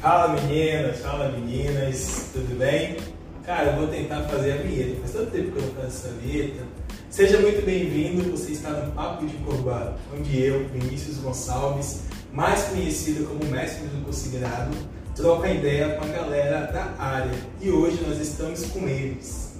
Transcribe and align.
Fala 0.00 0.28
meninas, 0.28 1.00
fala 1.00 1.28
meninas, 1.28 2.30
tudo 2.32 2.58
bem? 2.58 2.96
Cara, 3.44 3.72
eu 3.72 3.76
vou 3.76 3.88
tentar 3.88 4.22
fazer 4.22 4.52
a 4.52 4.56
vinheta. 4.56 4.98
Faz 5.00 5.12
tanto 5.12 5.30
tempo 5.30 5.52
que 5.52 5.58
eu 5.58 5.62
não 5.62 5.74
faço 5.74 6.06
essa 6.06 6.08
vinheta. 6.22 6.62
Seja 7.10 7.38
muito 7.38 7.62
bem-vindo, 7.66 8.30
você 8.30 8.52
está 8.52 8.70
no 8.70 8.92
Papo 8.92 9.26
de 9.26 9.36
Corbá, 9.44 9.92
onde 10.16 10.42
eu, 10.42 10.66
Vinícius 10.68 11.18
Gonçalves, 11.18 12.04
mais 12.32 12.62
conhecido 12.68 13.26
como 13.26 13.44
mestre 13.50 13.88
do 13.88 14.02
considerado, 14.06 14.74
troca 15.14 15.50
ideia 15.50 15.90
com 15.90 16.04
a 16.06 16.08
galera 16.08 16.60
da 16.72 16.94
área. 16.98 17.32
E 17.60 17.68
hoje 17.70 18.02
nós 18.08 18.18
estamos 18.18 18.64
com 18.68 18.88
eles. 18.88 19.58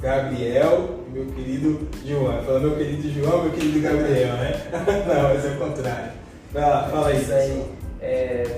Gabriel 0.00 0.98
e 1.06 1.10
meu 1.12 1.26
querido 1.26 1.88
João. 2.04 2.42
Falando 2.42 2.62
meu 2.62 2.76
querido 2.76 3.08
João, 3.08 3.44
meu 3.44 3.52
querido 3.52 3.80
Gabriel, 3.82 4.34
né? 4.34 4.68
Não, 5.06 5.22
mas 5.32 5.44
é 5.44 5.50
o 5.50 5.58
contrário. 5.58 6.10
Vai 6.52 6.62
lá, 6.62 6.88
fala 6.88 7.08
aí. 7.10 7.22
Isso 7.22 7.32
aí. 7.32 7.77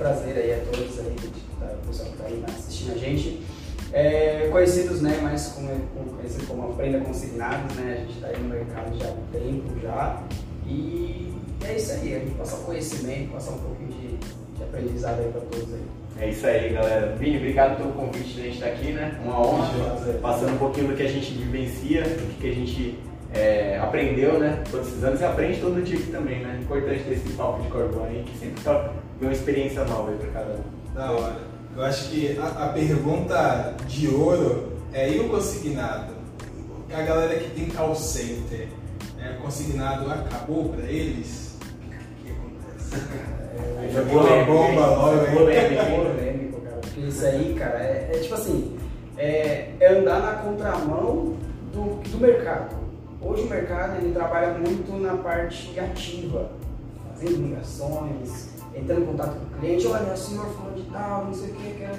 Prazer 0.01 0.35
aí 0.35 0.55
a 0.55 0.65
todos 0.65 0.99
aí, 0.99 1.15
tá, 1.61 1.67
o 1.75 1.87
pessoal 1.87 2.09
que 2.09 2.15
está 2.15 2.25
aí 2.25 2.43
assistindo 2.49 2.95
a 2.95 2.97
gente. 2.97 3.43
É, 3.93 4.49
conhecidos, 4.51 5.03
né, 5.03 5.19
mais 5.21 5.49
como, 5.49 5.69
conhecido 6.17 6.47
como 6.47 6.71
Aprenda 6.71 7.01
Consignados, 7.01 7.77
né, 7.77 7.99
a 7.99 8.01
gente 8.01 8.15
está 8.15 8.29
aí 8.29 8.39
no 8.41 8.49
mercado 8.49 8.99
já 8.99 9.09
há 9.09 9.11
um 9.11 9.27
tempo 9.31 9.79
já. 9.83 10.23
E 10.67 11.35
é 11.67 11.77
isso 11.77 11.93
aí, 11.93 12.15
a 12.15 12.19
gente 12.21 12.31
passar 12.31 12.57
conhecimento, 12.65 13.31
passar 13.31 13.51
um 13.51 13.59
pouquinho 13.59 13.91
de, 13.91 14.17
de 14.57 14.63
aprendizado 14.63 15.21
aí 15.21 15.29
para 15.33 15.43
todos 15.43 15.75
aí. 15.75 15.83
É 16.19 16.31
isso 16.31 16.47
aí, 16.47 16.73
galera. 16.73 17.17
Vini, 17.17 17.37
obrigado 17.37 17.77
pelo 17.77 17.93
convite 17.93 18.33
de 18.33 18.41
a 18.41 18.45
gente 18.45 18.55
estar 18.55 18.69
aqui, 18.69 18.93
né? 18.93 19.21
Uma 19.23 19.39
honra, 19.39 20.19
passando 20.23 20.55
um 20.55 20.59
pouquinho 20.59 20.89
do 20.89 20.97
que 20.97 21.03
a 21.03 21.09
gente 21.09 21.31
vivencia, 21.35 22.05
do 22.05 22.41
que 22.41 22.49
a 22.49 22.55
gente 22.55 22.99
é, 23.33 23.79
aprendeu, 23.79 24.39
né? 24.39 24.63
Todos 24.71 24.89
esses 24.89 25.05
anos 25.05 25.21
e 25.21 25.25
aprende 25.25 25.61
todo 25.61 25.83
dia 25.83 25.99
aqui 25.99 26.11
também, 26.11 26.41
né? 26.41 26.59
Importante 26.63 27.05
ter 27.05 27.15
esse 27.15 27.33
papo 27.35 27.63
de 27.63 27.69
Corbão 27.69 28.05
aí, 28.05 28.25
que 28.25 28.39
sempre 28.39 28.63
tá 28.63 28.93
uma 29.21 29.33
experiência 29.33 29.85
nova 29.85 30.11
aí 30.11 30.17
para 30.17 30.31
cada 30.31 30.55
um. 30.55 30.95
Da 30.95 31.13
hora. 31.13 31.37
Eu 31.77 31.85
acho 31.85 32.11
que 32.11 32.39
a, 32.39 32.65
a 32.65 32.69
pergunta 32.69 33.75
de 33.87 34.09
ouro 34.09 34.73
é 34.93 35.11
e 35.11 35.21
o 35.21 35.29
consignado? 35.29 36.15
A 36.93 37.03
galera 37.03 37.39
que 37.39 37.51
tem 37.51 37.67
call 37.67 37.95
center, 37.95 38.67
é, 39.23 39.37
o 39.39 39.43
consignado 39.43 40.11
acabou 40.11 40.71
para 40.71 40.85
eles? 40.87 41.57
O 41.61 42.25
que, 42.25 42.33
acontece? 42.33 43.31
É, 43.83 43.89
já 43.93 44.03
uma 44.03 44.45
bomba 44.45 44.87
logo 44.87 45.21
aí. 45.21 45.35
Polêmico, 45.35 46.61
cara. 46.61 46.77
Porque 46.77 47.01
isso 47.01 47.27
aí, 47.27 47.55
cara, 47.59 47.79
é, 47.79 48.11
é 48.13 48.19
tipo 48.19 48.35
assim, 48.35 48.79
é, 49.19 49.71
é 49.81 49.93
andar 49.93 50.21
na 50.21 50.33
contramão 50.35 51.37
do, 51.73 52.01
do 52.09 52.19
mercado. 52.19 52.80
Hoje 53.23 53.43
o 53.43 53.51
mercado 53.51 53.97
ele 53.97 54.15
trabalha 54.15 54.55
muito 54.55 54.99
na 54.99 55.15
parte 55.19 55.79
ativa, 55.79 56.51
fazendo 57.13 57.49
ligações, 57.49 58.49
entrando 58.75 59.03
em 59.03 59.07
contato 59.07 59.37
com 59.37 59.45
o 59.45 59.59
cliente, 59.59 59.87
olha, 59.89 60.15
o 60.15 60.17
senhor 60.17 60.47
falou 60.47 60.73
de 60.73 60.83
tal, 60.85 61.27
não 61.27 61.35
sei 61.35 61.51
o 61.51 61.55
que, 61.55 61.75
quer, 61.75 61.95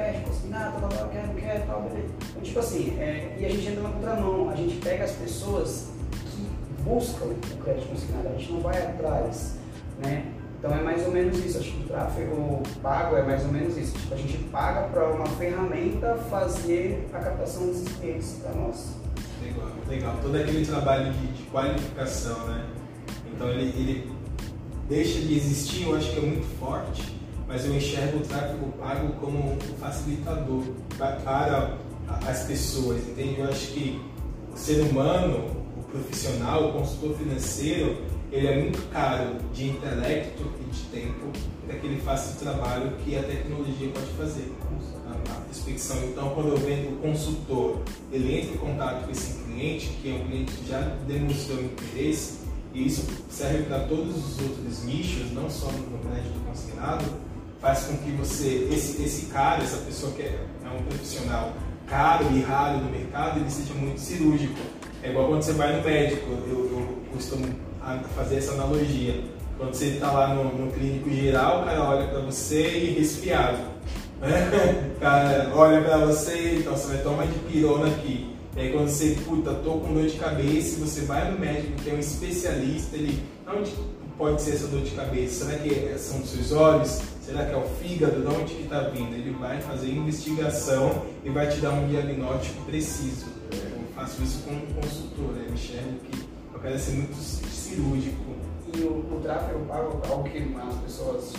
é, 0.00 0.22
consignado, 0.26 0.80
tal, 0.80 0.88
tal, 0.88 1.08
quer, 1.10 1.26
não 1.26 1.34
quer, 1.34 1.66
tal, 1.66 1.82
beleza. 1.82 2.14
Então, 2.30 2.42
tipo 2.42 2.58
assim, 2.58 2.98
é, 2.98 3.36
e 3.38 3.44
a 3.44 3.48
gente 3.50 3.68
entra 3.68 3.82
na 3.82 3.90
contramão, 3.90 4.48
a 4.48 4.56
gente 4.56 4.76
pega 4.76 5.04
as 5.04 5.12
pessoas 5.12 5.90
que 6.10 6.48
buscam 6.82 7.26
o 7.26 7.62
crédito 7.62 7.88
consignado, 7.88 8.28
a 8.28 8.32
gente 8.32 8.52
não 8.52 8.60
vai 8.60 8.78
atrás, 8.78 9.58
né? 9.98 10.32
Então 10.58 10.72
é 10.72 10.80
mais 10.80 11.04
ou 11.04 11.12
menos 11.12 11.44
isso, 11.44 11.58
acho 11.58 11.72
que 11.72 11.84
o 11.84 11.88
tráfego 11.88 12.62
pago 12.80 13.16
é 13.16 13.22
mais 13.22 13.44
ou 13.44 13.50
menos 13.50 13.76
isso. 13.76 13.98
Tipo, 13.98 14.14
a 14.14 14.16
gente 14.16 14.38
paga 14.44 14.88
para 14.88 15.10
uma 15.10 15.26
ferramenta 15.26 16.16
fazer 16.30 17.06
a 17.12 17.18
captação 17.18 17.66
desses 17.66 17.88
clientes 17.96 18.38
para 18.40 18.52
nós. 18.52 19.01
Legal. 19.92 20.18
Todo 20.22 20.36
aquele 20.36 20.64
trabalho 20.64 21.12
de, 21.12 21.26
de 21.26 21.42
qualificação, 21.50 22.46
né? 22.46 22.64
Então 23.30 23.50
ele, 23.50 23.64
ele 23.78 24.10
deixa 24.88 25.20
de 25.20 25.36
existir, 25.36 25.82
eu 25.82 25.94
acho 25.94 26.10
que 26.12 26.16
é 26.16 26.20
muito 26.22 26.46
forte, 26.58 27.02
mas 27.46 27.66
eu 27.66 27.76
enxergo 27.76 28.16
o 28.16 28.20
tráfego 28.22 28.72
pago 28.78 29.12
como 29.20 29.52
um 29.52 29.58
facilitador 29.78 30.64
para 30.96 31.76
as 32.26 32.44
pessoas, 32.44 33.06
entende? 33.06 33.40
Eu 33.40 33.50
acho 33.50 33.66
que 33.66 34.00
o 34.50 34.56
ser 34.56 34.80
humano, 34.80 35.66
o 35.76 35.82
profissional, 35.82 36.70
o 36.70 36.72
consultor 36.72 37.14
financeiro, 37.18 37.98
ele 38.32 38.46
é 38.46 38.56
muito 38.62 38.90
caro 38.90 39.36
de 39.52 39.68
intelecto 39.68 40.42
e 40.58 40.70
de 40.70 40.82
tempo 40.84 41.26
para 41.66 41.76
que 41.76 41.86
ele 41.86 42.00
faça 42.00 42.34
o 42.34 42.42
trabalho 42.42 42.92
que 43.04 43.14
a 43.14 43.22
tecnologia 43.22 43.90
pode 43.90 44.06
fazer, 44.16 44.50
a, 45.30 45.40
prospecção. 45.42 45.96
Então, 46.04 46.30
quando 46.30 46.48
eu 46.48 46.56
vendo 46.56 46.94
o 46.94 46.96
consultor, 46.98 47.82
ele 48.10 48.38
entra 48.38 48.54
em 48.54 48.58
contato 48.58 49.04
com 49.04 49.10
esse 49.10 49.42
cliente, 49.44 49.88
que 50.00 50.10
é 50.10 50.14
um 50.14 50.26
cliente 50.26 50.52
que 50.52 50.68
já 50.68 50.80
demonstrou 51.06 51.62
interesse, 51.62 52.40
e 52.74 52.86
isso 52.86 53.06
serve 53.30 53.64
para 53.64 53.80
todos 53.80 54.16
os 54.16 54.40
outros 54.40 54.84
nichos, 54.84 55.30
não 55.32 55.48
só 55.50 55.66
no 55.66 55.98
crédito 55.98 56.40
consignado, 56.46 57.04
faz 57.60 57.84
com 57.84 57.96
que 57.98 58.10
você, 58.12 58.68
esse, 58.72 59.02
esse 59.02 59.26
cara, 59.26 59.62
essa 59.62 59.78
pessoa 59.78 60.12
que 60.12 60.22
é, 60.22 60.46
é 60.64 60.68
um 60.68 60.82
profissional 60.84 61.52
caro 61.86 62.26
e 62.34 62.40
raro 62.40 62.78
no 62.78 62.90
mercado, 62.90 63.38
ele 63.38 63.50
seja 63.50 63.74
muito 63.74 64.00
cirúrgico. 64.00 64.58
É 65.02 65.10
igual 65.10 65.28
quando 65.28 65.42
você 65.42 65.52
vai 65.52 65.76
no 65.76 65.84
médico, 65.84 66.30
eu, 66.30 66.70
eu 66.70 67.02
costumo 67.12 67.46
fazer 68.14 68.36
essa 68.36 68.52
analogia. 68.52 69.22
Quando 69.58 69.74
você 69.74 69.86
está 69.86 70.10
lá 70.10 70.34
no, 70.34 70.44
no, 70.44 70.72
clínico 70.72 71.10
geral, 71.10 71.62
o 71.62 71.64
cara 71.64 71.82
olha 71.84 72.08
para 72.08 72.20
você 72.20 72.68
e 72.68 72.98
resfriado. 72.98 73.58
Cara 75.00 75.50
olha 75.54 75.82
para 75.82 75.98
você, 75.98 76.58
então 76.58 76.76
você 76.76 76.94
vai 76.94 77.02
tomar 77.02 77.26
de 77.26 77.38
pirona 77.40 77.88
aqui. 77.88 78.36
E 78.56 78.60
aí 78.60 78.72
quando 78.72 78.88
você, 78.88 79.16
puta, 79.24 79.52
tô 79.54 79.78
com 79.78 79.94
dor 79.94 80.06
de 80.06 80.16
cabeça, 80.16 80.78
você 80.78 81.00
vai 81.00 81.30
no 81.30 81.38
médico 81.38 81.72
que 81.82 81.90
é 81.90 81.94
um 81.94 81.98
especialista, 81.98 82.96
ele, 82.96 83.20
onde 83.48 83.72
pode 84.16 84.40
ser 84.40 84.52
essa 84.52 84.68
dor 84.68 84.82
de 84.82 84.92
cabeça? 84.92 85.46
Será 85.46 85.58
que 85.58 85.98
são 85.98 86.20
os 86.20 86.30
seus 86.30 86.52
olhos? 86.52 87.00
Será 87.22 87.46
que 87.46 87.52
é 87.52 87.56
o 87.56 87.64
fígado? 87.80 88.20
De 88.20 88.26
onde 88.28 88.54
que 88.54 88.62
está 88.62 88.80
vindo? 88.80 89.12
Ele 89.14 89.34
vai 89.40 89.60
fazer 89.60 89.90
investigação 89.90 91.02
e 91.24 91.30
vai 91.30 91.48
te 91.48 91.60
dar 91.60 91.70
um 91.70 91.88
diagnóstico 91.88 92.62
preciso. 92.64 93.26
Eu 93.50 93.82
faço 93.96 94.22
isso 94.22 94.42
com 94.44 94.52
um 94.52 94.66
consultor, 94.80 95.32
né? 95.32 95.46
eu 95.48 95.54
enxergo 95.54 95.98
que 96.10 96.20
eu 96.54 96.60
quero 96.60 96.78
ser 96.78 96.92
muito 96.92 97.16
cirúrgico. 97.16 98.36
E 98.74 98.82
o, 98.82 99.16
o 99.16 99.20
tráfego 99.20 99.64
pago 99.66 100.00
é 100.04 100.08
algo 100.08 100.28
que 100.28 100.38
as 100.38 100.74
pessoas 100.76 101.32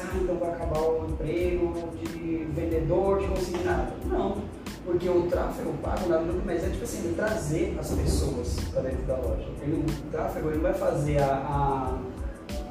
ah, 0.00 0.16
então 0.20 0.36
vai 0.36 0.50
acabar 0.50 0.80
o 0.80 1.08
emprego 1.08 1.90
de 1.98 2.46
vendedor 2.54 3.20
de 3.20 3.28
consignado. 3.28 3.92
Não, 4.06 4.38
porque 4.84 5.08
o 5.08 5.22
tráfego 5.22 5.72
pago 5.82 6.08
nada 6.08 6.24
mais 6.44 6.64
é 6.64 6.70
tipo 6.70 6.84
assim, 6.84 7.14
trazer 7.14 7.76
as 7.78 7.90
pessoas 7.92 8.56
para 8.72 8.82
dentro 8.82 9.02
da 9.04 9.16
loja. 9.16 9.48
Ele, 9.62 9.84
o 9.86 10.10
tráfego 10.10 10.48
ele 10.48 10.56
não 10.56 10.62
vai 10.62 10.74
fazer 10.74 11.18
a, 11.18 11.98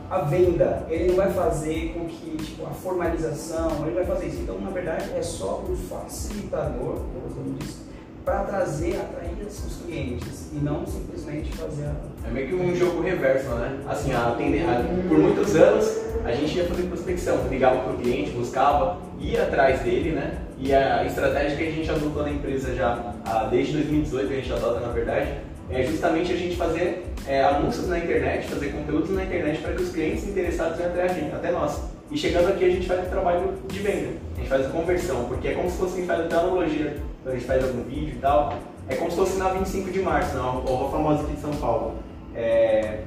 a, 0.09 0.15
a, 0.15 0.21
venda, 0.23 0.85
ele 0.89 1.09
não 1.09 1.15
vai 1.15 1.31
fazer 1.31 1.93
com 1.93 2.05
que 2.07 2.37
tipo, 2.37 2.65
a 2.65 2.71
formalização, 2.71 3.85
ele 3.85 3.95
vai 3.95 4.05
fazer 4.05 4.27
isso. 4.27 4.41
Então, 4.41 4.59
na 4.59 4.69
verdade, 4.69 5.11
é 5.15 5.21
só 5.21 5.63
um 5.67 5.75
facilitador, 5.75 6.97
como 7.33 7.53
disso, 7.57 7.90
para 8.23 8.43
trazer, 8.43 8.97
atrair 8.97 9.45
os 9.45 9.81
clientes 9.83 10.49
e 10.53 10.57
não 10.57 10.85
simplesmente 10.85 11.51
fazer 11.53 11.85
a... 11.85 11.95
É 12.27 12.31
meio 12.31 12.47
que 12.47 12.55
um 12.55 12.75
jogo 12.75 13.01
reverso, 13.01 13.49
né? 13.55 13.79
Assim, 13.87 14.13
a, 14.13 14.27
a, 14.27 15.07
por 15.07 15.17
muitos 15.17 15.55
anos 15.55 16.01
a 16.23 16.31
gente 16.31 16.57
ia 16.57 16.65
fazer 16.65 16.83
prospecção, 16.83 17.47
ligava 17.49 17.79
para 17.79 17.93
o 17.93 17.97
cliente, 17.97 18.31
buscava, 18.31 18.97
ia 19.19 19.43
atrás 19.43 19.81
dele, 19.81 20.11
né? 20.11 20.37
E 20.59 20.73
a 20.73 21.03
estratégia 21.03 21.57
que 21.57 21.67
a 21.67 21.71
gente 21.71 21.89
adotou 21.89 22.21
na 22.21 22.29
empresa 22.29 22.75
já 22.75 23.13
desde 23.49 23.73
2018, 23.73 24.27
que 24.27 24.33
a 24.33 24.37
gente 24.37 24.53
adota 24.53 24.79
na 24.79 24.93
verdade, 24.93 25.37
é 25.71 25.83
justamente 25.83 26.31
a 26.31 26.35
gente 26.35 26.55
fazer 26.55 27.05
é, 27.27 27.43
anúncios 27.43 27.87
na 27.87 27.97
internet, 27.97 28.47
fazer 28.47 28.69
conteúdos 28.69 29.09
na 29.11 29.23
internet 29.23 29.61
para 29.61 29.73
que 29.73 29.83
os 29.83 29.91
clientes 29.91 30.27
interessados 30.27 30.77
venham 30.77 30.91
até 30.91 31.03
a 31.03 31.07
gente, 31.07 31.35
até 31.35 31.51
nós. 31.51 31.81
E 32.09 32.17
chegando 32.17 32.49
aqui 32.49 32.65
a 32.65 32.69
gente 32.69 32.87
faz 32.87 33.07
o 33.07 33.09
trabalho 33.09 33.53
de 33.67 33.79
venda, 33.79 34.09
a 34.35 34.39
gente 34.39 34.49
faz 34.49 34.65
a 34.65 34.69
conversão, 34.69 35.25
porque 35.25 35.47
é 35.47 35.53
como 35.53 35.69
se 35.69 35.77
fosse, 35.77 36.05
faz 36.05 36.19
até 36.19 36.35
analogia, 36.35 36.97
quando 37.23 37.35
a 37.35 37.37
gente 37.37 37.47
faz 37.47 37.63
algum 37.63 37.83
vídeo 37.83 38.15
e 38.17 38.19
tal, 38.19 38.53
é 38.89 38.95
como 38.95 39.09
se 39.09 39.17
fosse 39.17 39.37
na 39.37 39.49
25 39.49 39.91
de 39.91 40.01
março, 40.01 40.35
na 40.35 40.43
rua 40.43 40.91
famosa 40.91 41.23
aqui 41.23 41.33
de 41.33 41.41
São 41.41 41.51
Paulo. 41.51 41.95
É, 42.35 42.99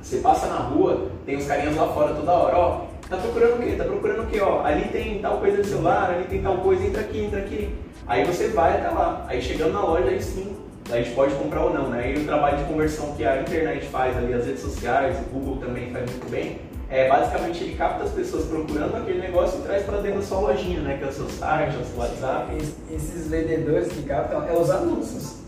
você 0.00 0.18
passa 0.18 0.46
na 0.46 0.56
rua, 0.56 1.10
tem 1.26 1.36
os 1.36 1.46
carinhas 1.46 1.76
lá 1.76 1.88
fora 1.88 2.14
toda 2.14 2.32
hora, 2.32 2.56
ó, 2.56 2.90
Tá 3.10 3.16
procurando 3.16 3.54
o 3.54 3.58
quê? 3.58 3.74
Tá 3.76 3.82
procurando 3.82 4.22
o 4.22 4.26
quê? 4.26 4.40
Ó, 4.40 4.64
ali 4.64 4.88
tem 4.88 5.18
tal 5.18 5.38
coisa 5.38 5.60
de 5.60 5.68
celular, 5.68 6.10
ali 6.10 6.24
tem 6.28 6.40
tal 6.40 6.58
coisa, 6.58 6.86
entra 6.86 7.00
aqui, 7.00 7.24
entra 7.24 7.40
aqui. 7.40 7.74
Aí 8.06 8.24
você 8.24 8.48
vai 8.48 8.78
até 8.78 8.88
lá. 8.88 9.26
Aí 9.26 9.42
chegando 9.42 9.72
na 9.72 9.82
loja, 9.82 10.08
aí 10.08 10.22
sim, 10.22 10.56
a 10.92 10.96
gente 10.96 11.14
pode 11.14 11.34
comprar 11.34 11.64
ou 11.64 11.74
não, 11.74 11.88
né? 11.88 12.12
E 12.12 12.18
o 12.18 12.24
trabalho 12.24 12.58
de 12.58 12.64
conversão 12.64 13.14
que 13.14 13.24
a 13.24 13.40
internet 13.40 13.86
faz 13.86 14.16
ali, 14.16 14.32
as 14.34 14.46
redes 14.46 14.60
sociais, 14.60 15.16
o 15.18 15.34
Google 15.34 15.56
também 15.58 15.90
faz 15.90 16.10
muito 16.10 16.30
bem, 16.30 16.60
é 16.88 17.08
basicamente 17.08 17.62
ele 17.62 17.76
capta 17.76 18.04
as 18.04 18.10
pessoas 18.10 18.46
procurando 18.46 18.96
aquele 18.96 19.20
negócio 19.20 19.60
e 19.60 19.62
traz 19.62 19.84
para 19.84 19.98
dentro 19.98 20.20
da 20.20 20.26
sua 20.26 20.40
lojinha, 20.40 20.80
né? 20.80 20.96
Que 20.98 21.04
é 21.04 21.08
o 21.08 21.12
seu 21.12 21.28
site, 21.28 21.76
o 21.76 21.84
seu 21.84 21.98
WhatsApp. 21.98 22.56
Esses 22.90 23.28
vendedores 23.28 23.88
que 23.88 24.02
captam 24.02 24.46
é 24.48 24.52
os 24.52 24.70
anúncios 24.70 25.40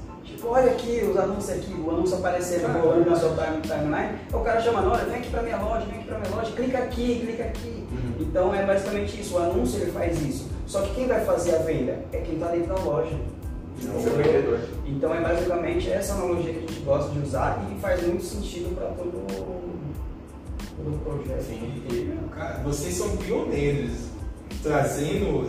olha 0.44 0.72
aqui 0.72 1.04
os 1.08 1.16
anúncios 1.16 1.50
aqui, 1.50 1.72
o 1.72 1.90
anúncio 1.90 2.16
aparecendo 2.18 2.66
ah, 2.66 3.10
na 3.10 3.16
sua 3.16 3.30
timeline, 3.62 4.18
o 4.32 4.40
cara 4.40 4.60
chamando, 4.60 4.90
olha, 4.90 5.04
vem 5.04 5.16
aqui 5.16 5.30
pra 5.30 5.42
minha 5.42 5.56
loja, 5.56 5.86
vem 5.86 5.98
aqui 5.98 6.08
pra 6.08 6.18
minha 6.18 6.34
loja, 6.34 6.52
clica 6.52 6.78
aqui, 6.78 7.20
clica 7.20 7.44
aqui. 7.44 7.86
Uhum. 7.90 8.14
Então 8.20 8.54
é 8.54 8.64
basicamente 8.64 9.20
isso, 9.20 9.36
o 9.36 9.38
anúncio 9.38 9.80
ele 9.80 9.92
faz 9.92 10.20
isso. 10.22 10.50
Só 10.66 10.82
que 10.82 10.94
quem 10.94 11.06
vai 11.06 11.24
fazer 11.24 11.56
a 11.56 11.58
venda 11.58 11.98
é 12.12 12.18
quem 12.18 12.34
está 12.34 12.48
dentro 12.48 12.74
da 12.74 12.82
loja. 12.82 13.16
Então 14.86 15.14
é 15.14 15.20
basicamente 15.20 15.90
essa 15.90 16.14
analogia 16.14 16.52
que 16.52 16.58
a 16.58 16.60
gente 16.60 16.80
gosta 16.80 17.10
de 17.10 17.18
usar 17.20 17.68
e 17.70 17.80
faz 17.80 18.06
muito 18.06 18.24
sentido 18.24 18.74
para 18.74 18.88
todo 18.88 19.26
todo 20.76 20.94
o 20.94 20.98
projeto. 20.98 21.44
Sim, 21.44 21.82
e, 21.90 22.18
cara, 22.34 22.62
vocês 22.64 22.94
são 22.94 23.16
pioneiros 23.16 23.92
trazendo 24.62 25.46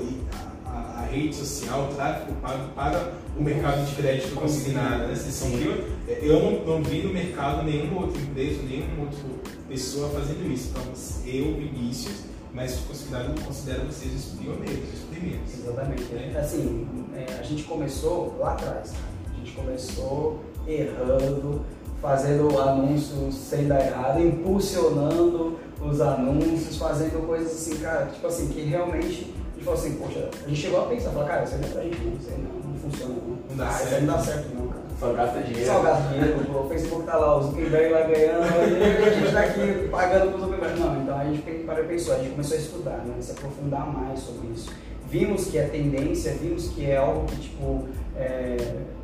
a, 0.65 0.69
a, 0.69 1.01
a, 1.01 1.05
rede 1.05 1.35
social, 1.35 1.89
o 1.91 1.95
tráfego 1.95 2.33
pago 2.41 2.69
para 2.73 3.13
o 3.37 3.43
mercado 3.43 3.85
de 3.85 3.95
crédito 3.95 4.35
consignado. 4.35 5.07
Né? 5.07 5.15
Vocês 5.15 5.33
são 5.33 5.51
pioneiros. 5.51 5.85
Eu 6.07 6.39
não, 6.39 6.65
não 6.65 6.83
vi 6.83 7.01
no 7.01 7.13
mercado 7.13 7.63
nenhuma 7.63 8.01
outra 8.01 8.21
empresa, 8.21 8.61
nenhuma 8.63 9.05
outra 9.05 9.19
pessoa 9.67 10.09
fazendo 10.09 10.51
isso. 10.51 10.69
Então, 10.71 10.83
eu, 11.25 11.55
Vinícius, 11.55 12.23
mas 12.53 12.75
considero, 12.87 13.33
considero 13.41 13.85
vocês 13.85 14.13
os 14.13 14.39
pioneiros, 14.39 14.89
os. 15.29 15.59
Exatamente. 15.59 16.03
Né? 16.13 16.37
Assim, 16.39 16.87
é, 17.15 17.39
a 17.39 17.43
gente 17.43 17.63
começou 17.63 18.35
lá 18.39 18.53
atrás. 18.53 18.93
A 19.31 19.37
gente 19.37 19.51
começou 19.51 20.39
errando, 20.67 21.61
fazendo 22.01 22.59
anúncios 22.59 23.35
sem 23.35 23.67
dar 23.67 23.85
errado, 23.85 24.21
impulsionando 24.21 25.57
os 25.81 26.01
anúncios, 26.01 26.77
fazendo 26.77 27.25
coisas 27.25 27.51
assim, 27.51 27.77
cara, 27.77 28.05
tipo 28.07 28.25
assim, 28.27 28.47
que 28.47 28.61
realmente 28.61 29.33
a 29.51 29.55
gente 29.55 29.63
falou 29.63 29.79
assim, 29.79 29.95
poxa, 29.95 30.29
a 30.45 30.49
gente 30.49 30.61
chegou 30.61 30.81
a 30.81 30.85
pensar, 30.87 31.11
falou, 31.11 31.27
cara, 31.27 31.43
isso 31.43 31.55
aí 31.55 31.61
não 31.61 31.67
é 31.67 31.71
pra 31.71 31.81
gente 31.83 32.01
não, 32.01 32.13
isso 32.13 32.29
aí 32.29 32.37
não, 32.41 32.71
não 32.71 32.79
funciona 32.79 33.13
não. 33.15 33.37
Não 33.49 33.57
dá 33.57 33.69
ah. 33.69 33.83
Isso 33.83 33.95
aí 33.95 34.01
não 34.01 34.13
dá 34.13 34.19
certo 34.19 34.55
não, 34.55 34.67
cara. 34.67 34.83
Só 34.99 35.13
gasta 35.13 35.41
dinheiro. 35.41 35.65
Só 35.67 35.81
gasta 35.81 36.07
dinheiro, 36.09 36.59
o 36.65 36.69
Facebook 36.69 37.05
tá 37.05 37.17
lá, 37.17 37.37
o 37.37 37.43
Zuckerberg 37.43 37.93
lá 37.93 38.01
ganhando, 38.01 38.45
e 38.79 39.03
a 39.03 39.09
gente 39.09 39.33
tá 39.33 39.39
aqui 39.41 39.87
pagando 39.89 40.31
pro 40.31 40.41
Zuckerberg. 40.41 40.79
Não, 40.79 41.01
então 41.01 41.17
a 41.17 41.25
gente 41.25 41.41
parou 41.65 41.83
e 41.83 41.87
pensou, 41.87 42.15
a 42.15 42.17
gente 42.19 42.31
começou 42.31 42.57
a 42.57 42.59
estudar, 42.59 42.97
né, 43.05 43.15
se 43.19 43.31
aprofundar 43.31 43.87
mais 43.87 44.19
sobre 44.19 44.47
isso. 44.53 44.71
Vimos 45.13 45.45
que 45.45 45.59
é 45.59 45.67
tendência, 45.67 46.33
vimos 46.33 46.69
que 46.69 46.87
é 46.87 46.97
algo 46.97 47.27
que, 47.27 47.35
tipo, 47.35 47.87
é, 48.17 48.57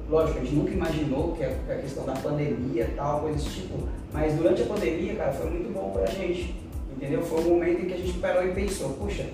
lógico, 0.09 0.39
a 0.39 0.41
gente 0.41 0.55
nunca 0.55 0.71
imaginou 0.71 1.33
que 1.33 1.43
a, 1.43 1.75
questão 1.79 2.03
da 2.03 2.13
pandemia 2.13 2.85
e 2.85 2.95
tal, 2.95 3.19
coisa 3.19 3.37
desse 3.37 3.61
tipo, 3.61 3.87
mas 4.11 4.33
durante 4.33 4.63
a 4.63 4.65
pandemia, 4.65 5.13
cara, 5.13 5.31
foi 5.33 5.51
muito 5.51 5.71
bom 5.71 5.91
pra 5.91 6.07
gente, 6.07 6.55
entendeu? 6.91 7.21
Foi 7.21 7.41
um 7.41 7.49
momento 7.49 7.83
em 7.83 7.85
que 7.85 7.93
a 7.93 7.97
gente 7.97 8.17
parou 8.17 8.43
e 8.43 8.55
pensou, 8.55 8.89
puxa, 8.93 9.27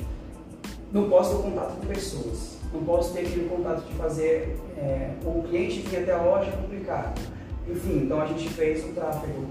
não 0.92 1.10
posso 1.10 1.38
ter 1.38 1.44
contato 1.44 1.80
com 1.80 1.88
pessoas, 1.88 2.58
não 2.74 2.84
posso 2.84 3.14
ter 3.14 3.22
aquele 3.22 3.48
contato 3.48 3.88
de 3.88 3.94
fazer 3.94 4.58
é, 4.78 5.12
o 5.24 5.44
cliente 5.44 5.80
vir 5.80 6.00
até 6.00 6.12
a 6.12 6.22
loja 6.22 6.52
é 6.52 6.58
complicado. 6.58 7.22
Enfim, 7.68 8.04
então 8.04 8.22
a 8.22 8.28
gente 8.28 8.48
fez 8.50 8.86
o 8.86 8.90
tráfego, 8.90 9.48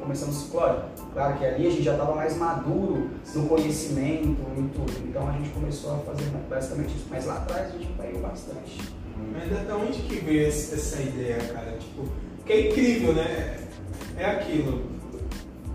começamos, 0.00 0.48
claro, 0.50 0.82
claro 1.12 1.38
que 1.38 1.44
ali 1.44 1.68
a 1.68 1.70
gente 1.70 1.84
já 1.84 1.92
estava 1.92 2.12
mais 2.14 2.36
maduro 2.36 3.10
no 3.32 3.46
conhecimento 3.46 4.36
e 4.58 4.62
tudo, 4.74 5.08
então 5.08 5.28
a 5.28 5.32
gente 5.32 5.50
começou 5.50 5.94
a 5.94 5.98
fazer 5.98 6.24
basicamente 6.50 6.96
isso, 6.96 7.06
mas 7.08 7.26
lá 7.26 7.36
atrás 7.36 7.72
a 7.72 7.78
gente 7.78 7.92
caiu 7.96 8.18
bastante. 8.18 8.80
Mas 9.32 9.52
até 9.52 9.72
onde 9.72 10.02
que 10.02 10.16
veio 10.16 10.48
essa 10.48 11.00
ideia, 11.00 11.38
cara? 11.52 11.76
Tipo, 11.78 12.08
que 12.44 12.52
é 12.52 12.68
incrível, 12.68 13.12
né? 13.12 13.60
É 14.16 14.24
aquilo. 14.26 14.82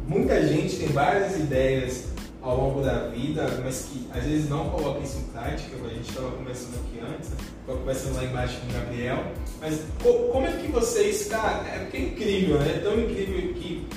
Muita 0.06 0.46
gente 0.46 0.78
tem 0.78 0.88
várias 0.88 1.38
ideias 1.38 2.10
ao 2.42 2.58
longo 2.58 2.82
da 2.82 3.08
vida, 3.08 3.48
mas 3.64 3.86
que 3.90 4.08
às 4.14 4.24
vezes 4.24 4.50
não 4.50 4.70
coloca 4.70 5.00
isso 5.00 5.20
em 5.20 5.24
prática, 5.32 5.78
a 5.78 5.90
gente 5.90 6.10
estava 6.10 6.32
conversando 6.32 6.76
aqui 6.76 7.00
antes, 7.00 7.32
estava 7.70 7.80
conversando 7.80 8.16
lá 8.16 8.24
embaixo 8.24 8.60
com 8.60 8.68
o 8.68 8.74
Gabriel, 8.74 9.24
mas 9.62 9.82
como 10.02 10.46
é 10.46 10.52
que 10.54 10.72
vocês, 10.72 11.28
cara, 11.28 11.68
é 11.68 11.80
porque 11.80 11.98
é 11.98 12.02
incrível, 12.02 12.60
né? 12.60 12.76
É 12.78 12.80
tão 12.80 13.00
incrível 13.00 13.54
que 13.54 13.88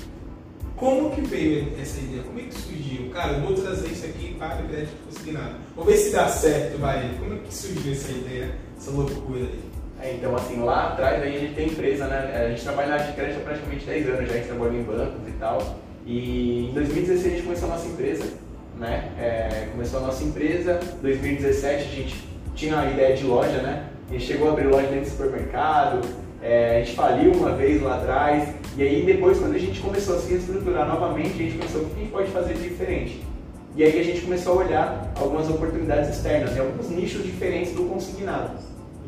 como 0.77 1.11
que 1.11 1.21
veio 1.23 1.73
essa 1.81 2.01
ideia? 2.01 2.23
Como 2.25 2.41
é 2.41 2.43
que 2.43 2.55
surgiu? 2.55 3.11
Cara, 3.11 3.35
eu 3.35 3.41
vou 3.41 3.55
trazer 3.55 3.89
isso 3.89 4.05
aqui 4.05 4.35
para 4.39 4.63
o 4.63 4.69
crédito 4.69 4.97
consignado. 5.07 5.55
Vou 5.77 5.85
ver 5.85 5.97
se 5.97 6.11
dá 6.11 6.29
certo, 6.29 6.79
vai. 6.79 7.17
Como 7.21 7.35
é 7.35 7.39
que 7.39 7.55
surgiu 7.55 7.93
essa 7.93 8.11
ideia, 8.11 8.55
essa 8.77 8.91
loucura 8.91 9.41
aí? 9.41 9.61
É, 10.01 10.15
então, 10.15 10.35
assim, 10.35 10.61
lá 10.61 10.89
atrás 10.89 11.23
aí 11.23 11.37
a 11.37 11.39
gente 11.39 11.55
tem 11.55 11.69
empresa, 11.69 12.09
né? 12.09 12.45
A 12.45 12.49
gente 12.51 12.63
trabalha 12.63 12.89
na 12.89 12.97
de 12.99 13.13
crédito 13.13 13.39
há 13.39 13.45
praticamente 13.45 13.87
10 13.87 14.09
anos 14.09 14.27
já, 14.27 14.35
a 14.35 14.37
gente 14.37 14.47
trabalha 14.49 14.77
em 14.77 14.83
bancos 14.83 15.29
e 15.29 15.33
tal. 15.33 15.79
E 16.05 16.69
em 16.69 16.75
2016 16.75 17.27
a 17.27 17.31
gente 17.31 17.43
começou 17.45 17.69
a 17.69 17.73
nossa 17.73 17.87
empresa, 17.87 18.25
né? 18.77 19.13
É, 19.19 19.69
começou 19.71 20.01
a 20.01 20.03
nossa 20.03 20.25
empresa, 20.25 20.81
em 20.99 21.03
2017 21.03 21.83
a 21.83 21.87
gente 21.87 22.32
tinha 22.55 22.79
a 22.79 22.91
ideia 22.91 23.17
de 23.17 23.25
loja, 23.25 23.59
né? 23.63 23.87
A 24.09 24.13
gente 24.13 24.27
chegou 24.27 24.49
a 24.49 24.53
abrir 24.53 24.67
loja 24.67 24.87
dentro 24.89 25.05
do 25.05 25.11
supermercado, 25.11 26.01
é, 26.43 26.77
a 26.77 26.85
gente 26.85 26.97
faliu 26.97 27.33
uma 27.33 27.53
vez 27.53 27.81
lá 27.81 27.97
atrás, 27.97 28.49
e 28.77 28.83
aí 28.83 29.05
depois 29.05 29.39
quando 29.39 29.55
a 29.55 29.59
gente 29.59 29.81
começou 29.81 30.17
a 30.17 30.19
se 30.19 30.31
reestruturar 30.31 30.89
novamente, 30.89 31.35
a 31.35 31.37
gente 31.37 31.59
pensou 31.59 31.83
o 31.83 31.85
que 31.87 31.95
a 31.95 31.99
gente 31.99 32.11
pode 32.11 32.31
fazer 32.31 32.55
de 32.55 32.69
diferente. 32.69 33.23
E 33.75 33.83
aí 33.83 33.99
a 33.99 34.05
gente 34.05 34.21
começou 34.21 34.61
a 34.61 34.65
olhar 34.65 35.13
algumas 35.19 35.49
oportunidades 35.49 36.11
externas, 36.11 36.55
em 36.55 36.61
alguns 36.61 36.91
nichos 36.91 37.25
diferentes 37.25 37.73
do 37.73 37.85
consignado. 37.85 38.51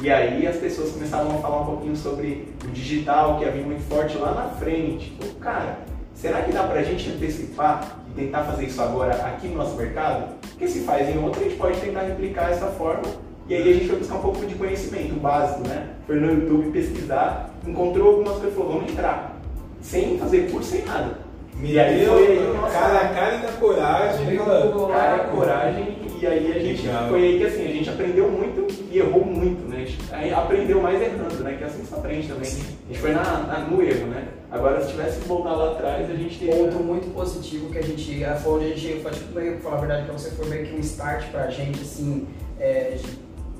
E 0.02 0.10
aí 0.10 0.46
as 0.46 0.56
pessoas 0.56 0.92
começavam 0.92 1.36
a 1.36 1.38
falar 1.38 1.60
um 1.62 1.66
pouquinho 1.66 1.96
sobre 1.96 2.48
o 2.64 2.68
digital, 2.68 3.38
que 3.38 3.44
havia 3.44 3.62
muito 3.62 3.82
forte 3.82 4.16
lá 4.16 4.32
na 4.32 4.48
frente. 4.58 5.16
Pô, 5.20 5.26
cara, 5.38 5.78
será 6.14 6.42
que 6.42 6.52
dá 6.52 6.64
pra 6.64 6.82
gente 6.82 7.10
antecipar 7.10 7.98
e 8.10 8.20
tentar 8.22 8.44
fazer 8.44 8.64
isso 8.64 8.80
agora 8.80 9.14
aqui 9.26 9.48
no 9.48 9.56
nosso 9.56 9.76
mercado? 9.76 10.34
Porque 10.40 10.66
se 10.66 10.80
faz 10.80 11.08
em 11.08 11.18
outro, 11.22 11.40
a 11.40 11.44
gente 11.44 11.56
pode 11.56 11.78
tentar 11.80 12.02
replicar 12.02 12.50
essa 12.50 12.66
forma. 12.68 13.02
E 13.48 13.54
aí 13.54 13.70
a 13.70 13.74
gente 13.74 13.88
foi 13.88 13.98
buscar 13.98 14.14
um 14.16 14.22
pouco 14.22 14.46
de 14.46 14.54
conhecimento 14.54 15.14
básico, 15.20 15.68
né? 15.68 15.90
Foi 16.06 16.16
no 16.16 16.32
YouTube 16.32 16.70
pesquisar, 16.70 17.50
encontrou 17.66 18.08
algumas 18.08 18.34
coisas 18.34 18.52
e 18.52 18.56
falou, 18.56 18.72
vamos 18.74 18.92
entrar. 18.92 19.38
Sem 19.82 20.18
fazer 20.18 20.50
curso, 20.50 20.70
sem 20.70 20.84
nada. 20.84 21.18
e 21.62 21.78
aí 21.78 22.06
foi 22.06 22.26
aí, 22.26 22.56
nossa, 22.56 22.72
cara 22.72 23.00
a 23.00 23.08
cara 23.08 23.36
da 23.36 23.52
coragem. 23.52 24.36
Cara 24.38 25.14
a 25.14 25.18
coragem, 25.28 25.98
e 26.24 26.26
aí 26.26 26.52
a 26.52 26.58
gente. 26.58 26.86
Legal. 26.86 27.08
Foi 27.08 27.22
aí 27.22 27.38
que 27.38 27.44
assim, 27.44 27.64
a 27.64 27.72
gente 27.72 27.90
aprendeu 27.90 28.30
muito 28.30 28.66
e 28.90 28.98
errou 28.98 29.26
muito, 29.26 29.68
né? 29.68 29.76
A 29.76 29.80
gente 29.80 29.98
aí 30.10 30.32
aprendeu 30.32 30.80
mais 30.80 31.02
errando, 31.02 31.44
né? 31.44 31.56
Que 31.58 31.64
assim 31.64 31.84
se 31.84 31.94
aprende 31.94 32.28
também. 32.28 32.46
Sim. 32.46 32.62
A 32.88 32.92
gente 32.92 33.00
foi 33.00 33.12
na, 33.12 33.22
na, 33.40 33.58
no 33.58 33.82
erro, 33.82 34.06
né? 34.06 34.28
Agora 34.50 34.80
se 34.80 34.90
tivesse 34.90 35.20
que 35.20 35.28
voltar 35.28 35.52
lá 35.52 35.72
atrás, 35.72 36.10
a 36.10 36.14
gente 36.14 36.38
teria. 36.38 36.54
Ponto 36.56 36.82
muito 36.82 37.12
positivo 37.12 37.68
que 37.70 37.76
a 37.76 37.82
gente. 37.82 38.24
Foi 38.42 38.52
onde 38.54 38.72
a 38.72 38.76
gente. 38.76 39.02
Foi 39.02 39.12
tipo 39.12 39.38
meio, 39.38 39.52
pra 39.52 39.60
falar 39.60 39.76
a 39.76 39.80
verdade, 39.80 40.04
pra 40.06 40.12
você 40.14 40.30
foi 40.30 40.48
meio 40.48 40.66
que 40.66 40.74
um 40.74 40.80
start 40.80 41.26
pra 41.30 41.50
gente, 41.50 41.80
assim. 41.82 42.26
É, 42.58 42.96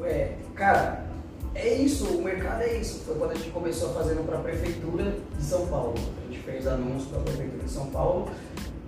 é, 0.07 0.37
cara, 0.55 1.05
é 1.55 1.75
isso, 1.75 2.07
o 2.07 2.23
mercado 2.23 2.63
é 2.63 2.77
isso. 2.77 3.05
Foi 3.05 3.15
quando 3.15 3.31
a 3.31 3.35
gente 3.35 3.51
começou 3.51 3.95
fazendo 3.95 4.27
para 4.27 4.39
a 4.39 4.41
Prefeitura 4.41 5.17
de 5.37 5.45
São 5.45 5.67
Paulo. 5.67 5.95
A 5.97 6.33
gente 6.33 6.43
fez 6.43 6.67
anúncio 6.67 7.09
para 7.09 7.21
a 7.21 7.23
Prefeitura 7.23 7.63
de 7.63 7.71
São 7.71 7.87
Paulo 7.87 8.29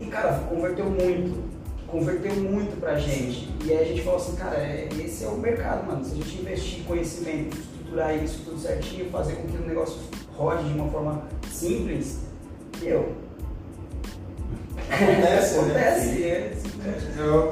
e, 0.01 0.07
cara, 0.07 0.41
converteu 0.49 0.87
muito. 0.87 1.57
Converteu 1.87 2.35
muito 2.35 2.81
pra 2.81 2.99
gente. 2.99 3.49
E 3.65 3.71
aí 3.71 3.79
a 3.79 3.85
gente 3.85 4.03
falou 4.03 4.19
assim, 4.19 4.35
cara, 4.35 4.57
é, 4.57 4.89
esse 4.99 5.25
é 5.25 5.29
o 5.29 5.39
mercado, 5.39 5.87
mano. 5.87 6.05
Se 6.05 6.13
a 6.13 6.17
gente 6.17 6.41
investir 6.41 6.81
em 6.81 6.83
conhecimento, 6.83 7.57
estruturar 7.57 8.17
isso 8.17 8.43
tudo 8.45 8.59
certinho, 8.59 9.09
fazer 9.11 9.37
com 9.37 9.47
que 9.47 9.57
o 9.57 9.67
negócio 9.67 10.01
rode 10.37 10.65
de 10.65 10.75
uma 10.75 10.91
forma 10.91 11.23
simples, 11.51 12.23
eu. 12.83 13.15
Acontece, 14.91 15.59
Acontece, 15.59 16.09
né? 16.09 16.29
é. 16.29 16.57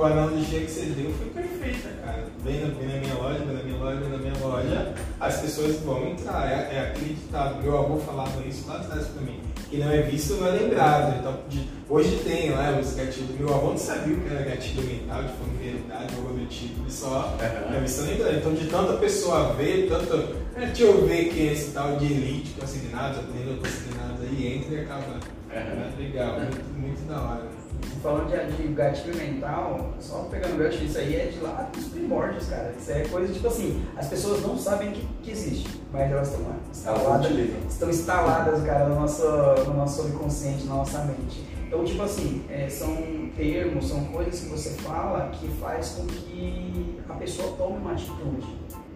A 0.03 0.07
analogia 0.07 0.61
que 0.61 0.71
você 0.71 0.87
deu 0.87 1.13
foi 1.13 1.27
perfeita, 1.31 1.89
cara. 2.05 2.25
Vem 2.45 2.61
na, 2.61 2.67
vem 2.69 2.89
na 2.89 2.97
minha 2.99 3.15
loja, 3.15 3.39
vem 3.39 3.57
na 3.57 3.63
minha 3.63 3.79
loja, 3.79 4.01
vem 4.01 4.11
na 4.11 4.19
minha 4.19 4.39
loja, 4.39 4.95
as 5.19 5.41
pessoas 5.41 5.77
vão 5.81 6.09
entrar. 6.09 6.51
É, 6.51 6.77
é 6.77 6.81
acreditado. 6.91 7.63
Meu 7.63 7.79
avô 7.79 7.99
falava 7.99 8.43
isso 8.47 8.69
lá 8.69 8.77
atrás 8.77 9.07
pra 9.09 9.23
mim. 9.23 9.41
Que 9.71 9.79
não 9.79 9.91
é 9.91 10.03
visto, 10.03 10.35
não 10.35 10.47
é 10.47 10.51
lembrado. 10.51 11.19
Então, 11.19 11.39
de, 11.49 11.69
hoje 11.89 12.21
tem 12.25 12.51
lá 12.51 12.73
né, 12.73 12.81
os 12.81 12.95
gatilhos. 12.95 13.39
Meu 13.39 13.53
avô 13.53 13.71
não 13.71 13.79
sabia 13.79 14.17
o 14.17 14.21
que 14.21 14.35
era 14.35 14.45
gatilho 14.45 14.83
mental, 14.83 15.23
de 15.23 15.33
familiaridade, 15.33 16.15
algo 16.15 16.39
do 16.39 16.47
tipo. 16.47 16.81
Ele 16.83 16.91
só 16.91 17.37
é 17.41 17.81
visto 17.81 18.03
lembrado. 18.03 18.37
Então, 18.37 18.55
de 18.55 18.67
tanta 18.67 18.93
pessoa 18.95 19.53
ver, 19.55 19.89
tanto. 19.89 20.45
É, 20.57 20.67
deixa 20.67 20.85
eu 20.85 21.05
ver 21.07 21.31
quem 21.31 21.49
é 21.49 21.53
esse 21.53 21.73
tal 21.73 21.97
de 21.97 22.05
elite 22.05 22.55
consignados, 22.61 23.19
aprendendo 23.19 23.61
consignados 23.61 24.21
aí, 24.21 24.57
entra 24.57 24.75
e 24.75 24.81
acaba. 24.83 25.35
Uhum. 25.55 26.05
Legal, 26.05 26.41
muito, 26.41 26.81
muito 26.81 27.09
da 27.09 27.21
hora 27.21 27.64
falando 28.03 28.31
de, 28.31 28.63
de 28.63 28.75
gatilho 28.75 29.17
mental, 29.17 29.95
só 30.01 30.27
pegando 30.31 30.59
gancho, 30.59 30.85
isso 30.85 30.99
aí 30.99 31.17
é 31.17 31.27
de 31.27 31.41
lá 31.41 31.69
dos 31.73 31.85
primórdios, 31.89 32.47
cara. 32.49 32.75
Isso 32.79 32.93
é 32.93 33.05
coisa 33.09 33.33
tipo 33.33 33.47
assim, 33.47 33.85
as 33.97 34.09
pessoas 34.09 34.43
não 34.43 34.59
sabem 34.59 34.93
que, 34.93 35.07
que 35.23 35.31
existe, 35.31 35.81
mas 35.93 36.11
elas 36.11 36.29
estão 36.29 36.49
lá, 36.49 36.57
instaladas, 36.71 37.33
estão 37.69 37.91
instaladas, 37.91 38.63
cara, 38.65 38.89
no 38.89 39.01
nosso, 39.01 39.27
no 39.67 39.75
nosso 39.75 40.03
subconsciente, 40.03 40.65
na 40.65 40.75
nossa 40.75 41.05
mente. 41.05 41.45
Então, 41.67 41.85
tipo 41.85 42.03
assim, 42.03 42.45
é, 42.49 42.69
são 42.69 42.97
termos, 43.37 43.89
são 43.89 44.05
coisas 44.05 44.41
que 44.41 44.47
você 44.47 44.71
fala 44.83 45.31
que 45.31 45.49
faz 45.49 45.91
com 45.91 46.07
que 46.07 47.01
a 47.09 47.15
pessoa 47.15 47.57
tome 47.57 47.79
uma 47.79 47.93
atitude. 47.93 48.47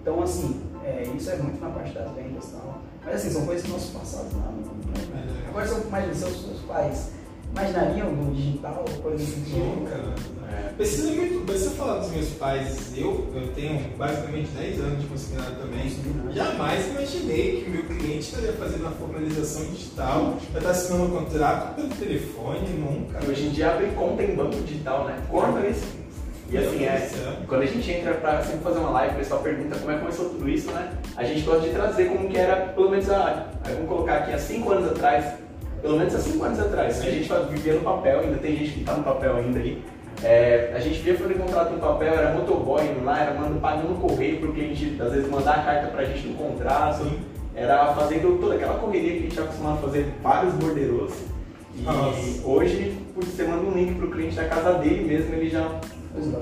Então, 0.01 0.23
assim, 0.23 0.63
é, 0.85 1.03
isso 1.17 1.31
é 1.31 1.37
muito 1.37 1.61
na 1.61 1.71
parte 1.71 1.93
das 1.93 2.11
vendas 2.13 2.45
e 2.45 2.53
tal. 2.53 2.79
Mas, 3.05 3.15
assim, 3.17 3.31
são 3.31 3.47
coisas 3.47 3.65
que 3.65 3.73
nossos 3.73 3.91
passados 3.91 4.33
não. 4.33 4.41
não, 4.41 4.53
não. 4.53 5.49
Agora, 5.49 5.67
são, 5.67 6.29
os 6.29 6.41
seus 6.41 6.61
pais 6.69 7.18
imaginariam 7.53 8.13
no 8.13 8.35
digital, 8.35 8.85
coisa 9.03 9.23
assim? 9.23 9.59
Nunca. 9.59 9.95
É. 10.51 10.73
Precisa 10.77 11.11
muito. 11.13 11.47
Você 11.47 11.71
falar 11.71 11.99
dos 11.99 12.11
meus 12.11 12.29
pais, 12.31 12.93
eu, 12.97 13.27
eu 13.35 13.49
tenho 13.55 13.81
basicamente 13.97 14.49
10 14.51 14.81
anos 14.81 15.01
de 15.01 15.07
consignado 15.07 15.57
também. 15.57 15.91
Jamais 16.33 16.87
imaginei 16.89 17.63
que 17.63 17.71
o 17.71 17.73
meu 17.73 17.85
cliente 17.85 18.21
estaria 18.21 18.53
fazendo 18.53 18.87
a 18.87 18.91
formalização 18.91 19.65
digital, 19.65 20.37
já 20.53 20.59
está 20.59 20.71
assinando 20.71 21.05
um 21.05 21.25
contrato 21.25 21.75
pelo 21.75 21.89
telefone, 21.89 22.69
nunca. 22.69 23.25
Hoje 23.27 23.47
em 23.47 23.51
dia 23.51 23.73
abre 23.73 23.87
conta 23.89 24.23
em 24.23 24.37
banco 24.37 24.57
digital, 24.63 25.07
né? 25.07 25.19
Corta 25.31 25.67
isso. 25.67 25.87
E 26.51 26.57
assim, 26.57 26.85
é, 26.85 27.11
quando 27.47 27.63
a 27.63 27.67
gente 27.67 27.91
entra 27.91 28.15
para 28.15 28.43
sempre 28.43 28.61
fazer 28.61 28.79
uma 28.79 28.91
live, 28.91 29.15
o 29.15 29.19
pessoal 29.19 29.43
pergunta 29.43 29.77
como 29.77 29.91
é 29.91 29.95
que 29.95 30.01
começou 30.01 30.31
tudo 30.31 30.49
isso, 30.49 30.71
né? 30.71 30.93
A 31.15 31.25
gente 31.25 31.43
gosta 31.43 31.61
de 31.61 31.75
trazer 31.75 32.07
como 32.07 32.27
que 32.29 32.39
era, 32.39 32.69
pelo 32.69 32.89
menos, 32.89 33.11
a, 33.11 33.49
vamos 33.65 33.87
colocar 33.87 34.17
aqui, 34.19 34.33
há 34.33 34.39
5 34.39 34.73
anos 34.73 34.93
atrás, 34.93 35.35
pelo 35.81 35.99
menos 35.99 36.15
há 36.15 36.19
cinco 36.19 36.45
anos 36.45 36.61
atrás. 36.61 37.01
A 37.01 37.11
gente 37.11 37.31
vivia 37.51 37.75
no 37.75 37.81
papel, 37.81 38.21
ainda 38.21 38.39
tem 38.39 38.57
gente 38.57 38.73
que 38.73 38.81
está 38.81 38.95
no 38.95 39.05
papel 39.05 39.37
ainda 39.37 39.59
aí. 39.59 39.83
É, 40.23 40.73
a 40.75 40.81
gente 40.81 41.01
via 41.01 41.17
fazer 41.17 41.35
contrato 41.35 41.73
no 41.73 41.79
papel, 41.79 42.13
era 42.13 42.35
motoboy 42.35 42.85
indo 42.85 43.05
lá, 43.05 43.21
era 43.21 43.35
mandando, 43.35 43.61
pagando 43.61 44.01
correio 44.01 44.41
para 44.41 44.49
o 44.49 44.53
cliente, 44.53 44.97
às 45.01 45.13
vezes 45.13 45.31
mandar 45.31 45.55
a 45.55 45.63
carta 45.63 45.87
para 45.89 46.01
a 46.01 46.05
gente 46.05 46.27
no 46.27 46.35
contrato, 46.35 47.05
Sim. 47.05 47.21
era 47.55 47.95
fazendo 47.95 48.41
toda 48.41 48.57
aquela 48.57 48.79
correria 48.79 49.13
que 49.13 49.19
a 49.19 49.21
gente 49.23 49.33
tinha 49.33 49.45
acostumado 49.45 49.79
a 49.79 49.83
fazer 49.83 50.13
vários 50.21 50.55
borderos. 50.55 51.13
E 51.77 51.83
Nossa. 51.83 52.45
hoje, 52.45 52.97
por 53.15 53.23
você 53.23 53.45
manda 53.45 53.63
um 53.63 53.71
link 53.71 53.95
para 53.95 54.07
o 54.07 54.11
cliente 54.11 54.35
da 54.35 54.45
casa 54.47 54.73
dele 54.75 55.05
mesmo, 55.05 55.33
ele 55.35 55.49
já 55.49 55.71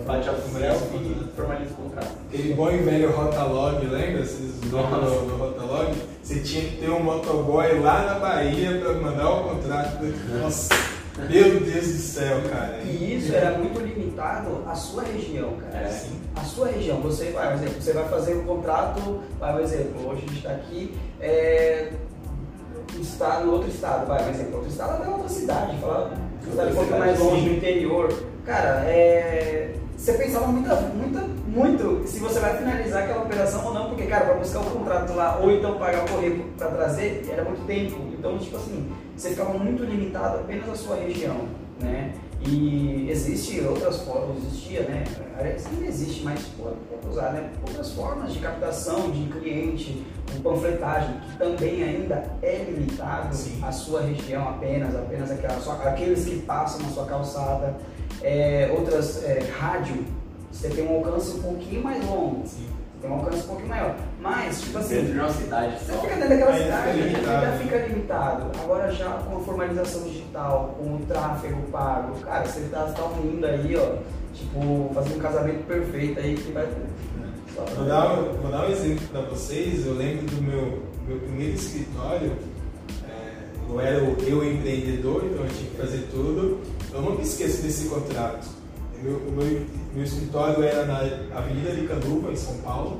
bate 0.06 0.28
a 0.28 0.32
função 0.32 0.60
e 0.94 1.36
formaliza 1.36 1.70
o 1.72 1.74
contrato. 1.74 2.12
Aquele 2.28 2.54
bom 2.54 2.70
e 2.70 2.78
velho 2.78 3.10
Rotalog, 3.10 3.86
lembra? 3.86 4.24
Vocês 4.24 4.52
do, 4.60 4.68
do 4.68 5.36
Rotalog? 5.36 5.94
Você 6.22 6.40
tinha 6.40 6.64
que 6.64 6.76
ter 6.78 6.90
um 6.90 7.02
motoboy 7.02 7.78
lá 7.80 8.02
na 8.02 8.18
Bahia 8.18 8.80
para 8.80 8.92
mandar 8.94 9.30
o 9.30 9.44
contrato. 9.44 10.04
Nossa! 10.40 10.74
Meu 11.18 11.60
Deus 11.60 11.86
do 11.86 11.98
céu, 11.98 12.42
cara. 12.50 12.78
E 12.84 13.16
isso 13.16 13.34
era 13.34 13.56
muito 13.56 13.80
limitado 13.80 14.62
à 14.66 14.74
sua 14.74 15.02
região, 15.02 15.54
cara. 15.56 15.86
É. 15.86 15.88
Sim. 15.88 16.20
A 16.34 16.42
sua 16.42 16.68
região. 16.68 17.00
Você 17.00 17.30
vai, 17.30 17.48
por 17.48 17.62
exemplo, 17.62 17.82
você 17.82 17.92
vai 17.92 18.08
fazer 18.08 18.34
um 18.34 18.44
contrato, 18.44 19.22
vai, 19.40 19.52
por 19.54 19.62
exemplo, 19.62 20.10
hoje 20.10 20.24
a 20.24 20.28
gente 20.28 20.36
está 20.36 20.50
aqui, 20.50 20.98
é, 21.20 21.92
estado, 23.00 23.50
outro 23.50 23.70
estado, 23.70 24.06
vai, 24.06 24.22
por 24.22 24.30
exemplo, 24.34 24.56
outro 24.56 24.70
estado 24.70 25.04
é 25.04 25.08
outra 25.08 25.28
cidade, 25.28 25.78
fala, 25.78 26.12
um 26.52 26.74
pouco 26.74 26.98
mais 26.98 27.18
longe 27.18 27.48
do 27.48 27.54
interior. 27.56 28.12
Cara, 28.44 28.84
é, 28.86 29.74
você 29.96 30.12
pensava 30.12 30.46
muita, 30.46 30.76
muita, 30.76 31.20
muito 31.48 32.06
se 32.06 32.18
você 32.18 32.38
vai 32.38 32.56
finalizar 32.56 33.02
aquela 33.02 33.22
operação 33.22 33.66
ou 33.66 33.74
não, 33.74 33.88
porque, 33.88 34.04
cara, 34.04 34.26
para 34.26 34.34
buscar 34.34 34.60
o 34.60 34.64
contrato 34.64 35.12
lá 35.14 35.38
ou 35.42 35.50
então 35.50 35.78
pagar 35.78 36.04
o 36.04 36.08
correio 36.08 36.44
para 36.56 36.68
trazer, 36.68 37.26
era 37.30 37.42
muito 37.44 37.66
tempo. 37.66 37.96
Então, 38.16 38.38
tipo 38.38 38.56
assim, 38.56 38.88
você 39.16 39.30
ficava 39.30 39.58
muito 39.58 39.84
limitado 39.84 40.38
apenas 40.38 40.68
à 40.68 40.74
sua 40.74 40.96
região, 40.96 41.36
né? 41.80 42.12
E 42.40 43.08
existe 43.10 43.60
outras 43.62 44.02
formas, 44.02 44.36
existia, 44.38 44.82
né? 44.82 45.04
Ainda 45.38 45.86
existe, 45.86 46.22
mas 46.22 46.40
pode 46.58 46.76
usar, 47.08 47.32
né? 47.32 47.50
Outras 47.66 47.92
formas 47.92 48.32
de 48.32 48.38
captação 48.38 49.10
de 49.10 49.26
cliente, 49.28 50.04
um 50.36 50.40
panfletagem, 50.42 51.20
que 51.20 51.38
também 51.38 51.82
ainda 51.82 52.24
é 52.42 52.64
limitado 52.68 53.34
Sim. 53.34 53.60
à 53.64 53.72
sua 53.72 54.02
região 54.02 54.48
apenas, 54.48 54.94
apenas 54.94 55.30
aquela, 55.30 55.60
só, 55.60 55.72
aqueles 55.84 56.24
que 56.24 56.42
passam 56.42 56.82
na 56.82 56.88
sua 56.88 57.06
calçada. 57.06 57.76
É, 58.22 58.72
outras, 58.76 59.24
é, 59.24 59.40
rádio, 59.58 60.04
você 60.50 60.68
tem 60.68 60.86
um 60.86 60.96
alcance 60.96 61.36
um 61.38 61.42
pouquinho 61.42 61.82
mais 61.82 62.04
longo. 62.04 62.46
Sim 62.46 62.66
tem 63.00 63.10
um 63.10 63.14
alcance 63.14 63.44
um 63.44 63.48
pouquinho 63.48 63.68
maior. 63.68 63.96
Mas, 64.26 64.60
tipo 64.60 64.78
assim. 64.78 64.94
Dentro 64.96 65.12
de 65.12 65.18
uma 65.20 65.32
cidade 65.32 65.76
Você 65.78 65.92
fica 65.92 66.14
dentro 66.16 66.28
daquela 66.28 66.56
cidade, 66.56 67.00
ainda 67.00 67.58
fica 67.62 67.76
limitado. 67.86 68.50
Agora 68.60 68.92
já 68.92 69.10
com 69.10 69.36
a 69.36 69.40
formalização 69.40 70.02
digital, 70.02 70.76
com 70.78 70.96
o 70.96 71.06
tráfego 71.06 71.62
pago, 71.70 72.18
cara, 72.20 72.44
você 72.44 72.60
tá, 72.62 72.86
tá 72.86 73.04
unindo 73.04 73.46
aí, 73.46 73.76
ó, 73.76 73.96
tipo, 74.34 74.90
fazendo 74.92 75.16
um 75.16 75.20
casamento 75.20 75.64
perfeito 75.66 76.18
aí 76.18 76.34
que 76.34 76.50
vai. 76.50 76.66
Vou 77.76 77.86
dar, 77.86 78.16
vou 78.16 78.50
dar 78.50 78.66
um 78.66 78.70
exemplo 78.70 79.06
para 79.12 79.20
vocês. 79.22 79.86
Eu 79.86 79.94
lembro 79.94 80.26
do 80.26 80.42
meu, 80.42 80.82
meu 81.06 81.18
primeiro 81.20 81.54
escritório. 81.54 82.32
É, 83.08 83.70
eu 83.70 83.80
era 83.80 84.02
o 84.02 84.16
eu 84.26 84.44
empreendedor, 84.44 85.24
então 85.24 85.44
eu 85.44 85.50
tinha 85.50 85.70
que 85.70 85.76
fazer 85.76 86.08
tudo. 86.10 86.60
Eu 86.92 87.00
não 87.00 87.12
me 87.12 87.22
esqueço 87.22 87.62
desse 87.62 87.88
contrato. 87.88 88.48
Meu, 89.02 89.18
o 89.18 89.30
meu, 89.30 89.66
meu 89.94 90.04
escritório 90.04 90.64
era 90.64 90.84
na 90.84 90.98
Avenida 91.38 91.70
de 91.70 91.86
Canduva, 91.86 92.32
em 92.32 92.36
São 92.36 92.56
Paulo. 92.58 92.98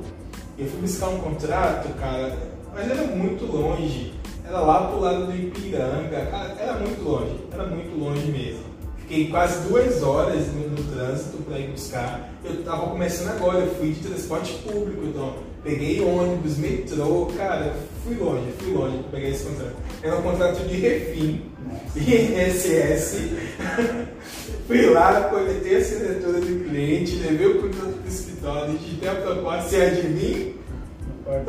E 0.57 0.63
eu 0.63 0.67
fui 0.67 0.81
buscar 0.81 1.09
um 1.09 1.19
contrato, 1.19 1.87
cara, 1.99 2.35
mas 2.73 2.89
era 2.89 3.03
muito 3.03 3.45
longe. 3.45 4.13
Era 4.43 4.59
lá 4.61 4.87
pro 4.87 4.99
lado 4.99 5.27
do 5.27 5.35
Ipiranga, 5.35 6.25
cara, 6.31 6.55
era 6.59 6.73
muito 6.73 7.03
longe, 7.03 7.35
era 7.51 7.65
muito 7.67 7.99
longe 7.99 8.31
mesmo. 8.31 8.63
Fiquei 8.97 9.29
quase 9.29 9.67
duas 9.67 10.01
horas 10.01 10.47
no, 10.53 10.69
no 10.69 10.83
trânsito 10.91 11.43
para 11.43 11.59
ir 11.59 11.69
buscar. 11.69 12.31
Eu 12.43 12.63
tava 12.63 12.87
começando 12.87 13.29
agora, 13.35 13.59
eu 13.59 13.75
fui 13.75 13.91
de 13.91 13.99
transporte 13.99 14.53
público, 14.63 15.05
então 15.05 15.33
peguei 15.63 16.01
ônibus, 16.01 16.57
metrô, 16.57 17.31
cara, 17.37 17.75
fui 18.03 18.15
longe, 18.15 18.51
fui 18.59 18.73
longe 18.73 18.97
para 18.99 19.19
pegar 19.19 19.29
esse 19.29 19.43
contrato. 19.45 19.75
Era 20.01 20.15
um 20.17 20.21
contrato 20.21 20.67
de 20.67 20.75
refim, 20.75 21.41
INSS. 21.95 23.17
Fui 24.67 24.85
lá, 24.89 25.29
coletei 25.29 25.75
a 25.75 25.77
assinatura 25.77 26.41
do 26.41 26.69
cliente, 26.69 27.15
levei 27.15 27.47
o 27.47 27.61
contrato 27.61 27.93
para 27.93 28.03
o 28.03 28.07
escritório, 28.07 28.77
digitei 28.77 29.09
a 29.09 29.15
proposta, 29.15 29.69
você 29.69 29.77
adivinha? 29.77 30.53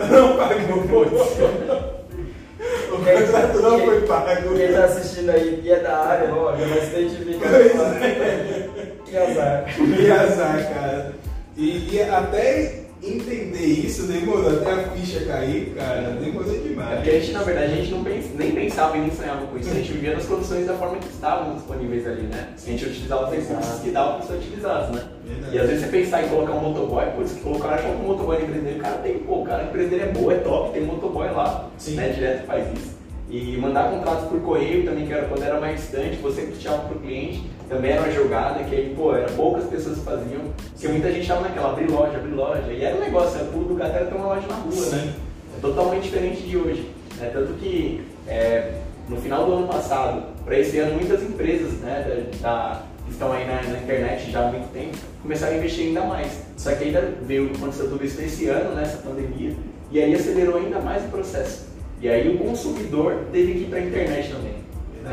Não 0.09 0.37
pagou 0.37 1.03
o 2.93 2.97
contrato 2.97 3.61
não 3.61 3.79
foi 3.81 4.01
pago. 4.03 4.55
Quem 4.55 4.67
está 4.67 4.85
assistindo 4.85 5.31
aí 5.31 5.61
e 5.65 5.71
é 5.71 5.81
da 5.81 5.99
área, 5.99 6.35
ó, 6.35 6.57
já 6.57 6.67
vai 6.67 6.81
se 6.81 6.97
identificar. 6.97 7.49
Que 9.05 9.17
azar. 9.17 9.65
Que 9.75 10.11
azar, 10.11 10.75
cara. 10.75 11.15
E, 11.57 11.89
e 11.93 12.03
até 12.03 12.88
entender 13.03 13.65
isso 13.65 14.07
demorou 14.07 14.51
até 14.51 14.73
a 14.73 14.89
ficha 14.91 15.25
cair, 15.25 15.75
cara, 15.77 16.17
demorou 16.21 16.59
demais. 16.59 16.93
É 16.93 16.97
porque 16.97 17.11
a 17.11 17.21
gente, 17.21 17.33
na 17.33 17.43
verdade, 17.43 17.73
a 17.73 17.77
gente 17.77 17.91
não 17.93 18.05
pens, 18.05 18.35
nem 18.35 18.53
pensava 18.53 18.97
e 18.97 19.01
nem 19.01 19.11
sonhava 19.11 19.47
com 19.47 19.59
isso, 19.59 19.71
a 19.71 19.75
gente 19.75 19.93
vivia 19.93 20.15
nas 20.15 20.27
condições 20.27 20.67
da 20.67 20.75
forma 20.75 20.99
que 20.99 21.09
estavam 21.09 21.55
disponíveis 21.55 22.07
ali, 22.07 22.23
né? 22.23 22.49
A 22.57 22.71
gente 22.71 22.85
utilizava 22.85 23.27
os 23.27 23.35
recursos 23.35 23.81
que 23.81 23.91
davam 23.91 24.19
para 24.19 24.27
ser 24.27 24.35
utilizados, 24.35 24.97
né? 24.97 25.05
Verdade. 25.25 25.57
E 25.57 25.61
às 25.61 25.69
vezes 25.69 25.85
você 25.85 25.91
pensar 25.91 26.25
em 26.25 26.29
colocar 26.29 26.53
um 26.53 26.61
motoboy, 26.61 27.07
putz, 27.17 27.33
colocar 27.43 27.69
achou 27.69 27.91
um 27.93 28.09
motoboy 28.09 28.39
na 28.39 28.45
empresa 28.45 28.65
dele, 28.65 28.81
cara 28.81 28.97
tem, 28.97 29.19
pô, 29.19 29.43
o 29.43 29.45
cara, 29.45 29.63
a 29.63 29.67
empresa 29.67 29.91
dele 29.91 30.03
é 30.03 30.13
boa, 30.13 30.33
é 30.33 30.37
top, 30.39 30.73
tem 30.73 30.83
motoboy 30.85 31.31
lá, 31.31 31.69
Sim. 31.79 31.95
né? 31.95 32.09
Direto 32.09 32.47
faz 32.47 32.67
isso. 32.73 32.99
E 33.31 33.59
mandar 33.59 33.91
contratos 33.91 34.29
por 34.29 34.41
correio 34.41 34.85
também, 34.85 35.07
que 35.07 35.13
era 35.13 35.27
quando 35.27 35.43
era 35.43 35.61
mais 35.61 35.81
distante, 35.81 36.17
você 36.17 36.43
puxava 36.43 36.89
para 36.89 36.97
o 36.97 37.01
cliente, 37.01 37.43
também 37.69 37.91
era 37.91 38.03
uma 38.03 38.11
jogada 38.11 38.65
que 38.65 38.75
aí, 38.75 38.95
pô, 38.97 39.15
era 39.15 39.31
poucas 39.33 39.65
pessoas 39.65 39.99
que 39.99 40.05
faziam, 40.05 40.41
porque 40.73 40.89
muita 40.89 41.09
gente 41.13 41.23
estava 41.23 41.43
naquela, 41.43 41.73
abrir 41.73 41.91
loja, 41.91 42.17
abrir 42.17 42.35
loja, 42.35 42.73
e 42.73 42.83
era 42.83 42.97
um 42.97 43.01
negócio, 43.01 43.39
era 43.39 43.75
gato 43.75 43.95
era 43.95 44.07
ter 44.07 44.15
uma 44.15 44.35
loja 44.35 44.47
na 44.47 44.55
rua, 44.55 44.75
né? 44.75 44.81
Sim. 44.81 44.97
né? 44.97 45.15
É 45.57 45.61
totalmente 45.61 46.03
diferente 46.05 46.43
de 46.43 46.57
hoje. 46.57 46.91
Né? 47.19 47.31
Tanto 47.33 47.53
que 47.55 48.03
é, 48.27 48.81
no 49.09 49.17
final 49.17 49.47
do 49.47 49.53
ano 49.53 49.69
passado, 49.69 50.23
para 50.45 50.59
esse 50.59 50.79
ano, 50.79 50.95
muitas 50.95 51.23
empresas 51.23 51.73
né, 51.81 52.27
da, 52.41 52.49
da, 52.49 52.83
que 53.05 53.13
estão 53.13 53.33
aí 53.33 53.47
na, 53.47 53.63
na, 53.63 53.79
internet 53.79 54.31
já 54.31 54.47
há 54.47 54.53
muito 54.53 54.73
tempo 54.73 54.97
começaram 55.23 55.55
a 55.55 55.57
investir 55.59 55.87
ainda 55.87 56.03
mais. 56.03 56.43
Só 56.57 56.75
que 56.75 56.85
ainda 56.85 57.13
veio, 57.23 57.51
aconteceu 57.55 57.89
tudo 57.89 58.05
isso 58.05 58.21
nesse 58.21 58.49
ano, 58.49 58.75
nessa 58.75 58.97
né, 58.97 59.03
pandemia, 59.05 59.57
e 59.91 60.01
aí 60.01 60.15
acelerou 60.15 60.57
ainda 60.57 60.79
mais 60.81 61.05
o 61.05 61.09
processo. 61.09 61.69
E 62.01 62.09
aí 62.09 62.29
o 62.29 62.39
consumidor 62.39 63.25
teve 63.33 63.53
que 63.55 63.59
ir 63.61 63.67
para 63.67 63.79
a 63.79 63.83
internet 63.83 64.31
também. 64.31 64.58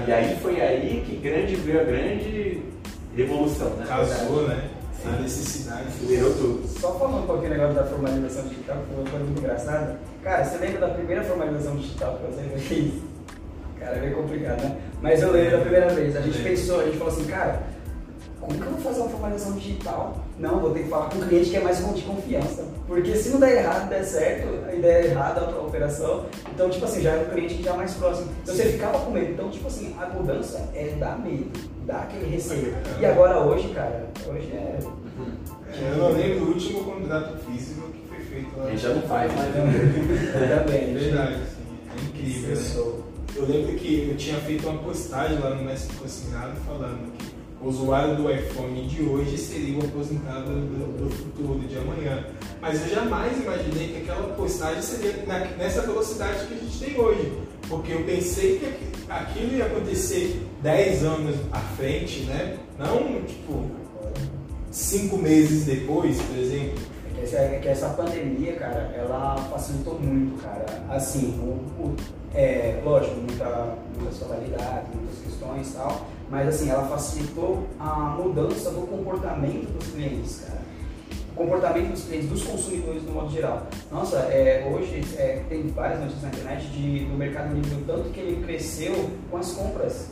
E 0.07 0.11
aí 0.11 0.35
foi 0.41 0.61
aí 0.61 1.03
que 1.05 1.15
grande 1.17 1.55
veio 1.55 1.81
a 1.81 1.83
grande 1.83 2.61
revolução, 3.15 3.69
né? 3.71 3.85
Casou, 3.87 4.47
né? 4.47 4.69
A 5.05 5.21
necessidade. 5.21 5.85
Virou 6.01 6.33
tudo. 6.33 6.67
Só 6.79 6.93
falando 6.97 7.23
um 7.23 7.27
pouquinho 7.27 7.51
negócio 7.51 7.75
da 7.75 7.83
formalização 7.85 8.47
digital, 8.47 8.77
que 8.77 8.87
foi 8.87 9.03
uma 9.03 9.09
coisa 9.09 9.25
muito 9.25 9.39
engraçada. 9.39 9.99
Cara, 10.23 10.43
você 10.43 10.57
lembra 10.57 10.79
da 10.79 10.89
primeira 10.89 11.23
formalização 11.23 11.75
digital 11.75 12.17
que 12.17 12.35
você 12.35 12.41
fez? 12.57 12.93
Cara, 13.79 13.97
é 13.97 13.99
bem 13.99 14.13
complicado, 14.13 14.61
né? 14.63 14.77
Mas 15.01 15.21
eu 15.21 15.31
lembro 15.31 15.51
da 15.51 15.59
primeira 15.59 15.89
vez. 15.89 16.15
A 16.15 16.21
gente 16.21 16.41
pensou, 16.41 16.81
a 16.81 16.85
gente 16.85 16.97
falou 16.97 17.13
assim, 17.13 17.25
cara, 17.25 17.61
como 18.45 18.59
que 18.59 18.65
eu 18.65 18.71
vou 18.71 18.81
fazer 18.81 18.99
uma 19.01 19.09
formalização 19.09 19.53
digital? 19.53 20.17
Não, 20.37 20.59
vou 20.59 20.71
ter 20.71 20.83
que 20.83 20.89
falar 20.89 21.09
com 21.09 21.17
um 21.17 21.27
cliente 21.27 21.49
que 21.49 21.57
é 21.57 21.61
mais 21.61 21.77
de 21.77 22.01
confiança. 22.03 22.65
Porque 22.87 23.15
se 23.15 23.29
não 23.29 23.39
der 23.39 23.57
errado, 23.57 23.89
der 23.89 24.03
certo, 24.03 24.47
a 24.67 24.75
ideia 24.75 25.07
é 25.07 25.07
errada 25.07 25.41
a 25.41 25.61
operação. 25.61 26.25
Então, 26.53 26.69
tipo 26.69 26.85
assim, 26.85 27.01
já 27.01 27.13
é 27.13 27.23
um 27.23 27.33
cliente 27.33 27.55
que 27.55 27.63
já 27.63 27.73
é 27.73 27.77
mais 27.77 27.93
próximo. 27.95 28.31
Então 28.43 28.55
você 28.55 28.63
ficava 28.65 28.99
com 28.99 29.11
medo. 29.11 29.31
Então, 29.31 29.49
tipo 29.49 29.67
assim, 29.67 29.95
a 29.99 30.05
mudança 30.07 30.69
é 30.75 30.89
dar 30.99 31.17
medo, 31.19 31.49
dá 31.85 32.01
aquele 32.01 32.29
receio. 32.29 32.75
E 32.99 33.05
agora 33.05 33.39
hoje, 33.39 33.69
cara, 33.69 34.07
hoje 34.27 34.51
é. 34.53 34.79
é 35.73 35.91
eu 35.91 35.97
não 35.97 36.11
lembro 36.11 36.45
do 36.45 36.51
último 36.51 36.83
contrato 36.83 37.37
físico 37.39 37.89
que 37.89 38.07
foi 38.07 38.19
feito 38.19 38.57
lá. 38.57 38.65
A 38.65 38.69
gente 38.69 38.81
já 38.81 38.89
não 38.89 39.01
faz 39.01 39.33
mais. 39.33 39.55
Ainda 39.55 40.63
bem. 40.69 40.93
Verdade, 40.93 41.35
sim. 41.37 41.77
É 41.89 42.01
incrível. 42.03 42.55
Né? 42.55 43.05
Eu 43.35 43.45
lembro 43.47 43.75
que 43.75 44.09
eu 44.09 44.15
tinha 44.15 44.37
feito 44.37 44.67
uma 44.67 44.81
postagem 44.81 45.39
lá 45.39 45.49
no 45.49 45.63
Mestre 45.63 45.93
Consignado 45.97 46.55
falando 46.65 47.11
que 47.17 47.34
o 47.61 47.67
usuário 47.67 48.15
do 48.15 48.31
iPhone 48.31 48.87
de 48.87 49.03
hoje 49.03 49.37
seria 49.37 49.77
o 49.77 49.85
aposentado 49.85 50.51
do, 50.51 51.05
do, 51.05 51.09
futuro, 51.09 51.59
de 51.59 51.77
amanhã. 51.77 52.25
Mas 52.61 52.81
eu 52.81 52.95
jamais 52.95 53.37
imaginei 53.41 53.87
que 53.89 53.97
aquela 54.01 54.33
postagem 54.33 54.81
seria 54.81 55.23
na, 55.25 55.39
nessa 55.57 55.81
velocidade 55.81 56.45
que 56.47 56.53
a 56.53 56.57
gente 56.57 56.79
tem 56.79 56.99
hoje. 56.99 57.31
Porque 57.67 57.93
eu 57.93 58.03
pensei 58.03 58.59
que 58.59 59.09
aquilo 59.09 59.55
ia 59.55 59.65
acontecer 59.65 60.41
10 60.61 61.03
anos 61.03 61.35
à 61.51 61.59
frente, 61.59 62.21
né? 62.21 62.57
Não, 62.77 63.23
tipo, 63.23 63.71
5 64.69 65.17
meses 65.17 65.65
depois, 65.65 66.21
por 66.21 66.37
exemplo. 66.37 66.79
É 67.07 67.17
que 67.17 67.21
essa, 67.21 67.37
é 67.37 67.59
que 67.59 67.67
essa 67.67 67.89
pandemia, 67.89 68.53
cara, 68.57 68.93
ela 68.95 69.37
facilitou 69.49 69.99
muito, 69.99 70.39
cara. 70.41 70.65
Assim, 70.89 71.39
o, 71.39 71.83
o 71.83 71.95
é, 72.33 72.81
lógico, 72.83 73.15
muita, 73.15 73.77
muitas 73.97 74.19
muitas 74.19 75.17
questões 75.23 75.69
e 75.69 75.73
tal 75.73 76.05
mas 76.35 76.49
assim, 76.49 76.69
ela 76.69 76.85
facilitou 76.89 77.65
a 77.79 78.17
mudança 78.19 78.69
do 78.69 78.85
comportamento 78.85 79.71
dos 79.71 79.87
clientes, 79.87 80.41
cara. 80.41 80.59
comportamento 81.33 81.91
dos 81.91 82.03
clientes, 82.03 82.27
dos 82.27 82.43
consumidores 82.43 83.03
no 83.03 83.13
modo 83.13 83.31
geral. 83.31 83.65
Nossa, 83.89 84.17
é, 84.17 84.69
hoje 84.69 85.01
é, 85.15 85.43
tem 85.47 85.65
várias 85.69 86.01
notícias 86.01 86.23
na 86.23 86.27
internet 86.27 86.67
de, 86.67 87.05
do 87.05 87.17
mercado 87.17 87.55
livre, 87.55 87.81
tanto 87.87 88.09
que 88.09 88.19
ele 88.19 88.43
cresceu 88.45 89.09
com 89.31 89.37
as 89.37 89.53
compras 89.53 90.09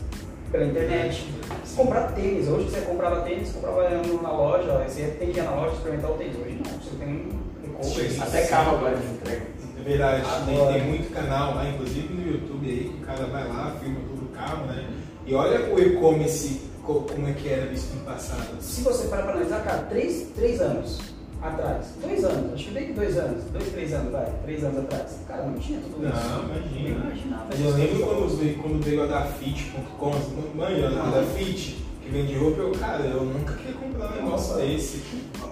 pela 0.49 0.63
internet. 0.63 1.27
Comprar 1.75 2.13
tênis, 2.13 2.47
hoje 2.47 2.69
você 2.69 2.79
comprava 2.79 3.21
tênis, 3.23 3.51
comprava 3.51 3.89
na 3.89 4.31
loja, 4.31 4.81
você 4.87 5.17
tem 5.19 5.29
que 5.29 5.39
ir 5.39 5.43
na 5.43 5.51
loja 5.51 5.75
experimentar 5.75 6.09
o 6.09 6.13
tênis. 6.13 6.37
Hoje 6.37 6.61
não, 6.63 6.71
você 6.79 6.95
tem 7.03 7.27
compra. 7.73 8.23
Até 8.25 8.47
carro 8.47 8.77
agora 8.77 8.95
de 8.95 9.05
entrega. 9.07 9.45
É 9.77 9.83
verdade, 9.83 10.23
tem, 10.45 10.73
tem, 10.73 10.87
muito 10.87 11.13
canal 11.13 11.55
lá, 11.55 11.67
inclusive 11.67 12.13
no 12.13 12.31
YouTube 12.31 12.65
aí, 12.65 12.89
que 12.89 13.03
o 13.03 13.05
cara 13.05 13.25
vai 13.25 13.45
lá, 13.45 13.75
filma 13.81 13.99
todo 14.07 14.23
o 14.23 14.29
carro, 14.29 14.65
né? 14.67 14.87
E 15.25 15.33
olha 15.33 15.73
o 15.73 15.79
e-commerce 15.79 16.61
como 16.83 17.27
é 17.27 17.33
que 17.33 17.47
era 17.47 17.65
visto 17.67 17.95
no 17.95 18.01
passado. 18.01 18.57
Se 18.59 18.81
você 18.81 19.07
parar 19.07 19.23
para 19.23 19.31
analisar, 19.33 19.63
cara, 19.63 19.83
três, 19.83 20.27
três 20.35 20.59
anos 20.59 20.99
atrás, 21.41 21.93
dois 22.01 22.23
anos, 22.23 22.53
acho 22.53 22.65
que 22.65 22.71
bem 22.71 22.87
que 22.87 22.93
dois 22.93 23.17
anos, 23.17 23.43
dois, 23.45 23.69
três 23.69 23.93
anos, 23.93 24.11
vai, 24.11 24.33
três 24.43 24.63
anos 24.63 24.79
atrás, 24.79 25.19
cara, 25.27 25.43
não 25.43 25.59
tinha 25.59 25.79
tudo 25.79 26.05
isso. 26.05 26.15
Não, 26.15 26.43
imagina. 26.43 26.89
Eu 26.89 26.95
imaginava. 26.95 27.55
Eu 27.55 27.71
lembro 27.71 28.05
quando 28.05 28.37
veio, 28.37 28.57
quando 28.57 28.83
veio 28.83 29.03
a 29.03 29.05
Dafit.com, 29.05 30.11
mãe, 30.55 30.85
a 30.85 30.89
Dafit, 30.89 31.77
que 32.01 32.09
vende 32.09 32.35
roupa, 32.35 32.61
eu, 32.61 32.71
cara, 32.71 33.05
eu 33.05 33.23
nunca 33.23 33.53
queria 33.53 33.73
comprar 33.73 34.11
um 34.11 34.23
negócio 34.23 34.55
desse. 34.57 35.01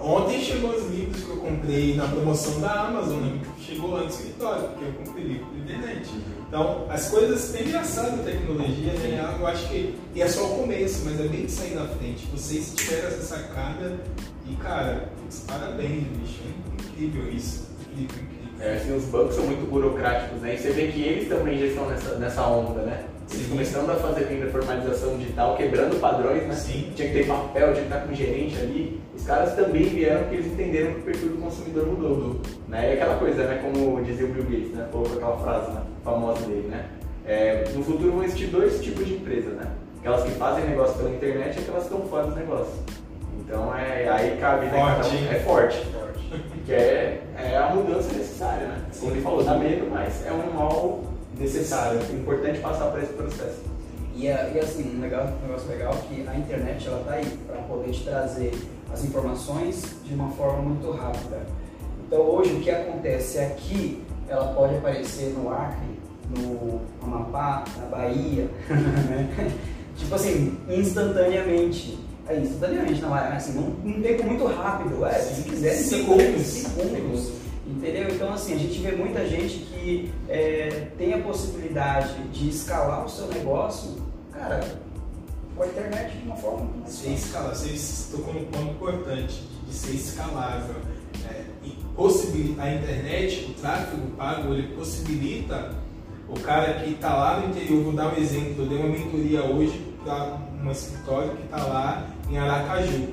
Ontem 0.02 0.40
chegou 0.40 0.70
os 0.70 0.90
livros 0.90 1.24
que 1.24 1.30
eu 1.30 1.36
comprei 1.36 1.96
na 1.96 2.08
promoção 2.08 2.60
da 2.60 2.88
Amazon, 2.88 3.20
né? 3.20 3.40
chegou 3.58 3.90
lá 3.90 4.00
no 4.00 4.08
escritório, 4.08 4.68
porque 4.68 4.84
eu 4.84 4.92
comprei 4.92 5.24
livro 5.24 5.46
pela 5.46 5.64
internet. 5.64 6.10
Então, 6.52 6.84
as 6.90 7.08
coisas, 7.08 7.54
é 7.54 7.62
engraçado 7.62 8.20
a 8.20 8.24
tecnologia, 8.24 8.92
né? 8.92 9.38
Eu 9.40 9.46
acho 9.46 9.70
que, 9.70 9.98
e 10.14 10.20
é 10.20 10.28
só 10.28 10.52
o 10.52 10.58
começo, 10.58 11.00
mas 11.06 11.18
é 11.18 11.26
bem 11.26 11.46
de 11.46 11.50
sair 11.50 11.74
na 11.74 11.86
frente. 11.86 12.26
Vocês 12.26 12.74
tiveram 12.76 13.08
essa 13.08 13.22
sacada 13.22 13.98
e, 14.46 14.54
cara, 14.56 15.08
parabéns, 15.46 16.08
bicho, 16.08 16.40
é 16.44 16.82
incrível 16.82 17.32
isso. 17.32 17.70
Incrível, 17.90 18.22
incrível. 18.22 18.41
É, 18.62 18.74
assim, 18.74 18.96
os 18.96 19.04
bancos 19.06 19.34
são 19.34 19.44
muito 19.44 19.68
burocráticos, 19.68 20.40
né? 20.40 20.54
E 20.54 20.58
você 20.58 20.70
vê 20.70 20.86
que 20.86 21.02
eles 21.02 21.28
também 21.28 21.58
já 21.58 21.66
estão 21.66 21.84
nessa, 21.88 22.14
nessa 22.14 22.46
onda, 22.46 22.82
né? 22.82 23.04
Eles 23.32 23.48
começando 23.48 23.90
a 23.90 23.96
fazer 23.96 24.24
venda 24.26 24.46
formalização 24.52 25.18
digital, 25.18 25.56
quebrando 25.56 25.98
padrões, 25.98 26.44
né? 26.46 26.54
Sim. 26.54 26.92
Tinha 26.94 27.08
que 27.08 27.14
ter 27.14 27.26
papel, 27.26 27.72
tinha 27.72 27.86
que 27.86 27.92
estar 27.92 28.06
com 28.06 28.14
gerente 28.14 28.56
ali. 28.60 29.00
Os 29.16 29.24
caras 29.26 29.54
também 29.54 29.82
vieram 29.86 30.20
porque 30.20 30.36
eles 30.36 30.46
entenderam 30.46 30.92
que 30.92 31.00
o 31.00 31.02
perfil 31.02 31.28
do 31.30 31.42
consumidor 31.42 31.86
mudou. 31.88 32.40
Né? 32.68 32.90
E 32.90 32.92
aquela 32.92 33.16
coisa, 33.16 33.44
né? 33.44 33.60
Como 33.62 34.00
dizia 34.04 34.26
o 34.26 34.28
Bill 34.28 34.44
Gates, 34.44 34.76
né? 34.76 34.86
Falou 34.92 35.12
aquela 35.12 35.36
frase 35.38 35.72
né? 35.72 35.82
famosa 36.04 36.46
dele, 36.46 36.68
né? 36.68 36.84
É, 37.26 37.64
no 37.74 37.82
futuro 37.82 38.12
vão 38.12 38.22
existir 38.22 38.46
dois 38.46 38.80
tipos 38.80 39.04
de 39.04 39.14
empresas, 39.14 39.54
né? 39.54 39.66
Aquelas 39.98 40.22
que 40.22 40.30
fazem 40.32 40.64
negócio 40.66 40.96
pela 40.98 41.10
internet 41.10 41.56
e 41.56 41.62
aquelas 41.62 41.86
que 41.86 41.92
estão 41.92 42.08
fora 42.08 42.26
dos 42.26 42.36
negócios. 42.36 42.78
Então 43.40 43.76
é, 43.76 44.08
aí 44.08 44.36
cabe, 44.38 44.66
né? 44.66 44.72
Forte. 44.72 45.28
é 45.30 45.38
forte. 45.40 45.82
que 46.64 46.72
é, 46.72 47.22
é 47.36 47.56
a 47.56 47.74
mudança 47.74 48.12
necessária, 48.12 48.66
né? 48.66 48.84
Como 48.98 49.12
ele 49.12 49.22
falou, 49.22 49.44
dá 49.44 49.56
medo, 49.56 49.88
mas 49.90 50.26
é 50.26 50.32
um 50.32 50.52
mal 50.52 51.04
necessário, 51.38 52.00
é 52.00 52.12
importante 52.12 52.60
passar 52.60 52.90
por 52.90 53.02
esse 53.02 53.12
processo. 53.12 53.62
E, 54.14 54.26
e 54.26 54.28
assim, 54.60 54.96
um, 54.96 55.00
legal, 55.00 55.26
um 55.26 55.46
negócio 55.46 55.68
legal 55.68 55.94
é 55.94 56.14
que 56.14 56.28
a 56.28 56.36
internet 56.36 56.86
ela 56.86 57.02
tá 57.04 57.12
aí 57.14 57.26
para 57.46 57.56
poder 57.62 57.90
te 57.90 58.04
trazer 58.04 58.52
as 58.92 59.04
informações 59.04 59.96
de 60.04 60.14
uma 60.14 60.30
forma 60.30 60.62
muito 60.62 60.90
rápida. 60.92 61.40
Então 62.06 62.20
hoje 62.20 62.52
o 62.52 62.60
que 62.60 62.70
acontece 62.70 63.38
aqui, 63.38 64.02
ela 64.28 64.52
pode 64.52 64.76
aparecer 64.76 65.30
no 65.30 65.50
Acre, 65.50 65.98
no 66.28 66.80
Amapá, 67.02 67.64
na 67.78 67.86
Bahia, 67.86 68.48
né? 68.68 69.52
tipo 69.96 70.14
assim, 70.14 70.58
instantaneamente. 70.68 71.98
É 72.28 72.38
instantaneamente, 72.38 73.00
não 73.00 73.16
é 73.16 73.36
assim, 73.36 73.52
num, 73.52 73.70
num 73.82 74.00
tempo 74.00 74.24
muito 74.24 74.46
rápido, 74.46 75.04
é, 75.04 75.12
se 75.14 75.42
quiser, 75.42 75.74
segundos. 75.74 76.46
segundos. 76.46 77.32
Entendeu? 77.66 78.08
Então, 78.10 78.32
assim, 78.32 78.54
a 78.54 78.58
gente 78.58 78.80
vê 78.80 78.92
muita 78.92 79.26
gente 79.26 79.58
que 79.58 80.12
é, 80.28 80.88
tem 80.98 81.14
a 81.14 81.18
possibilidade 81.18 82.14
de 82.32 82.48
escalar 82.48 83.04
o 83.04 83.08
seu 83.08 83.26
negócio, 83.28 83.96
cara, 84.32 84.60
com 85.56 85.62
a 85.62 85.66
internet 85.66 86.16
de 86.16 86.24
uma 86.24 86.36
forma 86.36 86.60
muito 86.60 86.80
mais 86.80 86.92
Ser 86.92 87.10
escalar, 87.10 87.54
você 87.54 88.16
tocou 88.16 88.34
num 88.34 88.44
ponto 88.46 88.70
importante 88.70 89.42
de 89.66 89.74
ser 89.74 89.94
escalável. 89.94 90.76
É, 91.30 91.44
e 91.64 91.76
a 92.58 92.74
internet, 92.74 93.50
o 93.50 93.60
tráfego 93.60 94.06
pago, 94.16 94.54
ele 94.54 94.74
possibilita 94.74 95.72
o 96.28 96.40
cara 96.40 96.74
que 96.80 96.90
está 96.92 97.14
lá 97.14 97.40
no 97.40 97.50
interior, 97.50 97.84
vou 97.84 97.92
dar 97.92 98.12
um 98.12 98.16
exemplo, 98.16 98.64
eu 98.64 98.66
dei 98.66 98.78
uma 98.78 98.88
mentoria 98.88 99.44
hoje 99.44 99.94
para 100.02 100.38
um 100.62 100.70
escritório 100.70 101.36
que 101.36 101.44
está 101.44 101.64
lá 101.64 102.08
em 102.32 102.38
Aracaju. 102.38 103.08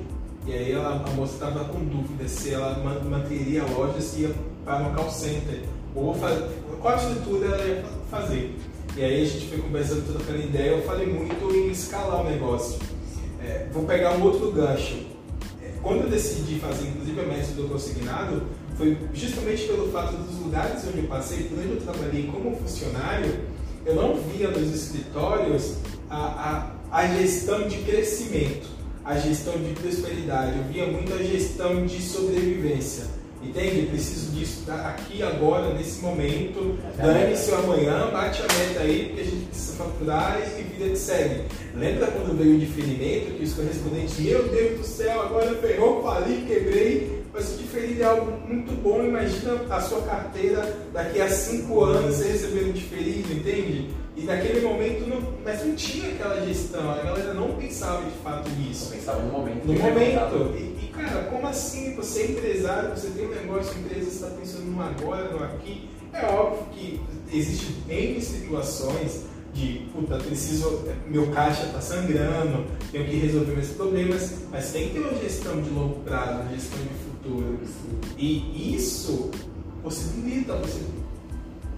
E 0.46 0.52
aí 0.52 0.72
ela, 0.72 1.04
a 1.06 1.10
moça 1.10 1.34
estava 1.34 1.64
com 1.66 1.84
dúvida 1.84 2.26
se 2.26 2.54
ela 2.54 2.78
manteria 3.04 3.62
a 3.62 3.66
loja, 3.66 4.00
se 4.00 4.22
ia 4.22 4.34
para 4.64 4.88
um 4.88 4.94
call 4.94 5.10
center, 5.10 5.60
ou 5.94 6.14
fazer, 6.14 6.48
qual 6.80 6.96
estrutura 6.96 7.46
ela 7.46 7.64
ia 7.64 7.84
fazer. 8.10 8.56
E 8.96 9.04
aí 9.04 9.22
a 9.22 9.24
gente 9.24 9.48
foi 9.48 9.58
conversando, 9.58 10.12
trocando 10.12 10.38
ideia, 10.38 10.70
eu 10.70 10.82
falei 10.82 11.06
muito 11.06 11.54
em 11.54 11.70
escalar 11.70 12.22
o 12.22 12.24
negócio. 12.24 12.78
É, 13.42 13.68
vou 13.72 13.84
pegar 13.84 14.16
um 14.16 14.22
outro 14.22 14.50
gancho. 14.50 15.06
É, 15.62 15.72
quando 15.82 16.02
eu 16.02 16.08
decidi 16.08 16.58
fazer, 16.58 16.88
inclusive, 16.88 17.20
a 17.20 17.24
método 17.24 17.68
consignado, 17.68 18.42
foi 18.76 18.96
justamente 19.12 19.64
pelo 19.64 19.92
fato 19.92 20.16
dos 20.16 20.38
lugares 20.38 20.82
onde 20.88 20.98
eu 20.98 21.04
passei, 21.04 21.44
por 21.44 21.58
onde 21.58 21.68
eu 21.68 21.80
trabalhei 21.80 22.26
como 22.26 22.56
funcionário, 22.56 23.40
eu 23.84 23.94
não 23.94 24.16
via 24.16 24.50
nos 24.50 24.74
escritórios 24.74 25.76
a, 26.08 26.72
a, 26.90 26.98
a 26.98 27.06
gestão 27.16 27.68
de 27.68 27.76
crescimento, 27.78 28.79
a 29.10 29.18
gestão 29.18 29.54
de 29.54 29.72
prosperidade, 29.72 30.56
eu 30.56 30.64
via 30.72 30.86
muito 30.86 31.12
a 31.12 31.18
gestão 31.18 31.84
de 31.84 32.00
sobrevivência. 32.00 33.04
Entende? 33.42 33.86
Preciso 33.86 34.30
disso 34.32 34.70
aqui, 34.70 35.22
agora, 35.22 35.74
nesse 35.74 36.00
momento. 36.00 36.78
Dane-se 36.96 37.52
amanhã, 37.52 38.08
bate 38.12 38.40
a 38.42 38.44
meta 38.44 38.80
aí, 38.80 39.06
porque 39.06 39.20
a 39.22 39.24
gente 39.24 39.46
precisa 39.46 39.72
faturar 39.78 40.40
e 40.58 40.62
vida 40.62 40.90
de 40.90 40.98
segue. 40.98 41.42
Lembra 41.74 42.06
quando 42.08 42.36
veio 42.38 42.54
o 42.54 42.58
diferimento, 42.58 43.34
que 43.34 43.42
os 43.42 43.54
correspondentes, 43.54 44.18
meu 44.20 44.48
Deus 44.48 44.78
do 44.78 44.84
céu, 44.84 45.22
agora 45.22 45.56
ferrou, 45.56 46.02
fali, 46.02 46.44
quebrei. 46.46 47.20
Mas 47.32 47.54
o 47.54 47.58
diferido 47.58 48.02
é 48.02 48.06
algo 48.06 48.46
muito 48.46 48.72
bom. 48.80 49.02
Imagina 49.02 49.54
a 49.70 49.80
sua 49.80 50.02
carteira 50.02 50.76
daqui 50.92 51.20
a 51.20 51.28
cinco 51.28 51.82
anos 51.82 52.16
você 52.16 52.28
recebendo 52.28 52.74
diferido, 52.74 53.32
entende? 53.32 53.88
E 54.16 54.22
naquele 54.22 54.60
momento, 54.60 55.08
não, 55.08 55.22
mas 55.44 55.64
não 55.64 55.74
tinha 55.74 56.08
aquela 56.08 56.44
gestão, 56.44 56.90
a 56.90 56.96
galera 56.96 57.32
não 57.32 57.52
pensava 57.56 58.04
de 58.04 58.10
fato 58.22 58.50
nisso. 58.50 58.90
Pensava 58.90 59.22
no 59.22 59.32
momento. 59.32 59.66
No 59.66 59.74
momento. 59.74 60.54
E, 60.56 60.84
e, 60.84 60.92
cara, 60.92 61.24
como 61.24 61.46
assim? 61.46 61.94
Você 61.94 62.22
é 62.22 62.30
empresário, 62.32 62.90
você 62.90 63.08
tem 63.10 63.26
um 63.26 63.30
negócio, 63.30 63.78
empresa, 63.78 64.10
você 64.10 64.24
está 64.24 64.26
pensando 64.28 64.64
no 64.64 64.82
agora, 64.82 65.30
no 65.30 65.44
aqui. 65.44 65.88
É 66.12 66.26
óbvio 66.26 66.66
que 66.72 67.00
existem 67.32 67.76
N 67.88 68.20
situações 68.20 69.26
de, 69.54 69.86
puta, 69.92 70.16
preciso, 70.16 70.84
meu 71.06 71.30
caixa 71.30 71.66
está 71.66 71.80
sangrando, 71.80 72.66
tenho 72.90 73.04
que 73.04 73.16
resolver 73.16 73.52
meus 73.52 73.68
problemas, 73.68 74.38
mas 74.50 74.72
tem 74.72 74.88
que 74.88 74.94
ter 74.94 75.00
uma 75.00 75.14
gestão 75.14 75.60
de 75.60 75.70
longo 75.70 76.00
prazo, 76.00 76.42
uma 76.42 76.50
gestão 76.50 76.78
de 76.78 76.94
futuro. 77.04 77.60
E 78.16 78.74
isso 78.76 79.30
possibilita 79.82 80.54
você 80.56 80.80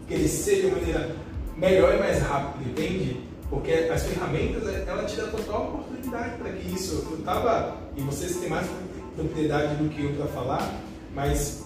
crescer 0.08 0.62
de 0.62 0.66
maneira 0.68 1.16
melhor 1.56 1.94
e 1.94 1.98
mais 1.98 2.22
rápido, 2.22 2.68
entende? 2.68 3.20
Porque 3.48 3.72
as 3.72 4.02
ferramentas, 4.04 4.62
ela 4.86 5.04
te 5.04 5.16
dá 5.16 5.26
total 5.26 5.68
oportunidade 5.68 6.36
para 6.36 6.52
que 6.52 6.74
isso. 6.74 7.06
Eu 7.10 7.18
tava, 7.22 7.76
e 7.96 8.00
vocês 8.00 8.36
têm 8.36 8.48
mais 8.48 8.66
propriedade 9.14 9.76
do 9.76 9.90
que 9.90 10.04
eu 10.04 10.12
para 10.12 10.26
falar, 10.26 10.80
mas 11.14 11.64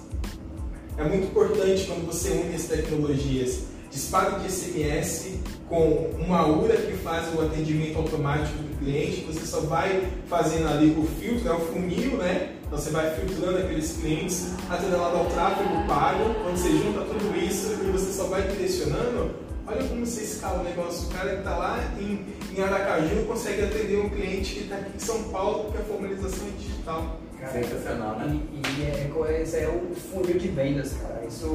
é 0.96 1.04
muito 1.04 1.26
importante 1.26 1.84
quando 1.86 2.06
você 2.06 2.30
une 2.30 2.54
as 2.54 2.64
tecnologias. 2.64 3.64
Disparo 3.90 4.40
de 4.40 4.50
SMS 4.50 5.38
com 5.68 6.10
uma 6.18 6.46
URA 6.46 6.76
que 6.76 6.92
faz 6.94 7.32
o 7.34 7.40
atendimento 7.40 7.98
automático 7.98 8.58
do 8.58 8.78
cliente, 8.78 9.24
você 9.24 9.46
só 9.46 9.60
vai 9.60 10.08
fazendo 10.28 10.68
ali 10.68 10.96
o 10.98 11.06
filtro, 11.20 11.48
é 11.48 11.52
o 11.52 11.60
funil, 11.60 12.16
né? 12.16 12.56
Então 12.66 12.78
você 12.78 12.90
vai 12.90 13.14
filtrando 13.14 13.58
aqueles 13.58 13.92
clientes, 13.92 14.52
atrelado 14.68 15.16
ao 15.16 15.26
tráfego 15.26 15.86
pago, 15.86 16.34
quando 16.42 16.56
você 16.56 16.70
junta 16.70 17.00
tudo 17.02 17.36
isso 17.38 17.72
e 17.72 17.90
você 17.92 18.12
só 18.12 18.24
vai 18.24 18.42
direcionando, 18.42 19.30
Olha 19.68 19.88
como 19.88 20.06
você 20.06 20.22
escala 20.22 20.60
o 20.60 20.64
negócio. 20.64 21.08
O 21.08 21.12
cara 21.12 21.30
que 21.30 21.38
está 21.38 21.56
lá 21.56 21.78
em, 21.98 22.24
em 22.56 22.62
Aracaju 22.62 23.26
consegue 23.26 23.62
atender 23.64 23.98
um 23.98 24.08
cliente 24.08 24.54
que 24.54 24.60
está 24.60 24.76
aqui 24.76 24.92
em 24.94 24.98
São 24.98 25.24
Paulo 25.24 25.64
porque 25.64 25.78
a 25.78 25.84
formalização 25.84 26.46
é 26.46 26.50
digital. 26.58 27.16
Cara, 27.40 27.52
Sensacional, 27.52 28.18
né? 28.18 28.40
E, 28.52 28.80
e 28.80 28.84
é, 28.84 29.42
esse 29.42 29.56
é 29.56 29.68
o 29.68 29.94
funil 29.94 30.38
de 30.38 30.48
vendas, 30.48 30.94
cara. 30.94 31.24
Isso 31.26 31.52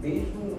desde 0.00 0.26
o 0.36 0.58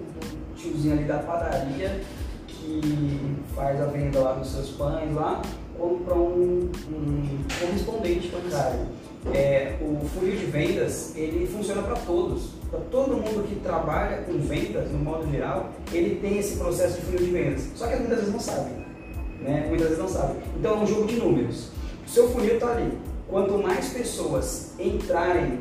tiozinho 0.55 0.93
ali 0.93 1.03
da 1.03 1.19
padaria 1.19 2.01
que 2.47 3.35
faz 3.53 3.81
a 3.81 3.85
venda 3.85 4.19
lá 4.19 4.33
dos 4.33 4.49
seus 4.49 4.69
pães 4.69 5.13
lá, 5.13 5.41
ou 5.77 5.99
para 5.99 6.15
um, 6.15 6.71
um 6.89 7.39
correspondente 7.59 8.29
bancário. 8.29 8.87
É, 9.33 9.77
o 9.81 10.05
funil 10.09 10.35
de 10.35 10.45
vendas 10.45 11.13
ele 11.15 11.47
funciona 11.47 11.81
para 11.81 11.95
todos. 11.95 12.49
Para 12.69 12.79
todo 12.91 13.15
mundo 13.15 13.47
que 13.47 13.55
trabalha 13.55 14.23
com 14.23 14.37
vendas, 14.39 14.91
no 14.91 14.99
modo 14.99 15.29
geral, 15.31 15.69
ele 15.91 16.15
tem 16.15 16.39
esse 16.39 16.57
processo 16.57 16.99
de 16.99 17.05
funil 17.05 17.19
de 17.19 17.31
vendas. 17.31 17.67
Só 17.75 17.87
que 17.87 17.95
muitas 17.97 18.17
vezes 18.19 18.33
não 18.33 18.39
sabe. 18.39 18.71
Né? 19.39 19.65
Muitas 19.67 19.87
vezes 19.87 20.01
não 20.01 20.09
sabe. 20.09 20.39
Então 20.57 20.73
é 20.73 20.77
um 20.77 20.87
jogo 20.87 21.05
de 21.05 21.15
números. 21.17 21.69
O 22.05 22.09
seu 22.09 22.29
funil 22.29 22.55
está 22.55 22.71
ali. 22.71 22.97
Quanto 23.29 23.57
mais 23.57 23.89
pessoas 23.89 24.73
entrarem 24.79 25.59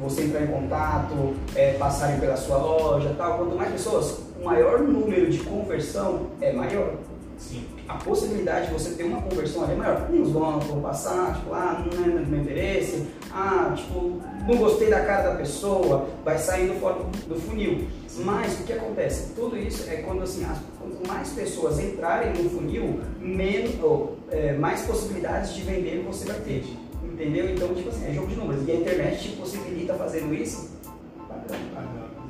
você 0.00 0.22
entrar 0.22 0.42
em 0.42 0.46
contato, 0.46 1.34
é, 1.54 1.74
passarem 1.74 2.18
pela 2.18 2.36
sua 2.36 2.56
loja 2.56 3.14
tal. 3.16 3.38
Quanto 3.38 3.56
mais 3.56 3.72
pessoas, 3.72 4.18
o 4.40 4.44
maior 4.44 4.80
número 4.80 5.30
de 5.30 5.38
conversão 5.38 6.28
é 6.40 6.52
maior. 6.52 6.94
Sim. 7.36 7.64
A 7.90 7.94
possibilidade 7.94 8.68
de 8.68 8.72
você 8.72 8.90
ter 8.90 9.02
uma 9.02 9.20
conversão 9.20 9.64
ali 9.64 9.72
é 9.72 9.76
maior. 9.76 10.08
Uns 10.12 10.30
vão, 10.30 10.60
vão 10.60 10.80
passar, 10.80 11.34
tipo, 11.34 11.52
ah, 11.52 11.84
não 11.84 12.04
é 12.04 12.18
do 12.20 12.26
meu 12.30 12.40
interesse, 12.40 13.08
ah, 13.32 13.74
tipo, 13.76 14.22
não 14.46 14.56
gostei 14.58 14.88
da 14.88 15.00
cara 15.00 15.30
da 15.30 15.34
pessoa, 15.34 16.08
vai 16.24 16.38
saindo 16.38 16.78
fora 16.78 17.00
do 17.26 17.34
funil. 17.34 17.88
Mas 18.18 18.60
o 18.60 18.62
que 18.62 18.74
acontece? 18.74 19.32
Tudo 19.34 19.58
isso 19.58 19.90
é 19.90 19.96
quando 20.02 20.22
assim, 20.22 20.44
as, 20.44 20.58
quanto 20.78 21.04
mais 21.08 21.30
pessoas 21.30 21.80
entrarem 21.80 22.32
no 22.40 22.48
funil, 22.48 23.00
menos, 23.20 23.74
ou, 23.82 24.18
é, 24.30 24.52
mais 24.52 24.82
possibilidades 24.82 25.52
de 25.52 25.62
vender 25.62 26.04
você 26.06 26.26
vai 26.26 26.38
ter. 26.42 26.64
Entendeu? 27.02 27.50
Então, 27.50 27.74
tipo 27.74 27.88
assim, 27.88 28.08
é 28.08 28.14
jogo 28.14 28.28
de 28.28 28.36
números. 28.36 28.68
E 28.68 28.70
a 28.70 28.74
internet 28.76 29.20
te 29.20 29.36
possibilita 29.36 29.94
fazendo 29.94 30.32
isso. 30.32 30.70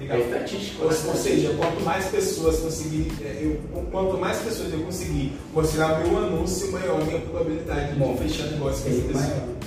Legal. 0.00 0.16
É 0.16 0.20
estatístico. 0.20 0.82
Ou, 0.84 0.88
ou 0.88 1.14
seja, 1.14 1.54
quanto 1.58 1.82
mais 1.82 2.06
pessoas 2.06 2.60
conseguir, 2.60 3.12
é, 3.22 3.38
eu, 3.42 3.60
quanto 3.90 4.16
mais 4.16 4.38
pessoas 4.38 4.72
eu 4.72 4.80
conseguir 4.80 5.32
mostrar 5.52 6.00
meu 6.00 6.18
anúncio, 6.18 6.72
maior 6.72 7.02
a 7.02 7.04
minha 7.04 7.20
probabilidade 7.20 7.94
Bom, 7.96 8.14
de 8.14 8.22
fechar 8.22 8.46
negócio 8.50 8.82
com 8.82 8.90
essa 8.90 9.02
pessoa. 9.08 9.60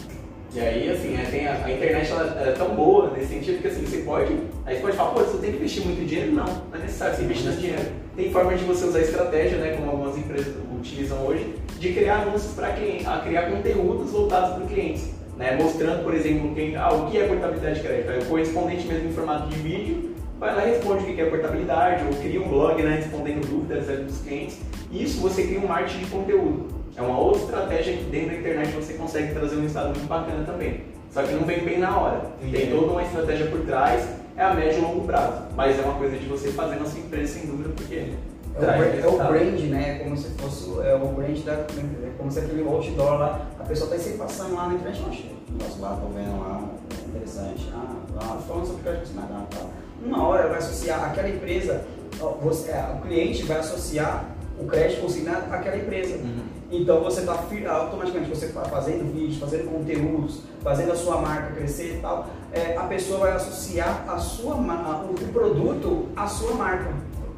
E 0.56 0.60
aí, 0.60 0.90
assim, 0.90 1.16
é, 1.16 1.48
a, 1.48 1.66
a 1.66 1.72
internet 1.72 2.12
ela, 2.12 2.42
é 2.42 2.52
tão 2.52 2.76
boa 2.76 3.12
nesse 3.12 3.28
sentido 3.28 3.62
que 3.62 3.68
assim, 3.68 3.86
você 3.86 3.98
pode. 3.98 4.34
Aí 4.66 4.76
você 4.76 4.82
pode 4.82 4.98
falar, 4.98 5.12
pô, 5.12 5.20
você 5.20 5.38
tem 5.38 5.52
que 5.52 5.58
investir 5.58 5.86
muito 5.86 6.06
dinheiro? 6.06 6.32
Não, 6.32 6.46
não 6.46 6.76
é 6.76 6.80
necessário 6.80 7.16
você 7.16 7.24
investir 7.24 7.46
nesse 7.48 7.60
dinheiro. 7.60 7.84
Tem 8.16 8.32
forma 8.32 8.56
de 8.56 8.64
você 8.64 8.86
usar 8.86 9.00
estratégia, 9.02 9.58
né, 9.58 9.76
como 9.76 9.90
algumas 9.90 10.18
empresas 10.18 10.54
utilizam 10.76 11.26
hoje, 11.26 11.56
de 11.80 11.94
criar 11.94 12.22
anúncios 12.22 12.54
para 12.54 12.74
clientes, 12.74 13.08
a 13.08 13.20
criar 13.20 13.52
conteúdos 13.52 14.12
voltados 14.12 14.56
para 14.56 14.66
clientes. 14.66 15.10
Né, 15.38 15.58
mostrando, 15.60 16.04
por 16.04 16.14
exemplo, 16.14 16.54
quem, 16.54 16.76
ah, 16.76 16.94
o 16.94 17.10
que 17.10 17.18
é 17.18 17.28
portabilidade 17.28 17.82
de 17.82 17.88
crédito. 17.88 18.12
Aí 18.12 18.20
o 18.20 18.26
correspondente 18.26 18.86
mesmo 18.86 19.10
em 19.10 19.14
formato 19.14 19.50
de 19.50 19.56
vídeo 19.58 20.13
vai 20.44 20.56
lá 20.58 20.68
e 20.68 20.72
responde 20.72 21.04
o 21.04 21.16
que 21.16 21.22
é 21.22 21.26
portabilidade, 21.30 22.04
ou 22.04 22.14
cria 22.16 22.42
um 22.42 22.50
blog 22.50 22.84
né, 22.84 22.98
respondendo 22.98 23.48
dúvidas 23.48 23.86
dos 24.06 24.20
clientes. 24.20 24.60
Isso 24.92 25.22
você 25.22 25.44
cria 25.44 25.60
um 25.60 25.68
marketing 25.68 26.00
de 26.00 26.06
conteúdo. 26.08 26.68
É 26.98 27.02
uma 27.02 27.18
outra 27.18 27.44
estratégia 27.44 27.96
que 27.96 28.04
dentro 28.04 28.32
da 28.32 28.40
internet 28.40 28.72
você 28.74 28.94
consegue 28.96 29.34
trazer 29.34 29.56
um 29.56 29.62
resultado 29.62 29.98
muito 29.98 30.06
bacana 30.06 30.44
também. 30.44 30.84
Só 31.12 31.24
que 31.24 31.32
não 31.32 31.46
vem 31.46 31.64
bem 31.64 31.80
na 31.80 31.98
hora. 31.98 32.22
Tem 32.52 32.70
toda 32.70 32.92
uma 32.92 33.04
estratégia 33.04 33.46
por 33.48 33.62
trás, 33.62 34.06
é 34.36 34.44
a 34.44 34.54
médio 34.54 34.80
e 34.80 34.82
longo 34.82 35.08
prazo. 35.08 35.44
Mas 35.56 35.80
é 35.80 35.82
uma 35.82 35.94
coisa 35.94 36.18
de 36.18 36.26
você 36.26 36.52
fazer 36.52 36.76
na 36.76 36.86
sua 36.86 37.00
empresa 37.00 37.40
sem 37.40 37.48
dúvida, 37.48 37.70
porque 37.70 37.96
é 37.96 38.58
o, 38.58 38.60
brand, 38.60 39.00
é 39.00 39.08
o 39.08 39.18
brand, 39.18 39.60
né? 39.70 40.00
Como 40.00 40.18
se 40.18 40.30
fosse 40.32 40.70
é 40.86 40.94
o 40.94 41.08
brand 41.08 41.40
da. 41.40 41.54
É 41.54 42.12
como 42.18 42.30
se 42.30 42.40
aquele 42.40 42.68
outdoor 42.68 43.18
lá, 43.18 43.48
a 43.60 43.64
pessoa 43.64 43.90
está 43.90 44.04
sempre 44.04 44.20
passando 44.20 44.56
lá 44.56 44.68
na 44.68 44.74
internet, 44.74 45.04
achei. 45.08 45.36
Negócio 45.50 45.82
lá, 45.82 46.00
tô 46.02 46.08
vendo 46.08 46.40
lá, 46.40 46.62
é 46.92 47.10
interessante. 47.10 47.72
Ah, 47.74 47.96
lá, 48.16 48.42
falando 48.46 48.66
sobre 48.66 48.82
o 48.82 48.84
que 48.84 48.90
a 48.90 48.94
gente 48.96 49.14
tal 49.14 49.70
uma 50.04 50.28
hora 50.28 50.50
vai 50.50 50.58
associar 50.58 51.04
aquela 51.04 51.30
empresa, 51.30 51.86
você, 52.42 52.72
é, 52.72 52.96
o 52.98 53.02
cliente 53.02 53.44
vai 53.44 53.58
associar 53.58 54.26
o 54.60 54.66
crédito 54.66 55.02
consignado 55.02 55.54
àquela 55.54 55.78
empresa. 55.78 56.16
Uhum. 56.16 56.44
Então 56.72 57.02
você 57.02 57.22
está 57.22 57.34
automaticamente 57.34 58.30
você 58.30 58.48
está 58.48 58.62
fazendo 58.66 59.14
vídeos, 59.14 59.38
fazendo 59.38 59.70
conteúdos, 59.70 60.42
fazendo 60.64 60.92
a 60.92 60.96
sua 60.96 61.18
marca 61.18 61.54
crescer 61.54 61.98
e 61.98 62.02
tal, 62.02 62.28
é, 62.52 62.76
a 62.76 62.84
pessoa 62.84 63.20
vai 63.20 63.32
associar 63.34 64.06
a 64.08 64.18
sua, 64.18 64.56
a, 64.56 65.06
o 65.08 65.14
produto 65.32 66.08
à 66.16 66.28
sua 66.28 66.56
marca. 66.56 66.92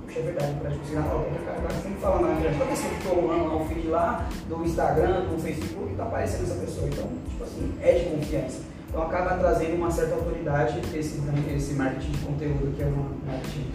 Puxa, 0.06 0.20
é 0.20 0.22
verdade, 0.22 0.54
o 0.54 0.60
crédito 0.62 0.80
consignado, 0.80 1.10
ó, 1.12 1.18
o 1.18 1.82
sempre 1.82 2.00
falando 2.00 2.22
na 2.22 2.34
internet, 2.34 2.58
toda 2.58 2.66
vez 2.66 2.80
que 2.80 2.86
eu 2.86 2.98
estou 2.98 3.22
rolando 3.22 3.58
o 3.58 3.66
feed 3.66 3.88
lá, 3.88 4.30
do 4.48 4.64
Instagram, 4.64 5.22
do 5.26 5.42
Facebook, 5.42 5.92
está 5.92 6.04
aparecendo 6.04 6.44
essa 6.44 6.56
pessoa. 6.56 6.88
Então, 6.88 7.10
tipo 7.30 7.44
assim, 7.44 7.74
é 7.82 7.92
de 7.92 8.06
confiança. 8.06 8.75
Então 8.96 9.08
acaba 9.08 9.36
trazendo 9.36 9.76
uma 9.76 9.92
certa 9.92 10.16
autoridade 10.16 10.80
esse, 10.98 11.22
esse 11.54 11.74
marketing 11.74 12.12
de 12.12 12.18
conteúdo 12.20 12.74
que 12.78 12.82
é 12.82 12.86
uma 12.86 13.10
marketing. 13.26 13.66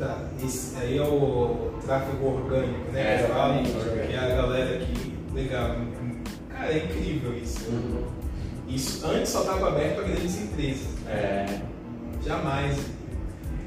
Tá, 0.00 0.24
esse 0.44 0.76
aí 0.76 0.98
é 0.98 1.02
o 1.02 1.70
tráfego 1.86 2.26
orgânico, 2.26 2.90
né? 2.90 3.00
É, 3.00 3.24
exatamente. 3.24 3.70
Que 3.70 4.12
é 4.12 4.18
a 4.18 4.34
galera 4.34 4.78
que. 4.80 5.14
Legal. 5.32 5.76
Cara, 6.48 6.72
é 6.72 6.78
incrível 6.78 7.38
isso. 7.38 7.70
Uhum. 7.70 8.02
Isso 8.66 9.06
antes 9.06 9.28
só 9.28 9.42
estava 9.42 9.68
aberto 9.68 9.94
para 9.94 10.04
grandes 10.08 10.42
empresas. 10.42 10.88
É. 11.08 11.60
Jamais. 12.26 12.76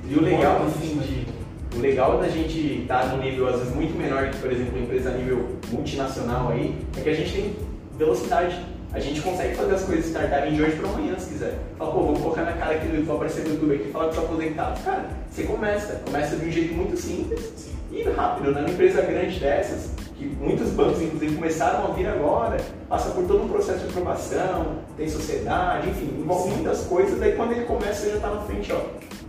E 0.09 0.13
o 0.13 0.21
legal, 0.21 0.65
assim, 0.65 0.99
de, 0.99 1.77
o 1.77 1.79
legal 1.79 2.19
da 2.19 2.27
gente 2.27 2.81
estar 2.81 3.03
tá 3.03 3.15
no 3.15 3.23
nível 3.23 3.47
às 3.47 3.59
vezes 3.59 3.73
muito 3.73 3.97
menor 3.97 4.29
que, 4.29 4.37
por 4.39 4.51
exemplo, 4.51 4.75
uma 4.75 4.83
empresa 4.83 5.11
a 5.11 5.13
nível 5.13 5.57
multinacional 5.71 6.49
aí, 6.49 6.75
é 6.97 6.99
que 6.99 7.09
a 7.09 7.13
gente 7.13 7.31
tem 7.31 7.55
velocidade 7.97 8.76
a 8.93 8.99
gente 8.99 9.21
consegue 9.21 9.55
fazer 9.55 9.75
as 9.75 9.83
coisas 9.83 10.05
startarem 10.05 10.53
de 10.53 10.61
hoje 10.61 10.77
para 10.77 10.89
amanhã, 10.89 11.19
se 11.19 11.29
quiser. 11.29 11.59
Fala, 11.77 11.91
pô, 11.91 11.99
vou 12.03 12.15
colocar 12.15 12.43
na 12.43 12.53
cara 12.53 12.75
aqui, 12.75 12.87
vou 13.01 13.15
aparecer 13.15 13.43
no 13.43 13.53
YouTube 13.53 13.75
aqui 13.75 13.89
e 13.89 13.91
falar 13.91 14.09
que 14.09 14.15
sou 14.15 14.23
aposentado. 14.23 14.83
Cara, 14.83 15.09
você 15.29 15.43
começa. 15.43 16.01
Começa 16.05 16.35
de 16.35 16.45
um 16.45 16.51
jeito 16.51 16.73
muito 16.73 16.97
simples 16.97 17.69
e 17.91 18.03
rápido. 18.03 18.51
Né? 18.51 18.61
Uma 18.61 18.69
empresa 18.69 19.01
grande 19.01 19.39
dessas, 19.39 19.91
que 20.15 20.25
muitos 20.25 20.69
bancos, 20.69 21.01
inclusive, 21.01 21.35
começaram 21.35 21.85
a 21.85 21.93
vir 21.93 22.07
agora, 22.07 22.57
passa 22.87 23.11
por 23.11 23.25
todo 23.27 23.43
um 23.43 23.49
processo 23.49 23.79
de 23.79 23.89
aprovação, 23.89 24.77
tem 24.95 25.07
sociedade, 25.07 25.89
enfim, 25.89 26.15
envolve 26.17 26.49
muitas 26.51 26.85
coisas. 26.85 27.19
Daí 27.19 27.33
quando 27.33 27.51
ele 27.51 27.65
começa, 27.65 28.01
você 28.01 28.09
já 28.11 28.15
está 28.15 28.29
na 28.29 28.41
frente, 28.41 28.71
ó, 28.71 28.81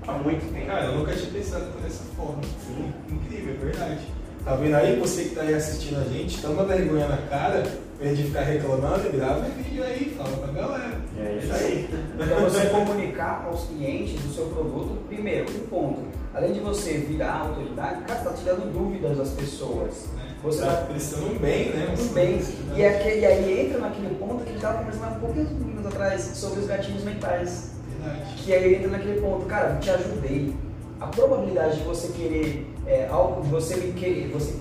há 0.06 0.12
muito 0.12 0.52
tempo. 0.52 0.66
Cara, 0.66 0.84
eu 0.86 0.98
nunca 0.98 1.12
tinha 1.14 1.30
pensado 1.30 1.66
dessa 1.82 2.04
forma. 2.16 2.40
Sim. 2.66 2.92
Incrível, 3.10 3.54
é 3.54 3.56
verdade. 3.56 4.17
Tá 4.44 4.54
vendo 4.56 4.74
aí? 4.74 4.98
Você 4.98 5.22
que 5.24 5.28
está 5.28 5.42
aí 5.42 5.54
assistindo 5.54 6.00
a 6.00 6.04
gente, 6.04 6.40
toma 6.40 6.64
vergonha 6.64 7.06
na 7.08 7.16
cara, 7.28 7.62
em 8.00 8.14
de 8.14 8.22
ficar 8.24 8.42
reclamando, 8.42 9.10
grava 9.10 9.40
vídeo 9.40 9.84
aí, 9.84 10.14
fala 10.16 10.36
pra 10.36 10.52
galera. 10.52 11.00
É 11.18 11.38
isso 11.42 11.52
aí. 11.52 11.88
Então 12.14 12.40
você 12.40 12.66
comunicar 12.66 13.44
aos 13.46 13.64
clientes 13.64 14.24
o 14.24 14.32
seu 14.32 14.46
produto, 14.46 14.98
primeiro, 15.08 15.46
um 15.50 15.66
ponto. 15.66 16.00
Além 16.32 16.52
de 16.52 16.60
você 16.60 16.92
virar 16.94 17.40
autoridade, 17.40 18.02
cara, 18.04 18.20
está 18.20 18.32
tirando 18.32 18.72
dúvidas 18.72 19.18
das 19.18 19.30
pessoas. 19.30 20.06
É. 20.24 20.28
Você 20.42 20.60
está 20.60 20.72
prestando 20.82 21.26
um 21.26 21.38
bem, 21.38 21.70
né? 21.70 21.94
Um 21.98 22.12
bem. 22.12 22.40
E, 22.76 22.84
aquele, 22.84 23.20
e 23.20 23.26
aí 23.26 23.66
entra 23.66 23.80
naquele 23.80 24.14
ponto 24.14 24.36
que 24.36 24.42
a 24.42 24.46
gente 24.46 24.56
estava 24.56 24.78
conversando 24.78 25.04
há 25.04 25.18
poucos 25.18 25.50
minutos 25.50 25.86
atrás 25.86 26.22
sobre 26.34 26.60
os 26.60 26.66
gatilhos 26.66 27.02
mentais. 27.02 27.72
Verdade. 27.88 28.34
Que 28.36 28.54
aí 28.54 28.74
entra 28.76 28.88
naquele 28.88 29.20
ponto, 29.20 29.46
cara, 29.46 29.76
te 29.80 29.90
ajudei. 29.90 30.54
A 31.00 31.06
probabilidade 31.06 31.78
de 31.78 31.84
você 31.84 32.08
querer 32.08 32.66
é, 32.86 33.06
algo 33.08 33.42
de 33.42 33.48
você 33.50 33.76
me 33.76 33.92
querer, 33.92 34.30
você 34.32 34.54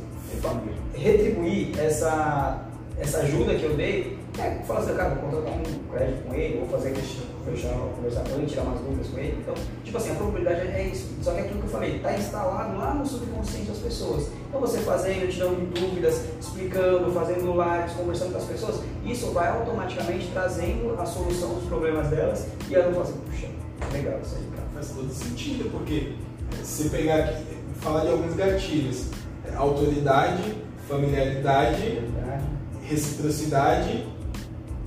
retribuir 0.93 1.79
essa, 1.79 2.65
essa 2.99 3.19
ajuda 3.19 3.55
que 3.55 3.63
eu 3.63 3.75
dei, 3.75 4.17
é 4.37 4.63
falar 4.65 4.81
assim, 4.81 4.95
cara, 4.95 5.15
vou 5.15 5.31
contratar 5.31 5.59
um 5.59 5.91
crédito 5.91 6.27
com 6.27 6.33
ele, 6.35 6.59
vou 6.59 6.67
fazer 6.69 6.93
fechar, 6.93 7.73
conversar 7.95 8.21
com 8.21 8.35
ele, 8.35 8.45
tirar 8.45 8.63
umas 8.63 8.79
dúvidas 8.81 9.07
com 9.07 9.17
ele. 9.17 9.37
Então, 9.39 9.55
tipo 9.83 9.97
assim, 9.97 10.11
a 10.11 10.15
probabilidade 10.15 10.67
é 10.67 10.89
isso. 10.93 11.09
Só 11.23 11.31
que 11.31 11.39
é 11.39 11.41
aquilo 11.41 11.59
que 11.59 11.65
eu 11.65 11.71
falei, 11.71 11.95
está 11.95 12.13
instalado 12.13 12.77
lá 12.77 12.93
no 12.93 13.05
subconsciente 13.05 13.67
das 13.67 13.79
pessoas. 13.79 14.27
Então 14.47 14.61
você 14.61 14.79
fazendo, 14.79 15.29
tirando 15.31 15.73
dúvidas, 15.73 16.21
explicando, 16.39 17.11
fazendo 17.11 17.51
lives, 17.51 17.93
conversando 17.93 18.31
com 18.33 18.37
as 18.37 18.45
pessoas, 18.45 18.81
isso 19.05 19.31
vai 19.31 19.47
automaticamente 19.47 20.29
trazendo 20.31 20.99
a 20.99 21.05
solução 21.05 21.55
dos 21.55 21.63
problemas 21.63 22.07
delas 22.09 22.47
e 22.69 22.75
elas 22.75 22.93
vão 22.93 23.03
assim, 23.03 23.19
puxa, 23.25 23.47
legal 23.91 24.19
isso 24.21 24.35
aí, 24.35 24.47
cara. 24.55 24.67
Faz 24.73 24.89
todo 24.91 25.11
sentido, 25.11 25.71
porque 25.71 26.13
se 26.63 26.89
pegar 26.89 27.17
aqui, 27.17 27.43
falar 27.79 28.01
de 28.01 28.09
alguns 28.09 28.35
gatilhos. 28.35 29.05
Autoridade, 29.55 30.43
familiaridade, 30.87 32.01
reciprocidade, 32.83 34.05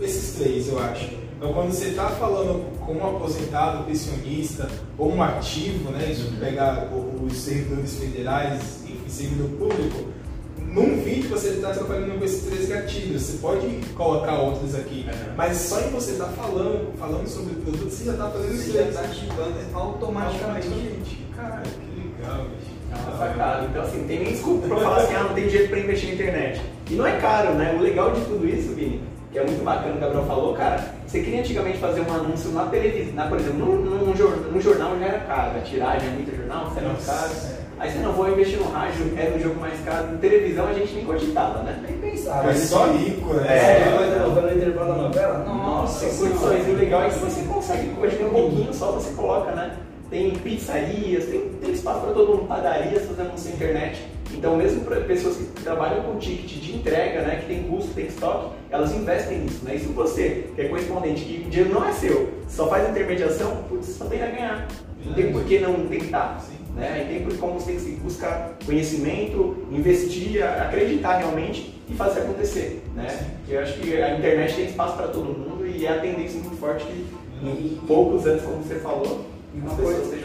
esses 0.00 0.36
três 0.36 0.68
eu 0.68 0.78
acho. 0.78 1.10
Então 1.36 1.52
quando 1.52 1.72
você 1.72 1.86
está 1.86 2.08
falando 2.08 2.78
com 2.84 2.94
um 2.94 3.16
aposentado, 3.16 3.84
pensionista 3.84 4.68
ou 4.98 5.12
um 5.12 5.22
ativo, 5.22 5.90
né, 5.90 6.10
isso 6.10 6.30
pegar 6.38 6.90
os 6.92 7.36
servidores 7.36 7.98
federais, 7.98 8.82
enfim, 8.84 9.08
servidor 9.08 9.48
público, 9.50 10.10
num 10.58 11.02
vídeo 11.02 11.30
você 11.30 11.48
está 11.48 11.70
trabalhando 11.70 12.18
com 12.18 12.24
esses 12.24 12.44
três 12.44 12.68
gatilhos. 12.68 13.22
Você 13.22 13.38
pode 13.38 13.66
colocar 13.96 14.38
outros 14.38 14.74
aqui, 14.74 15.06
é. 15.08 15.32
mas 15.36 15.56
só 15.56 15.80
em 15.80 15.90
você 15.90 16.12
estar 16.12 16.26
tá 16.26 16.32
falando, 16.32 16.96
falando 16.98 17.26
sobre 17.26 17.54
o 17.54 17.56
produto, 17.56 17.90
você 17.90 18.04
já 18.04 18.12
está 18.12 18.30
fazendo 18.30 18.54
isso. 18.54 18.64
Você 18.64 18.72
já 18.72 18.82
está 18.82 19.00
ativando 19.00 19.54
automaticamente. 19.74 20.68
automaticamente. 20.68 21.29
Cara, 21.40 21.62
que 21.62 22.22
legal, 22.22 22.44
bicho. 22.44 22.70
É 22.92 23.08
uma 23.08 23.18
sacada. 23.18 23.64
Então, 23.64 23.82
assim, 23.82 23.98
não 23.98 24.06
tem 24.06 24.18
nem 24.18 24.32
desculpa 24.32 24.68
pra 24.68 24.76
falar 24.76 24.96
assim, 24.98 25.14
ah, 25.14 25.22
não 25.24 25.34
tem 25.34 25.46
dinheiro 25.46 25.68
pra 25.68 25.78
investir 25.78 26.08
na 26.08 26.14
internet. 26.14 26.60
E 26.90 26.94
não 26.94 27.06
é 27.06 27.18
caro, 27.18 27.54
né? 27.54 27.74
O 27.78 27.82
legal 27.82 28.10
de 28.12 28.20
tudo 28.22 28.46
isso, 28.46 28.74
Vini, 28.74 29.00
que 29.32 29.38
é 29.38 29.44
muito 29.44 29.64
bacana, 29.64 29.94
o 29.96 30.00
Gabriel 30.00 30.26
falou, 30.26 30.54
cara, 30.54 30.84
você 31.06 31.20
queria 31.20 31.40
antigamente 31.40 31.78
fazer 31.78 32.00
um 32.02 32.12
anúncio 32.12 32.50
na 32.50 32.66
televisão, 32.66 33.14
na, 33.14 33.26
por 33.26 33.38
exemplo, 33.38 33.58
num, 33.58 34.06
num, 34.06 34.16
jornal, 34.16 34.50
num 34.50 34.60
jornal 34.60 34.98
já 34.98 35.06
era 35.06 35.20
caro, 35.20 35.56
a 35.56 35.60
tiragem 35.60 36.08
é 36.08 36.12
muito 36.12 36.36
jornal, 36.36 36.68
você 36.68 36.80
era 36.80 36.94
caro. 37.06 37.32
É. 37.56 37.60
Aí 37.80 37.90
você 37.90 37.98
não 38.00 38.12
vou 38.12 38.30
investir 38.30 38.58
no 38.58 38.68
rádio, 38.68 39.10
era 39.16 39.34
um 39.34 39.40
jogo 39.40 39.58
mais 39.58 39.80
caro. 39.80 40.12
Na 40.12 40.18
televisão 40.18 40.66
a 40.66 40.72
gente 40.74 40.92
nem 40.92 41.04
cogitava, 41.06 41.62
né? 41.62 41.82
Nem 41.82 41.96
pensava. 41.96 42.50
É 42.50 42.54
só 42.54 42.92
rico, 42.92 43.32
né? 43.32 43.56
É, 43.56 44.16
é, 44.16 44.18
novela, 44.18 44.52
intervalo 44.52 44.92
da 44.92 45.02
novela? 45.04 45.38
Nossa, 45.38 46.04
Nossa 46.04 46.18
condições. 46.18 46.68
E 46.68 46.70
o 46.72 46.76
legal 46.76 47.02
é 47.04 47.08
que 47.08 47.18
você 47.18 47.42
consegue, 47.44 47.96
hoje 47.98 48.22
um 48.22 48.28
pouquinho 48.28 48.74
só 48.74 48.92
você 48.92 49.14
coloca, 49.14 49.52
né? 49.52 49.76
Tem 50.10 50.32
pizzarias, 50.32 51.26
tem, 51.26 51.48
tem 51.60 51.70
espaço 51.70 52.00
para 52.00 52.12
todo 52.12 52.36
mundo, 52.36 52.48
padarias 52.48 53.06
fazendo 53.06 53.28
na 53.28 53.50
internet. 53.50 54.02
Então, 54.32 54.56
mesmo 54.56 54.84
para 54.84 55.00
pessoas 55.00 55.36
que 55.36 55.44
trabalham 55.62 56.02
com 56.02 56.18
ticket 56.18 56.60
de 56.60 56.76
entrega, 56.76 57.22
né, 57.22 57.36
que 57.40 57.46
tem 57.46 57.62
custo, 57.64 57.92
tem 57.94 58.06
estoque, 58.06 58.50
elas 58.70 58.92
investem 58.92 59.38
nisso. 59.38 59.64
Né? 59.64 59.76
E 59.76 59.80
se 59.80 59.86
você, 59.86 60.50
que 60.54 60.60
é 60.60 60.68
correspondente, 60.68 61.24
que 61.24 61.46
o 61.46 61.50
dinheiro 61.50 61.74
não 61.74 61.86
é 61.86 61.92
seu, 61.92 62.32
só 62.48 62.68
faz 62.68 62.88
intermediação, 62.88 63.64
putz, 63.68 63.86
só 63.86 64.04
tem 64.06 64.22
a 64.22 64.26
ganhar. 64.26 64.68
Não 65.04 65.14
tem 65.14 65.32
por 65.32 65.44
que 65.44 65.58
não 65.58 65.86
tentar. 65.86 66.44
Né? 66.74 67.04
E 67.04 67.12
tem 67.12 67.26
por 67.26 67.36
como 67.38 67.58
você 67.58 67.72
tem 67.72 67.80
que 67.80 68.00
buscar 68.00 68.56
conhecimento, 68.64 69.56
investir, 69.70 70.42
acreditar 70.44 71.18
realmente 71.18 71.74
e 71.88 71.94
fazer 71.94 72.20
acontecer. 72.20 72.82
Né? 72.94 73.26
Porque 73.38 73.54
eu 73.54 73.60
acho 73.60 73.74
que 73.80 74.00
a 74.00 74.16
internet 74.16 74.54
tem 74.54 74.66
espaço 74.66 74.96
para 74.96 75.08
todo 75.08 75.24
mundo 75.24 75.66
e 75.66 75.86
é 75.86 75.92
a 75.92 76.00
tendência 76.00 76.40
muito 76.40 76.56
forte 76.56 76.84
que 76.84 77.06
em 77.42 77.80
poucos 77.86 78.26
anos, 78.26 78.42
como 78.42 78.62
você 78.62 78.76
falou, 78.76 79.24
E 79.52 79.58
uma, 79.58 79.74
coisa, 79.74 80.16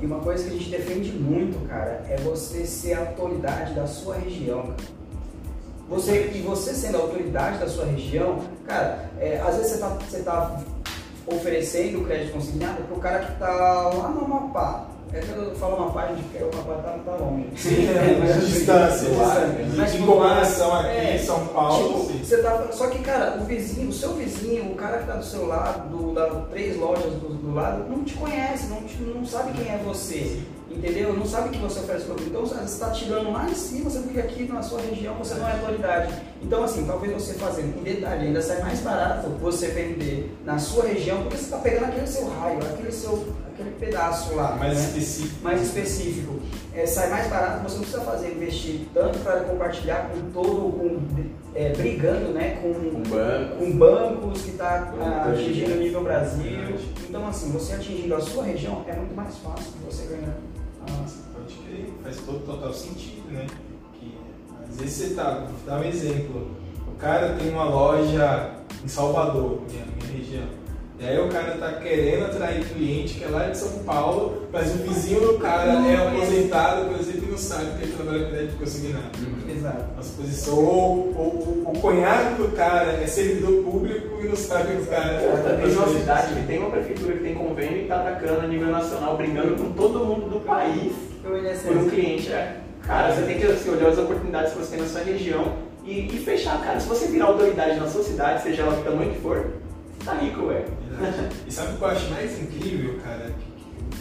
e 0.00 0.06
uma 0.06 0.20
coisa 0.20 0.44
que 0.44 0.50
a 0.50 0.58
gente 0.58 0.70
defende 0.70 1.12
muito, 1.12 1.68
cara, 1.68 2.04
é 2.08 2.16
você 2.16 2.64
ser 2.64 2.94
a 2.94 3.00
autoridade 3.00 3.74
da 3.74 3.86
sua 3.86 4.14
região. 4.14 4.74
Você, 5.88 6.30
e 6.34 6.40
você 6.40 6.72
sendo 6.72 6.96
a 6.96 7.00
autoridade 7.00 7.58
da 7.58 7.68
sua 7.68 7.84
região, 7.84 8.38
cara, 8.66 9.10
é, 9.20 9.38
às 9.40 9.56
vezes 9.56 9.72
você 9.72 9.78
tá, 9.78 9.88
você 9.88 10.22
tá 10.22 10.62
oferecendo 11.26 12.04
crédito 12.06 12.32
consignado 12.32 12.82
para 12.84 12.96
o 12.96 13.00
cara 13.00 13.26
que 13.26 13.38
tá 13.38 13.90
lá 13.94 14.08
no 14.08 14.24
Amapá. 14.24 14.86
É 15.14 15.20
que 15.20 15.30
eu 15.30 15.54
falo 15.54 15.76
Amapá, 15.76 16.04
a 16.04 16.14
gente 16.14 16.26
quer 16.32 16.42
o 16.42 16.50
Amapá 16.52 16.98
tá, 17.04 17.16
longe. 17.16 17.46
Sim, 17.56 17.86
é, 17.86 18.16
mas 18.18 18.30
a 18.30 18.40
distância, 18.40 19.08
Distância. 19.10 19.66
Mas, 19.76 19.92
tipo, 19.92 20.02
em 20.04 20.06
comparação 20.06 20.74
aqui 20.74 20.88
é, 20.88 21.16
em 21.16 21.18
São 21.18 21.46
Paulo, 21.48 22.06
Tipo, 22.06 22.24
você 22.24 22.42
tá, 22.42 22.68
só 22.72 22.86
que, 22.88 22.98
cara, 23.00 23.38
o 23.40 23.44
vizinho, 23.44 23.90
o 23.90 23.92
seu 23.92 24.14
vizinho, 24.14 24.72
o 24.72 24.74
cara 24.74 24.98
que 24.98 25.06
tá 25.06 25.16
do 25.16 25.24
seu 25.24 25.46
lado, 25.46 25.88
do, 25.90 26.14
da 26.14 26.26
três 26.50 26.78
lojas 26.78 27.12
do, 27.12 27.28
do 27.34 27.54
lado, 27.54 27.84
não 27.90 28.02
te 28.04 28.14
conhece, 28.14 28.68
não, 28.68 28.80
te- 28.82 29.02
não 29.02 29.24
sabe 29.26 29.52
quem 29.52 29.70
é 29.70 29.78
você. 29.84 30.40
Entendeu? 30.74 31.12
Não 31.12 31.26
sabe 31.26 31.50
que 31.50 31.58
você 31.58 31.80
oferece 31.80 32.06
produto. 32.06 32.28
Então 32.28 32.40
você 32.40 32.64
está 32.64 32.90
tirando 32.90 33.30
lá 33.30 33.48
em 33.48 33.54
cima, 33.54 33.90
você 33.90 34.00
porque 34.00 34.20
aqui 34.20 34.44
na 34.44 34.62
sua 34.62 34.80
região 34.80 35.14
você 35.14 35.34
não 35.34 35.48
é 35.48 35.52
autoridade. 35.52 36.14
Então, 36.42 36.64
assim, 36.64 36.84
talvez 36.86 37.12
você 37.12 37.34
fazendo, 37.34 37.78
em 37.78 37.82
detalhe, 37.82 38.26
ainda 38.26 38.42
sai 38.42 38.60
mais 38.62 38.80
barato 38.80 39.28
você 39.40 39.68
vender 39.68 40.34
na 40.44 40.58
sua 40.58 40.86
região, 40.86 41.22
porque 41.22 41.36
você 41.36 41.44
está 41.44 41.58
pegando 41.58 41.84
aquele 41.86 42.06
seu 42.06 42.28
raio, 42.28 42.58
aquele 42.58 42.90
seu 42.90 43.24
aquele 43.52 43.70
pedaço 43.78 44.34
lá. 44.34 44.56
mais 44.56 44.76
né? 44.76 44.84
específico. 44.84 45.42
mais 45.42 45.62
específico. 45.62 46.40
É, 46.74 46.86
sai 46.86 47.10
mais 47.10 47.28
barato, 47.28 47.62
você 47.62 47.74
não 47.74 47.82
precisa 47.82 48.02
fazer, 48.02 48.32
investir 48.32 48.80
tanto 48.94 49.18
para 49.18 49.40
compartilhar 49.40 50.10
com 50.10 50.30
todo, 50.32 50.72
com, 50.72 51.00
é, 51.54 51.70
brigando 51.70 52.30
né, 52.30 52.58
com, 52.62 52.72
Com 52.72 53.02
banco. 53.02 53.56
com 53.58 53.78
bancos 53.78 54.42
que 54.42 54.50
está 54.50 54.90
Com 54.90 55.30
atingindo 55.30 55.74
o 55.74 55.76
nível 55.76 56.02
Brasil. 56.02 56.76
Então, 57.08 57.26
assim, 57.28 57.52
você 57.52 57.74
atingindo 57.74 58.14
a 58.14 58.20
sua 58.20 58.44
região 58.44 58.84
é 58.88 58.94
muito 58.94 59.14
mais 59.14 59.36
fácil 59.36 59.72
você 59.84 60.06
ganhar. 60.06 60.34
Ah, 60.88 61.04
Pode 61.34 61.54
crer, 61.54 61.92
faz 62.02 62.16
todo 62.18 62.44
total 62.44 62.72
sentido, 62.72 63.30
né? 63.32 63.46
Que 63.98 64.14
às 64.68 64.80
vezes 64.80 64.94
você 64.94 65.14
tá, 65.14 65.46
vou 65.48 65.66
dar 65.66 65.80
um 65.80 65.84
exemplo, 65.84 66.50
o 66.86 66.96
cara 66.98 67.34
tem 67.38 67.50
uma 67.50 67.64
loja 67.64 68.50
em 68.84 68.88
Salvador, 68.88 69.62
minha, 69.70 69.84
minha 69.86 70.18
região. 70.18 70.62
E 70.98 71.04
aí 71.04 71.18
o 71.18 71.28
cara 71.28 71.56
tá 71.56 71.72
querendo 71.80 72.26
atrair 72.26 72.64
cliente 72.64 73.14
que 73.14 73.24
é 73.24 73.28
lá 73.28 73.48
de 73.48 73.58
São 73.58 73.82
Paulo, 73.84 74.46
mas 74.52 74.72
o 74.72 74.78
vizinho 74.78 75.20
do 75.20 75.38
cara 75.38 75.72
é 75.84 75.96
aposentado, 75.96 76.86
por 76.88 77.00
exemplo, 77.00 77.21
não 77.32 77.38
sabe 77.38 77.78
que 77.78 77.84
ele 77.84 77.92
trabalha 77.92 78.24
com 78.24 78.30
crédito 78.30 78.58
consignado. 78.58 79.10
Exato. 79.50 79.84
Uma 79.94 80.02
suposição. 80.02 80.54
Ou, 80.58 81.14
ou- 81.16 81.62
o 81.66 81.80
cunhado 81.80 82.42
do 82.42 82.54
cara 82.54 82.92
é 82.92 83.06
servidor 83.06 83.64
público 83.64 84.22
e 84.22 84.28
não 84.28 84.36
sabe 84.36 84.76
que 84.76 84.82
o 84.82 84.86
cara 84.86 85.18
Tem 85.62 85.74
uma 85.74 85.88
cidade 85.88 86.34
que 86.34 86.46
tem 86.46 86.58
uma 86.58 86.70
prefeitura 86.70 87.14
que 87.14 87.24
tem 87.24 87.34
convênio 87.34 87.78
e 87.78 87.82
está 87.82 88.00
atacando 88.00 88.40
a 88.42 88.46
nível 88.46 88.68
nacional, 88.68 89.16
brigando 89.16 89.56
com 89.56 89.72
todo 89.72 90.04
mundo 90.04 90.28
do 90.28 90.40
país 90.40 90.92
Eu 91.24 91.42
ia 91.42 91.54
por 91.54 91.76
um 91.76 91.88
cliente. 91.88 92.30
É. 92.32 92.60
Cara, 92.82 93.14
você 93.14 93.22
tem 93.22 93.38
que 93.38 93.46
assim, 93.46 93.70
olhar 93.70 93.88
as 93.88 93.98
oportunidades 93.98 94.52
que 94.52 94.58
você 94.58 94.70
tem 94.76 94.80
na 94.80 94.88
sua 94.88 95.02
região 95.02 95.54
e, 95.84 96.06
e 96.14 96.18
fechar, 96.24 96.60
cara. 96.62 96.78
Se 96.80 96.88
você 96.88 97.06
virar 97.06 97.26
autoridade 97.26 97.78
na 97.78 97.88
sua 97.88 98.02
cidade, 98.02 98.42
seja 98.42 98.62
ela 98.62 98.76
do 98.76 98.82
tamanho 98.84 99.12
que 99.12 99.20
for, 99.20 99.52
você 99.98 100.04
tá 100.04 100.14
rico, 100.14 100.48
velho. 100.48 100.64
Verdade. 100.90 101.28
E 101.46 101.52
sabe 101.52 101.74
o 101.74 101.76
que 101.76 101.82
eu 101.82 101.88
acho 101.88 102.10
mais 102.10 102.38
incrível, 102.40 102.98
cara? 103.02 103.30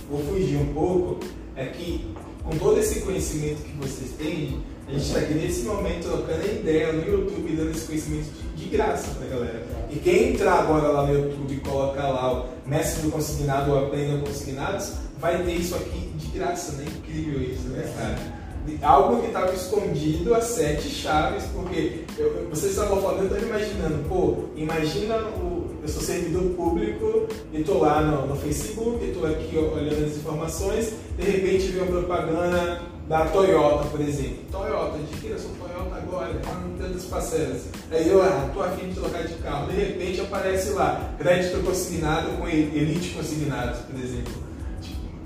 Vou 0.09 0.19
fugir 0.25 0.57
um 0.57 0.73
pouco. 0.73 1.19
É 1.55 1.65
que 1.65 2.11
com 2.43 2.57
todo 2.57 2.79
esse 2.79 3.01
conhecimento 3.01 3.61
que 3.63 3.73
vocês 3.77 4.11
têm, 4.17 4.59
a 4.87 4.91
gente 4.93 5.05
está 5.05 5.19
aqui 5.19 5.33
nesse 5.33 5.61
momento 5.63 6.03
trocando 6.07 6.45
ideia 6.45 6.91
no 6.91 7.07
YouTube, 7.07 7.55
dando 7.55 7.71
esse 7.71 7.85
conhecimento 7.85 8.27
de, 8.55 8.65
graça 8.65 9.11
pra 9.17 9.27
galera. 9.27 9.63
E 9.89 9.95
quem 9.97 10.33
entrar 10.33 10.59
agora 10.59 10.87
lá 10.89 11.05
no 11.07 11.13
YouTube 11.13 11.53
e 11.53 11.59
colocar 11.59 12.07
lá 12.09 12.43
o 12.43 12.69
Mestre 12.69 13.03
do 13.03 13.11
Consignado 13.11 13.71
ou 13.71 13.85
Aprenda 13.85 14.19
Consignados, 14.19 14.93
vai 15.19 15.43
ter 15.43 15.53
isso 15.53 15.75
aqui 15.75 16.11
de 16.17 16.27
graça, 16.37 16.73
né? 16.73 16.85
Incrível 16.87 17.41
isso, 17.41 17.67
né, 17.69 17.91
cara? 17.97 18.41
Algo 18.83 19.21
que 19.21 19.27
estava 19.27 19.51
escondido 19.53 20.35
a 20.35 20.41
sete 20.41 20.87
chaves, 20.89 21.43
porque 21.53 22.03
eu- 22.17 22.47
vocês 22.49 22.73
estavam 22.73 23.01
falando, 23.01 23.21
eu 23.31 23.37
estava 23.37 23.45
imaginando, 23.45 24.07
pô, 24.07 24.45
imagina 24.55 25.17
o, 25.17 25.50
eu 25.81 25.87
sou 25.87 26.01
servidor 26.01 26.43
público 26.55 27.27
e 27.51 27.63
tô 27.63 27.79
lá 27.79 28.01
no, 28.01 28.27
no 28.27 28.35
Facebook, 28.35 29.03
estou 29.03 29.25
aqui 29.25 29.57
olhando 29.57 30.05
as 30.05 30.17
informações, 30.17 30.93
de 31.17 31.23
repente 31.23 31.67
vem 31.67 31.81
uma 31.83 31.99
propaganda 31.99 32.81
da 33.07 33.25
Toyota, 33.25 33.89
por 33.89 33.99
exemplo. 33.99 34.37
Toyota, 34.51 34.97
adquira 34.97 35.37
sua 35.37 35.51
Toyota 35.59 35.95
agora, 35.95 36.33
tá 36.35 36.53
no 36.53 36.77
tantas 36.77 37.05
parcelas. 37.05 37.63
Aí 37.89 38.07
eu, 38.07 38.21
ah, 38.21 38.49
tô 38.53 38.61
afim 38.61 38.89
de 38.89 38.95
trocar 38.95 39.23
de 39.23 39.33
carro, 39.35 39.71
de 39.71 39.75
repente 39.75 40.21
aparece 40.21 40.69
lá, 40.71 41.13
crédito 41.17 41.65
consignado 41.65 42.29
com 42.37 42.47
Elite 42.47 43.15
Consignados, 43.15 43.79
por 43.79 43.99
exemplo. 43.99 44.50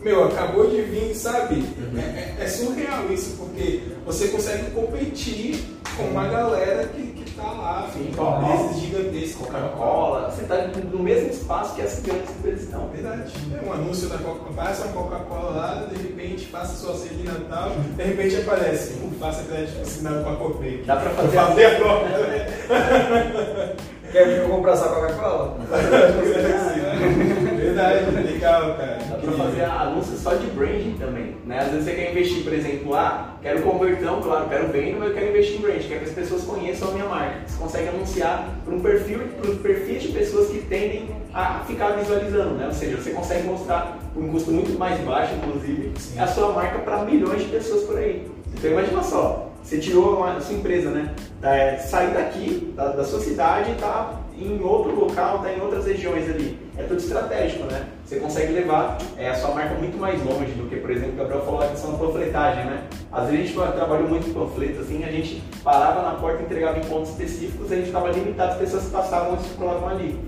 Meu, 0.05 0.25
acabou 0.25 0.69
de 0.69 0.83
vir, 0.83 1.15
sabe? 1.15 1.65
É, 1.97 1.99
é- 1.99 2.43
é 2.43 2.47
surreal 2.47 3.11
isso, 3.11 3.37
porque 3.39 3.81
você 4.05 4.27
consegue 4.27 4.69
competir 4.69 5.65
com 5.97 6.03
uma 6.03 6.27
galera 6.27 6.87
que, 6.89 7.01
que 7.07 7.31
tá 7.31 7.41
lá, 7.41 7.89
com 7.91 7.99
empresas 8.01 8.79
gigantescas. 8.81 9.47
Coca-Cola, 9.47 10.29
você 10.29 10.43
tá 10.43 10.67
no 10.93 10.99
mesmo 10.99 11.31
espaço 11.31 11.73
que 11.73 11.81
as 11.81 12.01
grandes 12.01 12.29
empresas 12.37 12.61
estão. 12.65 12.87
Verdade. 12.89 13.33
É 13.59 13.67
um 13.67 13.73
anúncio 13.73 14.07
da 14.07 14.19
Coca-Cola, 14.19 14.53
passa 14.55 14.83
uma 14.83 14.93
Coca-Cola 14.93 15.49
lá, 15.49 15.87
de 15.91 15.95
repente 15.99 16.45
faça 16.49 16.75
sua 16.75 16.95
ceia 16.95 17.15
de 17.15 17.23
Natal, 17.23 17.71
de 17.97 18.03
repente 18.03 18.35
aparece, 18.35 18.93
um, 19.03 19.09
faça 19.19 19.41
crédito 19.45 19.81
assinado 19.81 20.23
com 20.23 20.29
a 20.29 20.35
Copay. 20.35 20.83
Dá 20.85 20.97
pra 20.97 21.09
fazer 21.09 21.35
fazer 21.35 21.65
agora, 21.65 22.27
né? 22.27 23.75
Quer 24.11 24.23
que 24.23 24.35
eu 24.41 24.49
comprar 24.49 24.73
essa 24.73 24.87
Coca-Cola? 24.87 25.57
Verdade, 27.75 28.31
legal, 28.31 28.75
cara. 28.75 28.99
Dá 29.09 29.17
pra 29.17 29.31
fazer 29.33 29.63
anúncio 29.65 30.17
só 30.17 30.33
de 30.33 30.47
branding 30.47 30.95
também, 30.97 31.35
né? 31.45 31.59
Às 31.59 31.71
vezes 31.71 31.83
você 31.83 31.91
quer 31.91 32.11
investir, 32.11 32.43
por 32.43 32.53
exemplo, 32.53 32.95
ah, 32.95 33.35
quero 33.41 33.61
convertão, 33.63 34.21
claro, 34.21 34.47
quero 34.47 34.67
venda, 34.69 34.97
mas 34.99 35.09
eu 35.09 35.13
quero 35.13 35.29
investir 35.29 35.57
em 35.57 35.61
branding, 35.61 35.88
quero 35.88 35.99
que 35.99 36.05
as 36.05 36.15
pessoas 36.15 36.43
conheçam 36.43 36.88
a 36.88 36.91
minha 36.91 37.05
marca. 37.05 37.35
Você 37.45 37.57
consegue 37.57 37.89
anunciar 37.89 38.49
para 38.63 38.73
um 38.73 38.79
perfil, 38.79 39.19
para 39.41 39.51
um 39.51 39.57
perfil 39.57 39.99
de 39.99 40.07
pessoas 40.07 40.49
que 40.49 40.59
tendem 40.59 41.09
a 41.33 41.59
ficar 41.67 41.89
visualizando, 41.89 42.55
né? 42.55 42.65
Ou 42.67 42.73
seja, 42.73 42.95
você 42.95 43.11
consegue 43.11 43.45
mostrar 43.45 43.97
por 44.13 44.23
um 44.23 44.29
custo 44.29 44.51
muito 44.51 44.79
mais 44.79 44.97
baixo, 45.01 45.33
inclusive, 45.35 45.91
Sim. 45.99 46.19
a 46.19 46.27
sua 46.27 46.53
marca 46.53 46.79
para 46.79 47.03
milhões 47.03 47.43
de 47.43 47.49
pessoas 47.49 47.83
por 47.83 47.97
aí. 47.97 48.25
Então 48.57 48.71
imagina 48.71 49.03
só, 49.03 49.51
você 49.61 49.79
tirou 49.79 50.23
a 50.23 50.39
sua 50.39 50.55
empresa, 50.55 50.91
né? 50.91 51.13
Da, 51.41 51.77
sair 51.79 52.13
daqui, 52.13 52.73
da, 52.73 52.93
da 52.93 53.03
sua 53.03 53.19
cidade 53.19 53.71
e 53.71 53.75
tá 53.75 54.21
em 54.37 54.61
outro 54.61 54.93
local, 54.93 55.39
tá 55.39 55.51
em 55.51 55.61
outras 55.61 55.85
regiões 55.85 56.29
ali. 56.29 56.57
É 56.77 56.83
tudo 56.83 56.99
estratégico, 56.99 57.63
né? 57.65 57.85
Você 58.05 58.19
consegue 58.19 58.51
levar 58.51 58.97
é, 59.17 59.29
a 59.29 59.35
sua 59.35 59.51
marca 59.51 59.75
muito 59.75 59.97
mais 59.97 60.21
longe 60.23 60.51
do 60.51 60.69
que, 60.69 60.75
por 60.75 60.91
exemplo, 60.91 61.13
o 61.13 61.17
Gabriel 61.17 61.41
falou 61.43 61.61
a 61.61 61.67
questão 61.67 61.93
da 61.93 61.97
panfletagem, 61.97 62.65
né? 62.65 62.83
Às 63.11 63.29
vezes 63.29 63.57
a 63.57 63.63
gente 63.63 63.75
trabalhou 63.75 64.09
muito 64.09 64.33
com 64.33 64.45
panfletos, 64.45 64.81
assim, 64.81 65.03
a 65.03 65.11
gente 65.11 65.41
parava 65.63 66.01
na 66.01 66.15
porta, 66.15 66.43
entregava 66.43 66.77
em 66.77 66.83
pontos 66.83 67.11
específicos, 67.11 67.71
a 67.71 67.75
gente 67.75 67.87
estava 67.87 68.11
limitado 68.11 68.53
às 68.53 68.57
pessoas 68.57 68.83
que 68.83 68.91
passavam 68.91 69.35
e 69.35 69.39
circulavam 69.39 69.87
ali. 69.87 70.19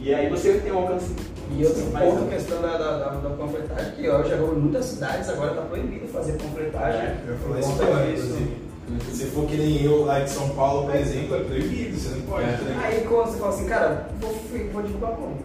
E 0.00 0.14
aí 0.14 0.28
você 0.28 0.54
tem 0.58 0.72
um 0.72 0.78
alcance 0.78 1.14
E 1.56 1.64
outro 1.64 1.86
mais 1.92 2.04
ponto, 2.04 2.18
amplo. 2.18 2.30
questão 2.30 2.60
da, 2.60 2.76
da, 2.76 3.08
da, 3.08 3.30
panfletagem, 3.30 3.92
que 3.92 4.08
hoje 4.08 4.32
em 4.32 4.60
muitas 4.60 4.84
cidades 4.84 5.28
agora 5.28 5.50
está 5.52 5.62
proibido 5.62 6.06
fazer 6.08 6.32
panfletagem. 6.32 7.00
É, 7.00 7.16
Eu 7.26 7.36
falar 7.38 8.04
por 8.04 8.14
isso 8.14 8.67
Se 9.12 9.26
for 9.26 9.46
que 9.46 9.56
nem 9.56 9.84
eu 9.84 10.04
lá 10.04 10.20
de 10.20 10.30
São 10.30 10.48
Paulo, 10.50 10.86
por 10.86 10.96
exemplo, 10.96 11.36
é 11.36 11.40
proibido, 11.40 11.96
você 11.96 12.14
não 12.14 12.22
pode. 12.22 12.44
É. 12.44 12.52
né? 12.52 12.80
Aí 12.82 13.00
quando 13.02 13.26
você 13.26 13.38
fala 13.38 13.54
assim, 13.54 13.66
cara, 13.66 14.08
vou, 14.20 14.34
vou 14.72 14.82
divulgar 14.82 15.10
como? 15.12 15.36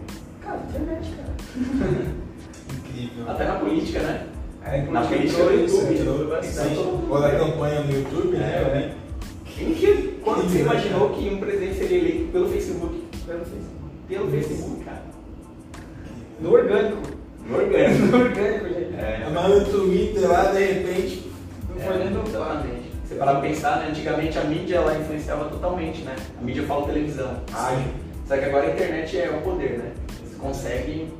Cara, 0.42 0.60
internet, 0.68 1.10
cara. 1.10 1.34
Incrível. 2.78 3.30
Até 3.30 3.44
na 3.44 3.54
política, 3.56 3.98
né? 4.00 4.26
Aí 4.62 4.90
Na 4.90 5.02
política 5.02 5.42
entrou 5.42 5.58
do 5.58 5.64
isso, 5.64 5.76
YouTube. 5.76 6.00
Entrou 6.00 6.28
bastante. 6.28 6.78
Ou 6.78 7.20
da 7.20 7.30
campanha 7.30 7.80
no 7.82 7.92
YouTube, 7.92 8.36
né? 8.36 8.44
É, 8.44 8.74
né? 8.74 8.94
Quem 9.44 9.74
que, 9.74 10.20
quando 10.24 10.48
você 10.48 10.60
imaginou 10.60 11.10
que 11.10 11.28
um 11.28 11.38
presidente 11.38 11.78
seria 11.78 11.98
eleito 11.98 12.32
pelo 12.32 12.48
Facebook? 12.48 13.04
pelo 13.26 13.44
Facebook. 13.44 13.74
Pelo 14.08 14.30
Facebook, 14.30 14.84
cara. 14.84 15.02
No 16.40 16.52
orgânico. 16.52 17.02
No 17.46 17.56
orgânico. 17.56 18.06
No 18.08 18.24
orgânico, 18.24 18.68
gente. 18.68 18.94
É. 18.96 19.30
Mas 19.32 19.50
no 19.50 19.64
Twitter 19.64 20.28
lá, 20.28 20.52
de 20.52 20.64
repente, 20.64 21.30
Não 21.68 21.80
foi 21.80 21.98
nem 21.98 22.10
no. 22.10 22.24
Você 23.14 23.18
parar 23.20 23.32
pra 23.34 23.42
pensar, 23.42 23.78
né? 23.78 23.90
Antigamente 23.90 24.36
a 24.36 24.42
mídia 24.42 24.76
ela 24.76 24.98
influenciava 24.98 25.48
totalmente, 25.48 26.02
né? 26.02 26.16
A 26.36 26.42
mídia 26.42 26.62
eu 26.62 26.66
falo 26.66 26.86
televisão, 26.86 27.40
rádio. 27.48 27.92
Só 28.26 28.36
que 28.36 28.44
agora 28.44 28.66
a 28.66 28.72
internet 28.72 29.16
é 29.16 29.30
o 29.30 29.40
poder, 29.40 29.78
né? 29.78 29.92
Você 30.20 30.34
consegue 30.34 31.14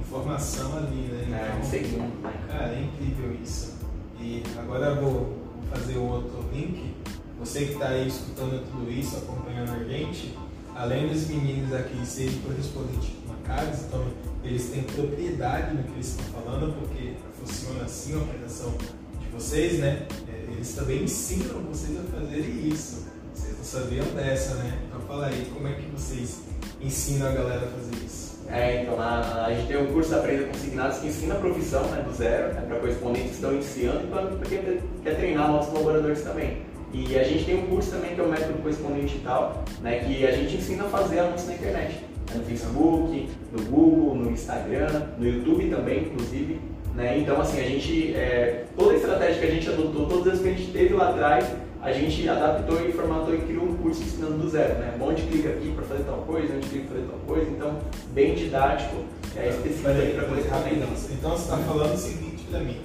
informação 0.00 0.76
ali, 0.76 1.26
né? 1.28 1.52
um 1.54 1.58
Então, 1.58 1.70
segundo, 1.70 2.22
né? 2.22 2.32
Cara, 2.48 2.72
é 2.72 2.80
incrível 2.82 3.32
isso. 3.40 3.76
E 4.18 4.42
agora 4.58 4.86
eu 4.86 4.96
vou 4.96 5.38
fazer 5.70 5.98
o 5.98 6.02
outro 6.02 6.44
link. 6.52 6.92
Você 7.38 7.66
que 7.66 7.72
está 7.74 7.90
aí 7.90 8.08
escutando 8.08 8.66
tudo 8.68 8.90
isso, 8.90 9.18
acompanhando 9.18 9.70
a 9.80 9.84
gente, 9.84 10.36
além 10.74 11.06
dos 11.06 11.28
meninos 11.28 11.72
aqui 11.72 12.04
serem 12.04 12.40
correspondentes 12.40 13.10
bancários, 13.28 13.84
então 13.84 14.04
eles 14.42 14.68
têm 14.70 14.82
propriedade 14.82 15.76
no 15.76 15.84
que 15.84 15.92
eles 15.92 16.08
estão 16.08 16.42
falando, 16.42 16.74
porque 16.80 17.12
funciona 17.38 17.84
assim 17.84 18.16
a 18.16 18.18
operação 18.18 18.74
de 19.20 19.28
vocês, 19.32 19.78
né? 19.78 20.08
Eles 20.58 20.72
também 20.72 21.04
ensinam 21.04 21.60
vocês 21.70 21.96
a 21.96 22.18
fazerem 22.18 22.68
isso. 22.68 23.06
Vocês 23.32 23.56
não 23.56 23.64
sabiam 23.64 24.04
dessa, 24.06 24.56
né? 24.56 24.76
Então 24.88 25.00
fala 25.02 25.26
aí, 25.26 25.48
como 25.54 25.68
é 25.68 25.72
que 25.74 25.88
vocês 25.92 26.40
ensinam 26.80 27.28
a 27.28 27.30
galera 27.30 27.64
a 27.64 27.68
fazer 27.68 28.04
isso? 28.04 28.40
É, 28.48 28.82
então 28.82 29.00
a, 29.00 29.46
a 29.46 29.54
gente 29.54 29.68
tem 29.68 29.76
um 29.76 29.92
curso 29.92 30.10
da 30.10 30.16
Aprenda 30.16 30.48
Consignados 30.48 30.98
que 30.98 31.06
ensina 31.06 31.34
a 31.34 31.38
profissão 31.38 31.84
né, 31.90 32.02
do 32.02 32.12
zero, 32.12 32.54
né, 32.54 32.62
para 32.62 32.80
correspondentes 32.80 33.28
que 33.28 33.34
estão 33.36 33.52
iniciando 33.52 34.00
e 34.02 34.06
para 34.08 34.48
quem 34.48 34.80
quer 35.04 35.16
treinar 35.16 35.48
novos 35.48 35.68
colaboradores 35.68 36.22
também. 36.22 36.62
E 36.92 37.16
a 37.16 37.22
gente 37.22 37.44
tem 37.44 37.62
um 37.62 37.66
curso 37.68 37.92
também 37.92 38.16
que 38.16 38.20
é 38.20 38.24
o 38.24 38.28
método 38.28 38.58
correspondente 38.60 39.12
digital, 39.12 39.62
né, 39.80 40.00
que 40.00 40.26
a 40.26 40.32
gente 40.32 40.56
ensina 40.56 40.86
a 40.86 40.88
fazer 40.88 41.20
anúncios 41.20 41.46
na 41.50 41.54
internet. 41.54 41.94
Né, 41.94 42.34
no 42.34 42.44
Facebook, 42.44 43.28
no 43.52 43.62
Google, 43.70 44.14
no 44.16 44.30
Instagram, 44.32 45.06
no 45.18 45.24
YouTube 45.24 45.70
também, 45.70 46.02
inclusive. 46.02 46.60
Né? 46.98 47.16
Então, 47.18 47.40
assim, 47.40 47.60
a 47.60 47.62
gente, 47.62 48.12
é, 48.14 48.64
toda 48.76 48.90
a 48.92 48.96
estratégia 48.96 49.40
que 49.40 49.46
a 49.46 49.50
gente 49.50 49.68
adotou, 49.68 50.06
todas 50.06 50.34
as 50.34 50.40
que 50.40 50.48
a 50.48 50.52
gente 50.52 50.72
teve 50.72 50.94
lá 50.94 51.10
atrás, 51.10 51.46
a 51.80 51.92
gente 51.92 52.28
adaptou 52.28 52.84
e 52.84 52.90
formatou 52.90 53.32
e 53.32 53.38
criou 53.38 53.66
um 53.66 53.76
curso 53.76 54.02
ensinando 54.02 54.38
do 54.38 54.50
zero, 54.50 54.74
né? 54.80 54.92
Onde 55.00 55.22
clica 55.22 55.50
aqui 55.50 55.70
para 55.70 55.84
fazer 55.84 56.02
tal 56.02 56.16
coisa, 56.26 56.52
onde 56.56 56.66
clica 56.66 56.86
para 56.86 56.96
fazer 56.96 57.08
tal 57.08 57.20
coisa, 57.20 57.50
então 57.52 57.78
bem 58.12 58.34
didático, 58.34 58.96
é 59.36 59.48
específico 59.48 60.16
para 60.16 60.24
coisa 60.24 60.50
rapidão. 60.50 60.88
Então 61.12 61.30
você 61.30 61.42
está 61.44 61.56
falando 61.58 61.94
o 61.94 61.96
seguinte 61.96 62.44
para 62.50 62.60
mim, 62.60 62.80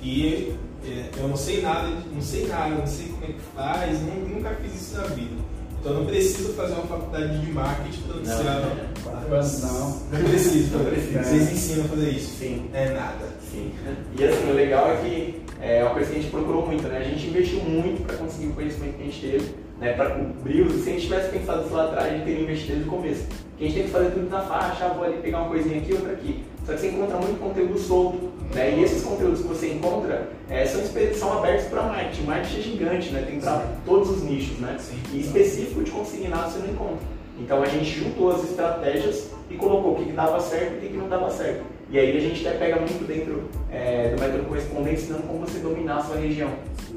que 0.00 0.54
é, 0.86 1.10
eu 1.20 1.26
não 1.26 1.36
sei 1.36 1.60
nada, 1.60 1.88
não 2.14 2.22
sei 2.22 2.46
nada, 2.46 2.70
não 2.76 2.86
sei 2.86 3.06
como 3.08 3.24
é 3.24 3.26
que 3.26 3.40
faz, 3.52 4.00
nunca 4.00 4.50
fiz 4.62 4.80
isso 4.80 4.96
na 4.96 5.08
vida. 5.08 5.34
Então 5.80 5.92
eu 5.92 5.98
não 6.00 6.06
preciso 6.06 6.52
fazer 6.52 6.74
uma 6.74 6.86
faculdade 6.86 7.40
de 7.40 7.50
marketing 7.52 8.02
para 8.02 8.14
anunciar. 8.16 8.44
Não, 8.44 9.28
não. 9.68 10.00
Não 10.12 10.30
preciso, 10.30 10.78
não 10.78 10.84
preciso. 10.90 11.18
Vocês 11.18 11.52
ensinam 11.52 11.84
a 11.84 11.88
fazer 11.88 12.10
isso? 12.10 12.38
Sim. 12.38 12.70
É 12.72 12.90
nada. 12.90 13.35
Sim. 13.56 13.72
E 14.18 14.24
assim, 14.24 14.50
o 14.50 14.54
legal 14.54 14.90
é 14.92 14.96
que 14.96 15.40
é 15.62 15.82
uma 15.82 15.94
coisa 15.94 16.10
que 16.10 16.18
a 16.18 16.20
gente 16.20 16.30
procurou 16.30 16.66
muito, 16.66 16.86
né? 16.86 16.98
A 16.98 17.02
gente 17.02 17.26
investiu 17.26 17.60
muito 17.60 18.06
para 18.06 18.16
conseguir 18.16 18.48
o 18.48 18.52
conhecimento 18.52 18.96
que 18.96 19.02
a 19.02 19.06
gente 19.06 19.20
teve, 19.20 19.54
né? 19.80 19.92
Para 19.94 20.10
cobrir 20.10 20.60
os. 20.60 20.84
Se 20.84 20.90
a 20.90 20.92
gente 20.92 21.02
tivesse 21.02 21.30
pensado 21.30 21.64
isso 21.64 21.74
lá 21.74 21.84
atrás, 21.84 22.06
a 22.06 22.10
gente 22.10 22.24
teria 22.24 22.42
investido 22.42 22.72
desde 22.72 22.88
o 22.88 22.92
começo. 22.92 23.26
Porque 23.26 23.64
a 23.64 23.66
gente 23.66 23.74
tem 23.74 23.84
que 23.84 23.90
fazer 23.90 24.10
tudo 24.10 24.28
na 24.28 24.40
faixa, 24.42 24.84
ah, 24.84 24.88
vou 24.88 25.04
ali 25.04 25.16
pegar 25.22 25.38
uma 25.38 25.48
coisinha 25.48 25.78
aqui, 25.78 25.94
outra 25.94 26.12
aqui. 26.12 26.44
Só 26.66 26.72
que 26.72 26.80
você 26.80 26.88
encontra 26.88 27.16
muito 27.16 27.40
conteúdo 27.40 27.78
solto, 27.78 28.30
né? 28.54 28.74
E 28.76 28.82
esses 28.82 29.02
conteúdos 29.02 29.40
que 29.40 29.46
você 29.46 29.72
encontra 29.72 30.28
é, 30.50 30.66
são, 30.66 30.82
são 31.14 31.38
abertos 31.38 31.66
para 31.68 31.82
marketing. 31.82 32.22
Marketing 32.24 32.58
é 32.58 32.62
gigante, 32.62 33.10
né? 33.10 33.24
Tem 33.26 33.40
para 33.40 33.66
todos 33.86 34.10
os 34.10 34.22
nichos, 34.22 34.58
né? 34.58 34.76
Sim. 34.78 34.98
E 35.14 35.20
específico 35.20 35.82
de 35.82 35.90
consignado 35.90 36.52
você 36.52 36.58
não 36.58 36.68
encontra. 36.74 37.16
Então 37.38 37.62
a 37.62 37.66
gente 37.66 37.86
juntou 37.86 38.30
as 38.32 38.44
estratégias 38.44 39.30
e 39.50 39.54
colocou 39.54 39.92
o 39.92 39.96
que, 39.96 40.06
que 40.06 40.12
dava 40.12 40.40
certo 40.40 40.74
e 40.74 40.76
o 40.76 40.80
que, 40.80 40.88
que 40.88 40.96
não 40.96 41.08
dava 41.08 41.30
certo. 41.30 41.75
E 41.88 41.98
aí 41.98 42.16
a 42.16 42.20
gente 42.20 42.46
até 42.46 42.58
pega 42.58 42.76
muito 42.76 43.06
dentro 43.06 43.44
é, 43.70 44.10
do 44.10 44.20
método 44.20 44.44
correspondente, 44.44 45.02
ensinando 45.02 45.22
como 45.22 45.46
você 45.46 45.58
dominar 45.60 45.98
a 45.98 46.02
sua 46.02 46.16
região. 46.16 46.50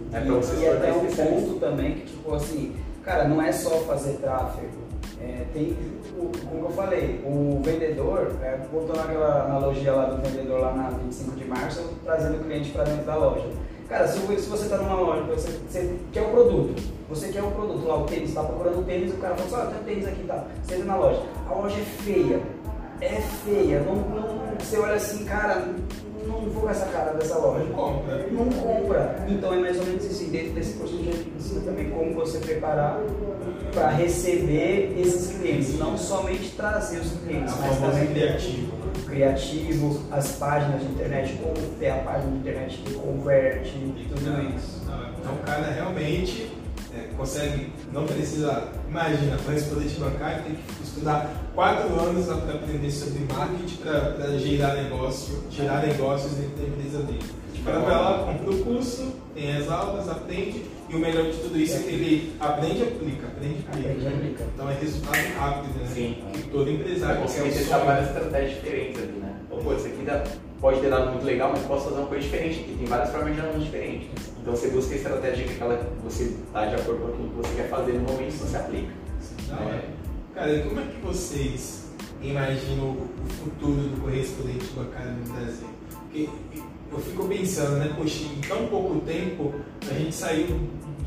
Né, 0.10 0.22
pra 0.22 0.34
você 0.34 0.56
e, 0.56 0.64
e 0.64 0.68
até 0.68 0.92
um 0.92 1.06
ponto 1.06 1.60
também 1.60 1.96
que, 1.96 2.06
tipo 2.08 2.34
assim, 2.34 2.76
cara, 3.04 3.28
não 3.28 3.42
é 3.42 3.52
só 3.52 3.70
fazer 3.82 4.14
tráfego. 4.14 4.90
É, 5.22 5.46
tem, 5.54 5.76
o, 6.18 6.32
como 6.48 6.66
eu 6.66 6.72
falei, 6.72 7.22
o 7.26 7.62
vendedor, 7.64 8.32
é, 8.42 8.58
voltando 8.72 9.02
àquela 9.02 9.46
analogia 9.46 9.94
lá 9.94 10.06
do 10.06 10.22
vendedor 10.22 10.62
lá 10.62 10.74
na 10.74 10.90
25 10.90 11.36
de 11.36 11.46
março, 11.46 11.84
trazendo 12.04 12.38
o 12.38 12.44
cliente 12.44 12.72
para 12.72 12.86
dentro 12.86 13.06
da 13.06 13.16
loja. 13.16 13.46
Cara, 13.90 14.08
se, 14.08 14.20
se 14.20 14.50
você 14.50 14.64
está 14.64 14.78
numa 14.78 14.96
loja, 14.96 15.24
você, 15.24 15.50
você, 15.68 15.96
quer 16.12 16.22
o 16.22 16.30
produto, 16.30 16.82
você 17.10 17.30
quer 17.30 17.44
o 17.44 17.52
produto 17.52 17.88
lá, 17.88 17.98
o 17.98 18.06
tênis, 18.06 18.30
está 18.30 18.44
procurando 18.44 18.80
o 18.80 18.84
tênis, 18.84 19.12
o 19.12 19.18
cara 19.18 19.36
fala 19.36 19.64
assim, 19.64 19.72
ah, 19.72 19.76
tem 19.76 19.96
tênis 19.96 20.08
aqui 20.08 20.22
e 20.22 20.26
tá. 20.26 20.46
Você 20.64 20.76
entra 20.76 20.86
na 20.86 20.96
loja, 20.96 21.22
a 21.50 21.54
loja 21.54 21.76
é 21.76 21.84
feia, 21.84 22.40
é 23.02 23.22
feia, 23.44 23.80
não, 23.82 23.96
não, 23.96 24.39
você 24.60 24.78
olha 24.78 24.96
assim, 24.96 25.26
cara, 25.26 25.66
não 26.28 26.42
vou 26.50 26.64
com 26.64 26.70
essa 26.70 26.86
cara 26.88 27.14
dessa 27.14 27.38
loja. 27.38 27.66
Não 27.66 27.74
compra. 27.74 28.28
Não 28.32 28.50
compra. 28.50 29.26
Então 29.28 29.54
é 29.54 29.58
mais 29.58 29.80
ou 29.80 29.86
menos 29.86 30.06
assim, 30.06 30.30
dentro 30.30 30.52
desse 30.52 30.74
curso 30.74 30.96
a 30.96 30.98
gente 30.98 31.30
ensina 31.36 31.62
também 31.62 31.90
como 31.90 32.14
você 32.14 32.40
preparar 32.40 33.00
para 33.74 33.90
receber 33.90 34.96
esses 35.00 35.38
clientes, 35.38 35.78
não 35.78 35.98
somente 35.98 36.52
trazer 36.52 37.00
os 37.00 37.12
clientes, 37.24 37.54
mas 37.60 37.78
também 37.80 38.08
criativo 38.08 38.80
criativo, 39.10 40.02
as 40.12 40.34
páginas 40.34 40.82
de 40.82 40.88
internet, 40.88 41.38
como 41.42 41.56
ter 41.80 41.90
a 41.90 41.98
página 41.98 42.32
de 42.32 42.38
internet 42.38 42.78
que 42.78 42.94
converte 42.94 43.70
e 43.70 44.08
tudo 44.08 44.56
isso. 44.56 44.82
Então 45.20 45.34
o 45.34 45.38
cara 45.40 45.72
realmente 45.72 46.52
é, 47.00 47.10
consegue, 47.16 47.72
não 47.94 48.06
precisa, 48.06 48.70
imagina, 48.88 49.38
correspondente 49.46 50.00
bancário 50.00 50.44
tem 50.44 50.56
que 50.56 50.84
estudar 50.84 51.32
quatro 51.56 52.00
anos 52.00 52.26
para 52.26 52.54
aprender 52.54 52.92
sobre 52.92 53.26
marketing 53.34 53.78
para 53.78 54.38
gerar 54.38 54.76
negócio, 54.76 55.44
gerar 55.50 55.86
negócios 55.86 56.34
dentro 56.34 56.58
da 56.58 56.64
empresa 56.68 57.00
dele. 57.04 57.40
O 57.60 57.64
cara 57.64 57.80
vai 57.80 57.92
lá, 57.92 58.24
compra 58.24 58.52
o 58.52 58.64
curso, 58.64 59.14
tem 59.36 59.56
as 59.56 59.70
aulas, 59.70 60.08
aprende 60.08 60.64
e 60.90 60.96
o 60.96 61.00
melhor 61.00 61.26
de 61.26 61.38
tudo 61.38 61.60
isso 61.60 61.76
é 61.76 61.80
que 61.80 61.90
ele 61.90 62.36
aprende 62.40 62.80
e 62.80 62.84
aplica, 62.84 63.28
aprende 63.28 63.66
e 63.76 64.08
aplica. 64.08 64.44
Então 64.56 64.70
é 64.70 64.74
resultado 64.74 65.38
rápido, 65.38 65.80
né? 65.80 65.88
Sim. 65.94 66.18
Que 66.34 66.42
todo 66.50 66.70
empresário 66.70 67.22
consegue 67.22 67.52
testar 67.52 67.80
várias 67.80 68.08
estratégias 68.08 68.56
diferentes 68.56 69.04
ali, 69.04 69.12
né? 69.20 69.36
Ou, 69.52 69.60
pô, 69.60 69.74
isso 69.74 69.88
aqui 69.88 70.04
dá, 70.04 70.24
pode 70.60 70.82
ter 70.82 70.90
dado 70.90 71.12
muito 71.12 71.26
legal, 71.26 71.52
mas 71.52 71.62
posso 71.64 71.86
fazer 71.86 71.98
uma 71.98 72.08
coisa 72.08 72.24
diferente 72.24 72.60
aqui. 72.60 72.76
Tem 72.78 72.88
várias 72.88 73.12
formas 73.12 73.36
de 73.36 73.42
anúncio 73.42 73.62
diferentes. 73.62 74.10
Então 74.42 74.56
você 74.56 74.70
busca 74.70 74.94
a 74.94 74.98
estratégia 74.98 75.46
que 75.46 75.54
aquela, 75.54 75.78
você 76.04 76.24
está 76.24 76.66
de 76.66 76.76
acordo 76.76 77.02
com 77.02 77.08
aquilo 77.08 77.30
que 77.30 77.36
você 77.36 77.56
quer 77.56 77.70
fazer 77.70 77.94
no 77.94 78.02
momento 78.02 78.34
e 78.34 78.38
você 78.38 78.58
aplica. 78.58 78.94
Né? 79.48 79.84
Cara, 80.34 80.54
e 80.54 80.64
como 80.64 80.80
é 80.80 80.84
que 80.84 81.02
vocês 81.02 81.90
imaginam 82.22 82.92
o 82.92 83.10
futuro 83.30 83.74
do 83.74 84.02
correspondente 84.02 84.66
bancário 84.76 85.12
no 85.12 85.34
Brasil? 85.34 85.68
Porque 85.92 86.30
eu 86.92 87.00
fico 87.00 87.28
pensando, 87.28 87.78
né, 87.78 87.94
poxa, 87.96 88.24
em 88.24 88.42
tão 88.42 88.68
pouco 88.68 89.00
tempo 89.02 89.54
a 89.90 89.94
gente 89.94 90.16
saiu 90.16 90.60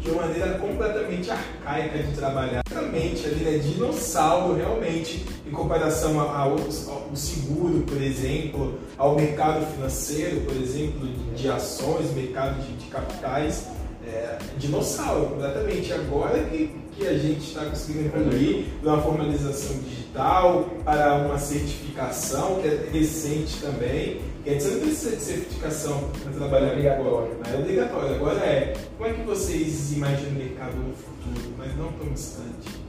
de 0.02 0.10
uma 0.10 0.22
maneira 0.22 0.58
completamente 0.58 1.30
arcaica 1.30 1.98
de 1.98 2.12
trabalhar. 2.16 2.62
Realmente, 2.68 3.24
ali, 3.26 3.44
né, 3.44 3.58
dinossauro, 3.58 4.54
realmente, 4.54 5.24
em 5.46 5.50
comparação 5.50 6.20
ao, 6.20 6.52
ao 6.52 7.16
seguro, 7.16 7.84
por 7.86 8.02
exemplo, 8.02 8.78
ao 8.98 9.14
mercado 9.14 9.64
financeiro, 9.74 10.40
por 10.40 10.56
exemplo, 10.56 11.06
de, 11.06 11.42
de 11.42 11.48
ações, 11.48 12.12
mercado 12.12 12.60
de, 12.62 12.72
de 12.76 12.86
capitais, 12.86 13.68
é, 14.04 14.38
dinossauro, 14.58 15.26
completamente. 15.26 15.92
Agora 15.92 16.42
que, 16.44 16.70
que 16.96 17.06
a 17.06 17.16
gente 17.16 17.46
está 17.46 17.64
conseguindo 17.64 18.06
evoluir 18.06 18.64
uma 18.82 19.00
formalização 19.00 19.76
digital 19.78 20.68
para 20.84 21.14
uma 21.14 21.38
certificação, 21.38 22.60
que 22.60 22.66
é 22.66 22.88
recente 22.92 23.60
também, 23.60 24.20
que 24.42 24.50
antes 24.50 24.72
não 24.72 24.80
precisa 24.80 25.16
de 25.16 25.22
certificação 25.22 26.10
para 26.22 26.32
trabalhar 26.32 26.72
obrigatório. 26.72 27.34
Né? 27.34 27.54
É 27.54 27.58
obrigatório. 27.58 28.14
Agora 28.16 28.40
é. 28.40 28.74
Como 28.98 29.08
é 29.08 29.12
que 29.12 29.22
vocês 29.22 29.92
imaginam 29.92 30.32
o 30.32 30.34
mercado 30.34 30.76
no 30.76 30.94
futuro, 30.94 31.54
mas 31.56 31.76
não 31.76 31.92
tão 31.92 32.08
distante? 32.12 32.82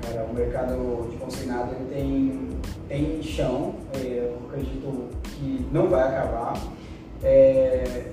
Cara, 0.00 0.24
o 0.24 0.34
mercado 0.34 1.08
de 1.10 1.16
consignado 1.16 1.74
ele 1.74 1.94
tem, 1.94 2.48
tem 2.88 3.22
chão, 3.22 3.74
é, 3.94 3.98
eu 3.98 4.38
acredito 4.48 5.08
que 5.24 5.66
não 5.72 5.88
vai 5.88 6.02
acabar. 6.02 6.54
É, 7.22 8.04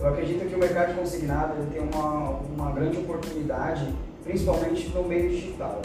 eu 0.00 0.08
acredito 0.08 0.48
que 0.48 0.54
o 0.54 0.58
mercado 0.58 0.94
de 0.94 0.98
consignado 0.98 1.54
ele 1.58 1.70
tem 1.70 1.80
uma, 1.80 2.30
uma 2.40 2.72
grande 2.72 2.98
oportunidade, 2.98 3.86
principalmente 4.24 4.88
no 4.88 5.04
meio 5.04 5.28
digital. 5.28 5.80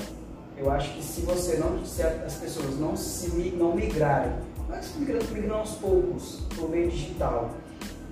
Eu 0.58 0.72
acho 0.72 0.94
que 0.96 1.04
se 1.04 1.22
você 1.22 1.58
não, 1.58 1.86
se 1.86 2.02
as 2.02 2.36
pessoas 2.36 2.80
não 2.80 2.96
se 2.96 3.30
não 3.52 3.76
migrarem 3.76 4.34
mas 4.70 4.96
migrando, 4.96 5.26
migrando 5.34 5.56
aos 5.56 5.72
poucos 5.72 6.42
para 6.56 6.64
o 6.64 6.70
meio 6.70 6.90
digital, 6.90 7.50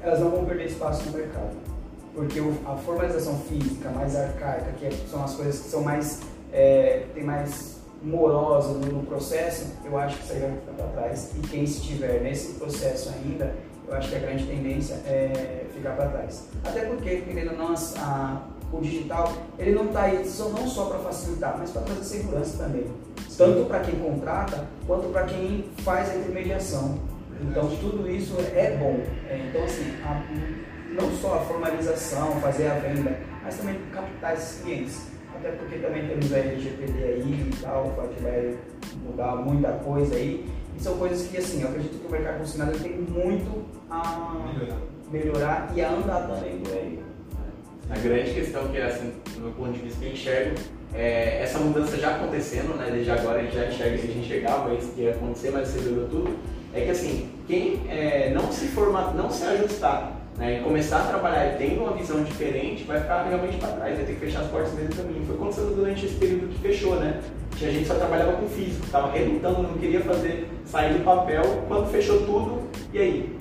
elas 0.02 0.20
não 0.20 0.32
vão 0.32 0.46
perder 0.46 0.66
espaço 0.66 1.06
no 1.06 1.18
mercado. 1.18 1.56
Porque 2.14 2.40
a 2.66 2.76
formalização 2.76 3.40
física 3.42 3.90
mais 3.92 4.16
arcaica, 4.16 4.72
que 4.80 4.88
é, 4.88 4.92
são 5.10 5.24
as 5.24 5.36
coisas 5.36 5.60
que 5.60 5.70
são 5.70 5.82
mais, 5.82 6.22
é, 6.52 7.06
tem 7.14 7.24
mais 7.24 7.78
morosa 8.02 8.70
no, 8.74 8.88
no, 8.88 9.04
processo, 9.04 9.74
eu 9.86 9.98
acho 9.98 10.18
que 10.18 10.24
isso 10.24 10.34
aí 10.34 10.40
vai 10.40 10.52
ficar 10.52 10.72
para 10.74 10.88
trás. 10.88 11.32
E 11.36 11.48
quem 11.48 11.64
estiver 11.64 12.22
nesse 12.22 12.54
processo 12.54 13.10
ainda, 13.10 13.56
eu 13.88 13.94
acho 13.94 14.10
que 14.10 14.16
a 14.16 14.20
grande 14.20 14.46
tendência 14.48 14.96
é 15.06 15.66
ficar 15.74 15.96
para 15.96 16.10
trás. 16.10 16.48
Até 16.64 16.86
porque, 16.86 17.18
querendo 17.18 17.52
ou 17.52 17.58
não, 17.58 17.76
a, 17.98 18.42
o 18.72 18.82
digital, 18.82 19.32
ele 19.60 19.74
não 19.74 19.86
está 19.86 20.04
aí 20.04 20.28
só, 20.28 20.50
não 20.50 20.68
só 20.68 20.86
para 20.86 21.00
facilitar, 21.00 21.56
mas 21.58 21.70
para 21.70 21.84
trazer 21.84 22.04
segurança 22.04 22.64
também 22.64 22.86
tanto 23.38 23.66
para 23.66 23.82
quem 23.82 23.96
contrata 23.96 24.66
quanto 24.86 25.10
para 25.10 25.24
quem 25.26 25.66
faz 25.84 26.10
a 26.10 26.16
intermediação. 26.16 26.98
Então 27.42 27.70
tudo 27.78 28.10
isso 28.10 28.36
é 28.56 28.76
bom. 28.78 29.00
É, 29.30 29.48
então 29.48 29.64
assim, 29.64 29.94
a, 30.04 30.24
não 31.00 31.12
só 31.12 31.36
a 31.36 31.40
formalização, 31.42 32.42
fazer 32.42 32.68
a 32.68 32.76
venda, 32.76 33.16
mas 33.44 33.58
também 33.58 33.76
captar 33.94 34.34
esses 34.34 34.62
clientes. 34.62 35.12
Até 35.36 35.52
porque 35.52 35.78
também 35.78 36.08
temos 36.08 36.34
a 36.34 36.40
LGPD 36.40 37.04
aí 37.04 37.50
e 37.52 37.62
tal, 37.62 37.94
que 38.16 38.24
vai 38.24 38.58
mudar 39.06 39.36
muita 39.36 39.72
coisa 39.74 40.16
aí. 40.16 40.50
E 40.76 40.82
são 40.82 40.98
coisas 40.98 41.28
que 41.28 41.38
assim, 41.38 41.62
eu 41.62 41.70
acredito 41.70 42.00
que 42.00 42.08
o 42.08 42.12
mercado 42.12 42.40
consignado 42.40 42.80
tem 42.80 42.94
muito 42.94 43.66
a 43.90 44.34
melhorar, 44.52 44.80
melhorar 45.12 45.72
e 45.76 45.82
a 45.82 45.92
andar 45.92 46.28
também 46.28 46.58
por 46.60 46.74
aí. 46.74 47.00
A 47.90 47.98
grande 48.00 48.34
questão 48.34 48.68
que, 48.68 48.82
assim, 48.82 49.14
do 49.36 49.42
meu 49.42 49.52
ponto 49.52 49.72
de 49.72 49.80
vista, 49.80 50.00
que 50.00 50.08
eu 50.08 50.12
enxergo 50.12 50.56
é 50.94 51.42
essa 51.44 51.60
mudança 51.60 51.98
já 51.98 52.16
acontecendo, 52.16 52.76
né? 52.76 52.90
Desde 52.92 53.12
agora 53.12 53.40
a 53.40 53.44
gente 53.44 53.56
já 53.56 53.66
enxerga 53.68 53.98
que 53.98 54.04
a 54.04 54.14
gente 54.14 54.26
enxergava 54.26 54.74
isso 54.74 54.92
que 54.94 55.02
ia 55.02 55.12
acontecer, 55.12 55.52
mas 55.52 55.68
você 55.68 55.80
viu 55.80 56.08
tudo. 56.10 56.36
É 56.74 56.82
que 56.82 56.92
assim, 56.92 57.30
quem 57.48 57.82
é, 57.90 58.32
não 58.34 58.52
se 58.52 58.68
formar, 58.68 59.14
não 59.14 59.30
se 59.30 59.44
ajustar 59.44 60.18
né, 60.38 60.60
e 60.60 60.64
começar 60.64 61.00
a 61.00 61.08
trabalhar 61.08 61.54
e 61.54 61.58
tendo 61.58 61.82
uma 61.82 61.94
visão 61.94 62.24
diferente, 62.24 62.84
vai 62.84 63.02
ficar 63.02 63.24
realmente 63.24 63.58
para 63.58 63.70
trás, 63.70 63.96
vai 63.96 64.06
ter 64.06 64.14
que 64.14 64.20
fechar 64.20 64.42
as 64.42 64.48
portas 64.48 64.72
do 64.72 64.96
caminho. 64.96 65.26
Foi 65.26 65.36
acontecendo 65.36 65.76
durante 65.76 66.06
esse 66.06 66.16
período 66.16 66.54
que 66.54 66.60
fechou, 66.60 66.96
né? 66.98 67.22
Tinha 67.56 67.72
gente 67.72 67.82
que 67.82 67.88
só 67.88 67.96
trabalhava 67.96 68.34
com 68.34 68.48
físico, 68.48 68.86
estava 68.86 69.12
relutando, 69.12 69.64
não 69.64 69.78
queria 69.78 70.02
fazer, 70.02 70.48
sair 70.66 70.94
do 70.94 71.04
papel, 71.04 71.42
quando 71.68 71.90
fechou 71.90 72.22
tudo, 72.22 72.62
e 72.94 73.00
aí? 73.00 73.38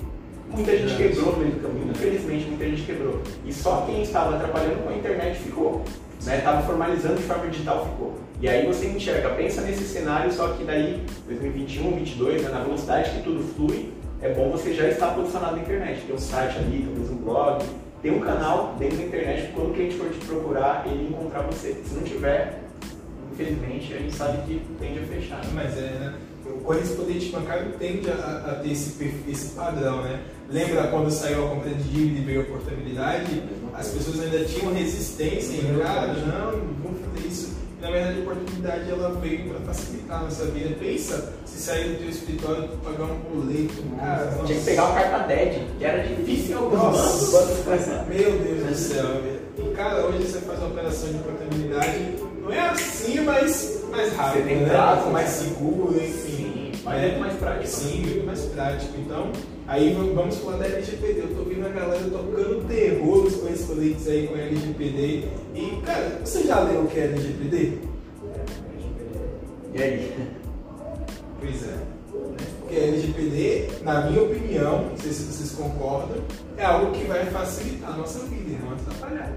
Muita 0.49 0.77
gente 0.77 0.95
quebrou 0.95 1.33
no 1.33 1.39
meio 1.39 1.51
do 1.51 1.61
caminho, 1.61 1.91
infelizmente 1.91 2.45
muita 2.45 2.65
gente 2.65 2.83
quebrou. 2.83 3.21
E 3.45 3.53
só 3.53 3.83
quem 3.85 4.01
estava 4.01 4.39
trabalhando 4.39 4.83
com 4.83 4.89
a 4.89 4.95
internet 4.95 5.37
ficou, 5.39 5.83
né? 6.25 6.63
formalizando 6.65 7.15
de 7.15 7.23
forma 7.23 7.47
digital 7.47 7.85
ficou. 7.85 8.19
E 8.39 8.47
aí 8.47 8.67
você 8.67 8.87
enxerga, 8.87 9.29
pensa 9.29 9.61
nesse 9.61 9.83
cenário, 9.83 10.31
só 10.31 10.49
que 10.49 10.63
daí 10.63 11.03
2021, 11.25 11.83
2022, 11.83 12.43
né, 12.43 12.49
na 12.49 12.59
velocidade 12.59 13.09
que 13.11 13.23
tudo 13.23 13.43
flui, 13.55 13.91
é 14.21 14.33
bom 14.33 14.51
você 14.51 14.73
já 14.73 14.87
estar 14.87 15.15
posicionado 15.15 15.55
na 15.55 15.61
internet. 15.61 16.01
Tem 16.05 16.15
um 16.15 16.19
site 16.19 16.57
ali, 16.57 16.85
talvez 16.85 17.09
um 17.11 17.15
blog, 17.15 17.65
tem 18.01 18.11
um 18.11 18.19
canal 18.19 18.75
dentro 18.77 18.97
da 18.97 19.03
internet, 19.03 19.51
quando 19.53 19.71
o 19.71 19.73
cliente 19.73 19.95
for 19.95 20.09
te 20.09 20.19
procurar, 20.25 20.85
ele 20.85 21.09
encontrar 21.09 21.41
você. 21.41 21.75
Se 21.83 21.95
não 21.95 22.03
tiver, 22.03 22.61
infelizmente, 23.33 23.93
a 23.93 23.97
gente 23.97 24.13
sabe 24.13 24.37
que 24.45 24.61
tende 24.79 24.99
a 24.99 25.03
fechar. 25.03 25.41
Mas 25.53 25.77
é, 25.77 25.81
né? 25.81 26.13
O 26.45 26.61
correspondente 26.61 27.29
bancário 27.29 27.73
tende 27.73 28.09
a, 28.09 28.51
a 28.51 28.55
ter 28.61 28.71
esse, 28.71 29.23
esse 29.27 29.53
padrão, 29.53 30.03
né? 30.03 30.21
Lembra 30.49 30.87
quando 30.87 31.11
saiu 31.11 31.45
a 31.45 31.49
compra 31.49 31.71
de 31.71 31.83
dívida 31.83 32.19
e 32.19 32.23
veio 32.23 32.41
a 32.41 32.45
portabilidade? 32.45 33.43
As 33.77 33.89
pessoas 33.89 34.19
ainda 34.21 34.43
tinham 34.45 34.73
resistência 34.73 35.57
em, 35.57 35.79
cara, 35.79 36.07
não, 36.13 36.51
vamos 36.83 36.99
fazer 37.05 37.27
isso. 37.27 37.51
E, 37.77 37.81
na 37.81 37.91
verdade, 37.91 38.17
a 38.17 38.21
oportunidade 38.21 38.89
ela 38.89 39.09
veio 39.21 39.49
para 39.49 39.59
facilitar 39.59 40.19
a 40.19 40.23
nossa 40.23 40.45
vida. 40.45 40.75
Pensa 40.79 41.33
se 41.45 41.59
sair 41.59 41.89
do 41.89 41.99
teu 41.99 42.09
escritório 42.09 42.67
para 42.69 42.91
pagar 42.91 43.03
um 43.03 43.19
boleto. 43.19 43.75
Cara, 43.99 44.33
Tinha 44.47 44.57
que 44.59 44.65
pegar 44.65 44.89
o 44.89 44.93
carta 44.95 45.27
DED, 45.27 45.67
que 45.77 45.85
era 45.85 46.03
difícil 46.03 46.51
em 46.51 46.59
alguns 46.59 47.31
bancos. 47.31 47.87
Meu 48.09 48.31
Deus 48.39 48.67
do 48.67 48.75
céu. 48.75 49.05
E, 49.59 49.75
cara, 49.75 50.07
hoje 50.07 50.23
você 50.23 50.39
faz 50.39 50.57
uma 50.59 50.69
operação 50.69 51.09
de 51.13 51.19
portabilidade, 51.19 52.15
não 52.41 52.51
é 52.51 52.69
assim, 52.69 53.19
mas 53.21 53.83
mais 53.91 54.13
rápido, 54.13 54.43
você 54.43 54.49
tem 54.49 54.57
né? 54.57 54.69
prazo, 54.69 55.09
mais 55.11 55.29
seguro, 55.29 55.95
enfim. 55.95 56.71
Mas 56.83 57.03
é 57.03 57.17
mais 57.19 57.33
prático. 57.33 57.67
Sim, 57.67 58.01
muito 58.01 58.25
mais 58.25 58.41
prático. 58.41 58.93
Então, 58.97 59.31
aí 59.67 59.93
vamos 60.15 60.37
falar 60.37 60.57
da 60.57 60.65
LGPD. 60.65 61.19
Eu 61.19 61.35
tô 61.35 61.43
vendo 61.43 61.65
a 61.65 61.69
galera 61.69 62.03
tocando 62.03 62.67
terror 62.67 63.23
nos 63.23 63.35
correspondentes 63.35 64.07
aí 64.07 64.27
com 64.27 64.35
a 64.35 64.39
LGPD. 64.39 65.27
E, 65.53 65.81
cara, 65.85 66.21
você 66.23 66.43
já 66.43 66.61
leu 66.61 66.81
o 66.81 66.87
que 66.87 66.99
é 66.99 67.03
LGPD? 67.03 67.77
E 69.73 69.83
aí? 69.83 70.27
Pois 71.39 71.67
é. 71.67 71.77
Porque 72.59 72.75
a 72.75 72.83
LGPD, 72.83 73.83
na 73.83 74.09
minha 74.09 74.23
opinião, 74.23 74.89
não 74.89 74.97
sei 74.97 75.11
se 75.11 75.23
vocês 75.23 75.51
concordam, 75.51 76.17
é 76.57 76.65
algo 76.65 76.91
que 76.91 77.05
vai 77.05 77.25
facilitar 77.25 77.93
a 77.93 77.97
nossa 77.97 78.19
vida 78.25 78.49
e 78.49 78.63
não 78.63 78.73
atrapalhar. 78.73 79.33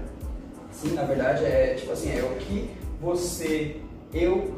Sim, 0.71 0.93
na 0.93 1.03
verdade, 1.03 1.45
é 1.45 1.75
tipo 1.75 1.91
assim, 1.91 2.11
é 2.11 2.23
o 2.23 2.35
que 2.37 2.69
você 2.99 3.77
eu, 4.13 4.53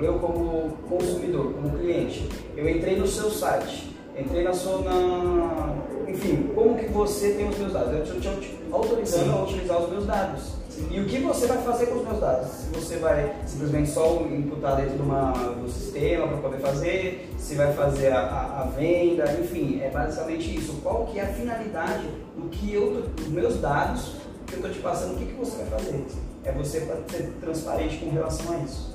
eu 0.00 0.18
como 0.18 0.78
consumidor, 0.88 1.52
como 1.52 1.78
cliente, 1.78 2.26
eu 2.56 2.68
entrei 2.68 2.96
no 2.96 3.06
seu 3.06 3.30
site, 3.30 3.93
entrei 4.16 4.44
na 4.44 4.52
sua, 4.52 4.80
na, 4.82 5.74
enfim, 6.08 6.50
como 6.54 6.76
que 6.76 6.86
você 6.86 7.32
tem 7.32 7.48
os 7.48 7.58
meus 7.58 7.72
dados? 7.72 7.92
Eu 7.92 8.02
estou 8.02 8.20
te 8.20 8.58
autorizando 8.70 9.24
Sim. 9.24 9.32
a 9.32 9.42
utilizar 9.42 9.82
os 9.82 9.90
meus 9.90 10.06
dados. 10.06 10.42
Sim. 10.70 10.88
E 10.90 11.00
o 11.00 11.06
que 11.06 11.18
você 11.20 11.46
vai 11.46 11.58
fazer 11.58 11.86
com 11.86 12.00
os 12.00 12.06
meus 12.06 12.20
dados? 12.20 12.48
Se 12.50 12.68
você 12.70 12.96
vai 12.96 13.34
simplesmente 13.46 13.90
só 13.90 14.22
imputar 14.22 14.76
dentro 14.76 14.96
de 14.96 15.02
uma, 15.02 15.32
do 15.32 15.70
sistema 15.70 16.26
para 16.26 16.36
poder 16.38 16.58
fazer, 16.58 17.32
se 17.38 17.54
vai 17.54 17.72
fazer 17.72 18.08
a, 18.08 18.20
a, 18.20 18.62
a, 18.62 18.64
venda, 18.66 19.24
enfim, 19.40 19.80
é 19.80 19.90
basicamente 19.90 20.56
isso. 20.56 20.80
Qual 20.82 21.06
que 21.06 21.18
é 21.18 21.22
a 21.22 21.28
finalidade 21.28 22.08
do 22.36 22.48
que 22.48 22.74
eu, 22.74 23.02
dos 23.02 23.28
meus 23.28 23.60
dados 23.60 24.16
que 24.46 24.54
eu 24.54 24.58
estou 24.58 24.70
te 24.70 24.80
passando, 24.80 25.14
o 25.14 25.16
que, 25.16 25.26
que 25.26 25.34
você 25.34 25.56
vai 25.64 25.80
fazer? 25.80 26.04
É 26.44 26.52
você 26.52 26.80
ser 26.80 27.32
transparente 27.40 27.98
com 27.98 28.10
relação 28.10 28.52
a 28.52 28.58
isso. 28.58 28.94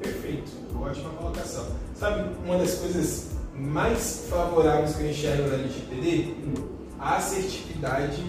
Perfeito, 0.00 0.52
ótima 0.80 1.10
colocação. 1.10 1.66
Sabe 1.96 2.30
uma 2.44 2.56
das 2.56 2.74
coisas 2.74 3.27
mais 3.58 4.26
favoráveis 4.30 4.96
que 4.96 5.02
eu 5.02 5.10
enxergo 5.10 5.48
na 5.48 5.54
LGPD? 5.54 6.34
A 6.98 7.16
assertividade 7.16 8.22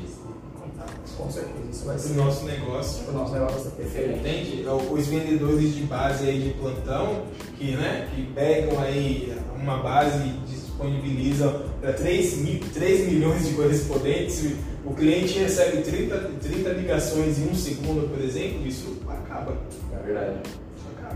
com 1.20 1.30
certeza, 1.30 1.70
isso 1.70 1.86
vai 1.86 2.00
ser 2.00 2.14
o 2.14 2.16
nosso 2.16 2.46
negócio. 2.46 3.10
O 3.10 3.12
nosso 3.12 3.34
negócio 3.34 3.68
é 3.68 3.72
perfeito. 3.72 4.20
Entende? 4.20 4.66
É 4.66 4.72
os 4.72 5.08
vendedores 5.08 5.76
de 5.76 5.82
base 5.84 6.28
aí 6.28 6.40
de 6.40 6.50
plantão, 6.52 7.24
que, 7.58 7.72
né, 7.72 8.10
que 8.16 8.24
pegam 8.34 8.80
aí 8.80 9.38
uma 9.62 9.78
base 9.78 10.18
e 10.18 10.32
disponibilizam 10.50 11.64
para 11.82 11.92
3, 11.94 12.38
mil, 12.38 12.60
3 12.74 13.12
milhões 13.12 13.46
de 13.46 13.54
correspondentes, 13.54 14.54
o 14.86 14.94
cliente 14.94 15.38
recebe 15.40 15.82
30, 15.82 16.18
30 16.42 16.70
ligações 16.70 17.38
em 17.38 17.50
um 17.50 17.56
segundo, 17.56 18.10
por 18.10 18.24
exemplo, 18.24 18.66
isso 18.66 18.98
acaba. 19.10 19.58
É 19.92 20.06
verdade. 20.06 20.38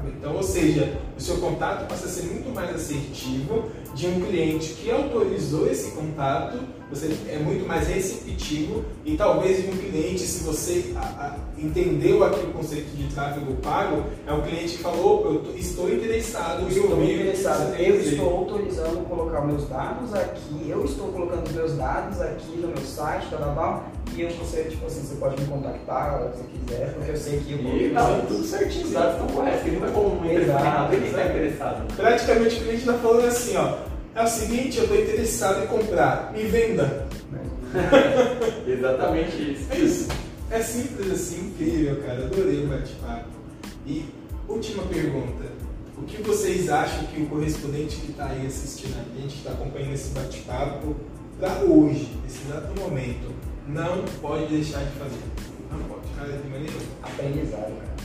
Então, 0.07 0.35
ou 0.35 0.43
seja, 0.43 0.97
o 1.17 1.21
seu 1.21 1.37
contato 1.37 1.87
passa 1.87 2.05
a 2.05 2.09
ser 2.09 2.23
muito 2.23 2.53
mais 2.53 2.75
assertivo 2.75 3.69
de 3.95 4.07
um 4.07 4.21
cliente 4.21 4.73
que 4.73 4.91
autorizou 4.91 5.69
esse 5.69 5.91
contato, 5.91 6.57
você 6.93 7.15
é 7.27 7.37
muito 7.37 7.67
mais 7.67 7.87
receptivo 7.87 8.85
e 9.03 9.17
talvez 9.17 9.67
um 9.67 9.71
cliente, 9.71 10.19
se 10.19 10.43
você 10.43 10.93
a, 10.95 10.99
a, 10.99 11.37
entendeu 11.57 12.23
aqui 12.23 12.45
o 12.45 12.51
conceito 12.51 12.95
de 12.95 13.13
tráfego 13.13 13.53
pago, 13.55 14.03
é 14.27 14.33
um 14.33 14.41
cliente 14.41 14.77
que 14.77 14.83
falou, 14.83 15.25
eu 15.25 15.39
tô, 15.41 15.51
estou 15.51 15.91
interessado 15.91 16.67
estou 16.67 16.91
ouvir, 16.91 17.15
interessado. 17.15 17.75
Eu 17.79 17.99
estou 17.99 18.37
autorizando 18.37 19.07
colocar 19.07 19.41
meus 19.41 19.67
dados 19.67 20.13
aqui, 20.13 20.69
eu 20.69 20.85
estou 20.85 21.07
colocando 21.07 21.47
os 21.47 21.53
meus 21.53 21.73
dados 21.73 22.21
aqui 22.21 22.57
no 22.57 22.67
meu 22.67 22.77
site, 22.77 23.27
tal, 23.29 23.39
tal, 23.39 23.55
tal 23.55 23.93
e 24.15 24.21
eu 24.21 24.29
você, 24.29 24.63
tipo 24.65 24.85
assim, 24.85 25.01
você 25.01 25.15
pode 25.15 25.41
me 25.41 25.47
contactar 25.47 26.19
que 26.29 26.37
você 26.37 26.43
quiser, 26.43 26.93
porque 26.93 27.11
eu 27.11 27.17
sei 27.17 27.39
que 27.39 27.53
eu 27.53 27.63
vou. 27.63 27.77
E 27.77 27.89
tá 27.89 28.21
tudo 28.27 28.43
certinho, 28.43 28.85
os 28.85 28.91
dados 28.91 29.13
estão 29.13 29.27
corretos, 29.27 29.65
ele 29.65 29.79
não 29.79 29.87
é 29.87 29.91
como 29.91 30.21
um 30.21 30.25
ele 30.25 31.05
está 31.07 31.25
interessado. 31.25 31.95
Praticamente 31.95 32.55
o 32.55 32.59
cliente 32.59 32.79
está 32.79 32.93
falando 32.93 33.25
assim, 33.25 33.57
ó. 33.57 33.92
É 34.15 34.23
o 34.23 34.27
seguinte, 34.27 34.77
eu 34.77 34.83
estou 34.83 35.01
interessado 35.01 35.63
em 35.63 35.67
comprar, 35.67 36.31
me 36.31 36.43
venda. 36.43 37.07
Exatamente 38.67 39.53
isso. 39.53 39.71
É 39.71 39.77
isso. 39.79 40.07
É 40.51 40.61
simples 40.61 41.11
assim, 41.11 41.47
incrível, 41.47 41.99
cara. 42.03 42.25
Adorei 42.25 42.63
o 42.63 42.67
bate-papo. 42.67 43.29
E 43.87 44.05
última 44.47 44.83
pergunta. 44.83 45.51
O 45.97 46.03
que 46.03 46.21
vocês 46.21 46.69
acham 46.69 47.05
que 47.07 47.21
o 47.21 47.25
correspondente 47.27 47.95
que 47.97 48.11
está 48.11 48.27
aí 48.27 48.45
assistindo 48.45 48.95
a 48.99 49.19
gente, 49.19 49.33
que 49.33 49.37
está 49.39 49.51
acompanhando 49.51 49.93
esse 49.93 50.09
bate-papo, 50.09 50.95
para 51.39 51.63
hoje, 51.63 52.15
nesse 52.23 52.43
exato 52.47 52.79
momento, 52.79 53.33
não 53.67 54.03
pode 54.21 54.47
deixar 54.47 54.83
de 54.83 54.91
fazer. 54.91 55.19
Não 55.71 55.79
pode, 55.85 56.07
cara, 56.15 56.37
de 56.37 56.47
maneira 56.49 56.73
Aprendizado, 57.01 57.73
cara. 57.79 57.95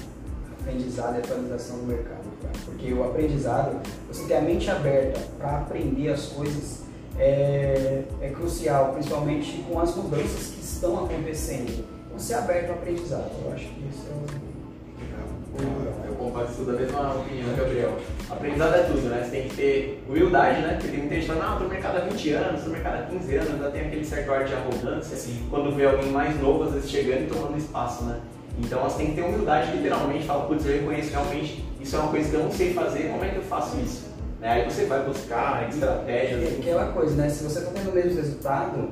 Aprendizado 0.60 1.16
e 1.16 1.18
atualização 1.18 1.78
do 1.78 1.86
mercado. 1.86 2.17
Porque 2.64 2.92
o 2.92 3.04
aprendizado, 3.04 3.80
você 4.06 4.24
ter 4.24 4.36
a 4.36 4.40
mente 4.40 4.70
aberta 4.70 5.20
para 5.38 5.58
aprender 5.58 6.10
as 6.10 6.26
coisas 6.26 6.82
é, 7.18 8.04
é, 8.20 8.28
crucial, 8.30 8.92
principalmente 8.92 9.64
com 9.68 9.80
as 9.80 9.94
mudanças 9.94 10.54
que 10.54 10.60
estão 10.60 11.04
acontecendo. 11.04 11.84
Você 12.16 12.32
é 12.32 12.38
aberto 12.38 12.70
ao 12.70 12.76
aprendizado, 12.76 13.30
eu 13.44 13.52
acho 13.52 13.66
que 13.66 13.88
isso 13.88 14.06
é 14.10 14.14
o 14.14 14.48
eu 16.06 16.14
compartilho 16.14 16.66
da 16.66 16.72
mesma 16.72 17.14
opinião, 17.14 17.56
Gabriel. 17.56 17.98
Aprendizado 18.30 18.74
é 18.74 18.82
tudo, 18.82 19.08
né? 19.08 19.22
Você 19.24 19.30
tem 19.30 19.48
que 19.48 19.56
ter 19.56 20.04
humildade, 20.08 20.62
né? 20.62 20.74
Porque 20.74 20.88
tem 20.88 21.00
muita 21.00 21.14
gente 21.16 21.26
falando, 21.26 21.42
não, 21.42 21.52
eu 21.52 21.58
tô 21.58 21.64
no 21.64 21.70
mercado 21.70 21.96
há 21.96 22.00
20 22.00 22.30
anos, 22.32 22.60
tô 22.60 22.66
no 22.66 22.72
mercado 22.72 23.02
há 23.02 23.06
15 23.06 23.36
anos, 23.36 23.50
ainda 23.50 23.70
tem 23.70 23.80
aquele 23.82 24.04
certo 24.04 24.32
ar 24.32 24.44
de 24.44 24.54
arrogância, 24.54 25.14
assim, 25.14 25.46
quando 25.50 25.74
vê 25.74 25.86
alguém 25.86 26.10
mais 26.10 26.40
novo, 26.40 26.64
às 26.64 26.72
vezes 26.72 26.90
chegando 26.90 27.22
e 27.22 27.26
tomando 27.26 27.58
espaço, 27.58 28.04
né? 28.04 28.20
Então 28.58 28.82
você 28.82 28.98
tem 28.98 29.06
que 29.08 29.14
ter 29.14 29.22
humildade, 29.22 29.76
literalmente, 29.76 30.24
fala, 30.24 30.46
putz, 30.46 30.66
eu 30.66 30.72
reconheço 30.72 31.10
realmente, 31.10 31.64
isso 31.80 31.96
é 31.96 31.98
uma 31.98 32.10
coisa 32.10 32.28
que 32.28 32.34
eu 32.34 32.44
não 32.44 32.52
sei 32.52 32.74
fazer, 32.74 33.10
como 33.10 33.24
é 33.24 33.28
que 33.28 33.36
eu 33.36 33.42
faço 33.42 33.76
isso? 33.78 34.08
Né? 34.40 34.48
Aí 34.48 34.64
você 34.64 34.84
vai 34.84 35.04
buscar 35.04 35.68
estratégias. 35.68 36.42
É 36.42 36.56
aquela 36.60 36.92
coisa, 36.92 37.14
né? 37.16 37.28
Se 37.28 37.44
você 37.44 37.58
está 37.58 37.70
tendo 37.72 37.90
o 37.90 37.94
mesmo 37.94 38.16
resultado, 38.16 38.90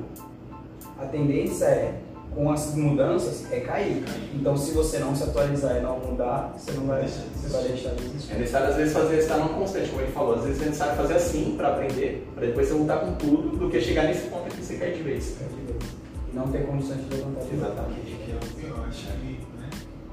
a 0.99 1.05
tendência 1.05 1.65
é 1.65 1.99
com 2.37 2.51
as 2.51 2.75
mudanças 2.75 3.51
é 3.51 3.61
cair. 3.61 4.03
Então, 4.33 4.55
se 4.55 4.71
você 4.71 4.99
não 4.99 5.15
se 5.15 5.23
atualizar 5.23 5.77
e 5.77 5.79
não 5.81 5.99
mudar, 5.99 6.53
você 6.55 6.71
não 6.73 6.85
vai, 6.85 7.03
você 7.03 7.49
vai 7.49 7.63
deixar 7.63 7.89
de 7.95 8.05
existir. 8.05 8.33
É 8.33 8.37
necessário, 8.37 8.67
às 8.69 8.75
vezes, 8.75 8.93
fazer 8.93 9.17
estar 9.17 9.37
não 9.37 9.49
constante, 9.49 9.89
como 9.89 10.01
ele 10.01 10.11
falou. 10.11 10.35
Às 10.35 10.43
vezes 10.43 10.61
é 10.61 10.65
necessário 10.65 10.95
fazer 10.95 11.15
assim 11.15 11.55
para 11.57 11.69
aprender, 11.69 12.27
para 12.35 12.45
depois 12.45 12.67
você 12.67 12.73
voltar 12.75 12.97
com 12.97 13.13
tudo, 13.13 13.57
do 13.57 13.69
que 13.69 13.81
chegar 13.81 14.03
nesse 14.03 14.27
ponto 14.27 14.49
que 14.49 14.63
você 14.63 14.75
cai 14.75 14.91
de 14.91 15.01
vez. 15.01 15.35
Cai 15.39 15.47
de 15.47 15.71
vez. 15.71 15.83
E 16.31 16.35
não 16.35 16.47
ter 16.49 16.65
condições 16.65 16.99
de 17.09 17.15
levantar 17.15 17.41
Exatamente. 17.51 18.16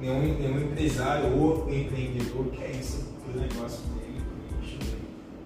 Nenhum, 0.01 0.39
nenhum 0.39 0.61
empresário 0.61 1.37
ou 1.37 1.69
empreendedor 1.73 2.47
quer 2.53 2.71
isso 2.71 3.05
para 3.25 3.39
o 3.39 3.41
negócio 3.41 3.81
dele, 3.95 4.21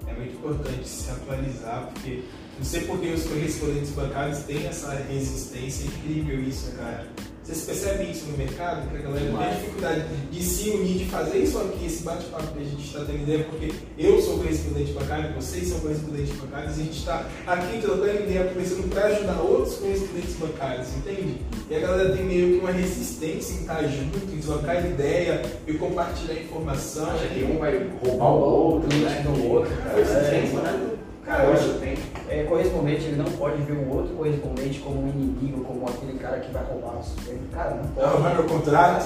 É 0.06 0.12
muito 0.14 0.34
importante 0.34 0.88
se 0.88 1.10
atualizar, 1.10 1.90
porque 1.92 2.22
não 2.56 2.64
sei 2.64 2.80
porque 2.82 3.08
os 3.08 3.24
correspondentes 3.24 3.90
bancários 3.90 4.38
têm 4.40 4.66
essa 4.66 4.94
resistência, 4.94 5.86
incrível 5.86 6.40
isso, 6.42 6.72
cara. 6.76 7.06
Vocês 7.48 7.64
percebem 7.64 8.10
isso 8.10 8.26
no 8.26 8.36
mercado? 8.36 8.90
Que 8.90 8.98
a 8.98 9.00
galera 9.00 9.24
tem 9.24 9.58
dificuldade 9.58 10.04
de 10.30 10.42
se 10.42 10.68
unir, 10.68 10.98
de 10.98 11.04
fazer 11.06 11.38
isso 11.38 11.58
aqui, 11.58 11.86
esse 11.86 12.02
bate-papo 12.02 12.48
que 12.48 12.60
a 12.60 12.64
gente 12.64 12.84
está 12.84 13.06
tendo 13.06 13.22
ideia, 13.22 13.44
porque 13.44 13.72
eu 13.96 14.20
sou 14.20 14.36
correspondente 14.36 14.92
bancário, 14.92 15.32
vocês 15.32 15.66
são 15.68 15.80
correspondentes 15.80 16.36
bancários, 16.36 16.76
e 16.76 16.80
a 16.82 16.84
gente 16.84 16.98
está 16.98 17.26
aqui 17.46 17.80
trocando 17.80 18.22
ideia, 18.22 18.44
conversando 18.52 18.90
para 18.90 19.06
ajudar 19.06 19.40
outros 19.40 19.76
correspondentes 19.76 20.34
bancários, 20.34 20.88
entende? 20.94 21.36
E 21.70 21.74
a 21.74 21.80
galera 21.80 22.14
tem 22.14 22.24
meio 22.26 22.52
que 22.52 22.58
uma 22.58 22.70
resistência 22.70 23.54
em 23.54 23.60
estar 23.60 23.82
junto, 23.84 24.18
em 24.30 24.40
trocar 24.40 24.84
ideia 24.84 25.40
e 25.66 25.72
compartilhar 25.72 26.34
informação. 26.34 27.10
Acha 27.12 27.28
que 27.28 27.44
um 27.44 27.58
vai 27.58 27.90
roubar 28.04 28.30
o 28.30 28.40
outro, 28.40 28.94
né? 28.98 29.24
do 29.24 29.48
outro. 29.48 29.72
Foi 29.90 30.02
esse 30.02 30.30
tempo, 30.30 30.56
né? 30.58 30.97
Cara, 31.28 31.44
eu 31.44 31.52
acho 31.52 31.74
que 31.74 31.98
é, 32.30 32.44
correspondente 32.44 33.04
ele 33.04 33.16
não 33.16 33.26
pode 33.26 33.60
ver 33.60 33.74
o 33.74 33.94
outro 33.94 34.14
correspondente 34.14 34.78
como 34.78 35.04
um 35.04 35.08
inimigo, 35.08 35.62
como 35.62 35.86
aquele 35.86 36.18
cara 36.18 36.38
que 36.38 36.50
vai 36.50 36.64
roubar 36.64 36.98
o 36.98 37.04
seu 37.04 37.38
Cara, 37.52 37.74
não 37.74 37.86
pode. 37.88 38.06
Não, 38.06 38.22
vai 38.22 38.34
meu 38.34 38.44
contrato. 38.44 39.04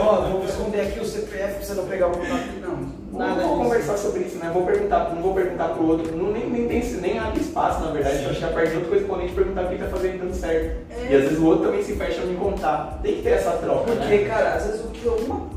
Ó, 0.00 0.20
vou 0.30 0.44
esconder 0.44 0.82
aqui 0.82 1.00
o 1.00 1.04
CPF 1.04 1.54
pra 1.54 1.64
você 1.64 1.74
não 1.74 1.86
pegar 1.86 2.06
o 2.06 2.12
contrato. 2.12 2.44
Não, 2.60 3.18
nada. 3.18 3.42
Não 3.42 3.48
vou 3.48 3.64
conversar 3.64 3.96
sobre 3.96 4.20
isso, 4.20 4.36
né? 4.36 4.48
Vou 4.54 4.64
perguntar, 4.64 5.12
não 5.12 5.22
vou 5.22 5.34
perguntar 5.34 5.70
pro 5.70 5.88
outro, 5.88 6.16
não, 6.16 6.30
nem, 6.30 6.48
nem, 6.48 6.68
tem, 6.68 6.80
nem 7.00 7.18
abre 7.18 7.40
espaço, 7.40 7.80
na 7.84 7.90
verdade, 7.90 8.22
pra 8.22 8.34
chegar 8.34 8.52
perto 8.54 8.70
de 8.70 8.76
outro 8.76 8.90
correspondente 8.90 9.32
e 9.32 9.34
perguntar 9.34 9.64
o 9.64 9.68
que 9.70 9.78
tá 9.78 9.86
fazendo 9.88 10.18
dando 10.20 10.34
certo. 10.34 10.76
É. 10.88 11.10
E 11.10 11.16
às 11.16 11.22
vezes 11.24 11.38
o 11.40 11.46
outro 11.46 11.64
também 11.64 11.82
se 11.82 11.96
fecha 11.96 12.22
a 12.22 12.26
me 12.26 12.36
contar. 12.36 13.00
Tem 13.02 13.16
que 13.16 13.22
ter 13.22 13.30
essa 13.30 13.50
troca, 13.54 13.90
Porque, 13.90 14.18
né? 14.18 14.24
cara, 14.28 14.54
às 14.54 14.66
vezes 14.66 14.84
o 14.84 14.88
que 14.90 15.08
uma 15.08 15.48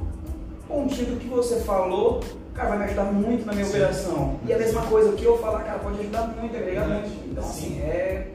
pontinha 0.67 1.05
do 1.05 1.19
que 1.19 1.27
você 1.27 1.59
falou 1.59 2.19
cara, 2.55 2.69
vai 2.69 2.77
me 2.79 2.83
ajudar 2.85 3.03
muito 3.05 3.45
na 3.45 3.53
minha 3.53 3.65
Sim. 3.65 3.71
operação. 3.71 4.39
E 4.47 4.53
a 4.53 4.57
mesma 4.57 4.81
coisa, 4.83 5.09
o 5.09 5.13
que 5.13 5.25
eu 5.25 5.37
falar, 5.37 5.63
cara, 5.63 5.79
pode 5.79 5.99
ajudar 5.99 6.27
muito, 6.27 6.55
agregar 6.55 6.87
muito. 6.87 7.09
Então, 7.29 7.43
assim, 7.43 7.79
é. 7.81 8.27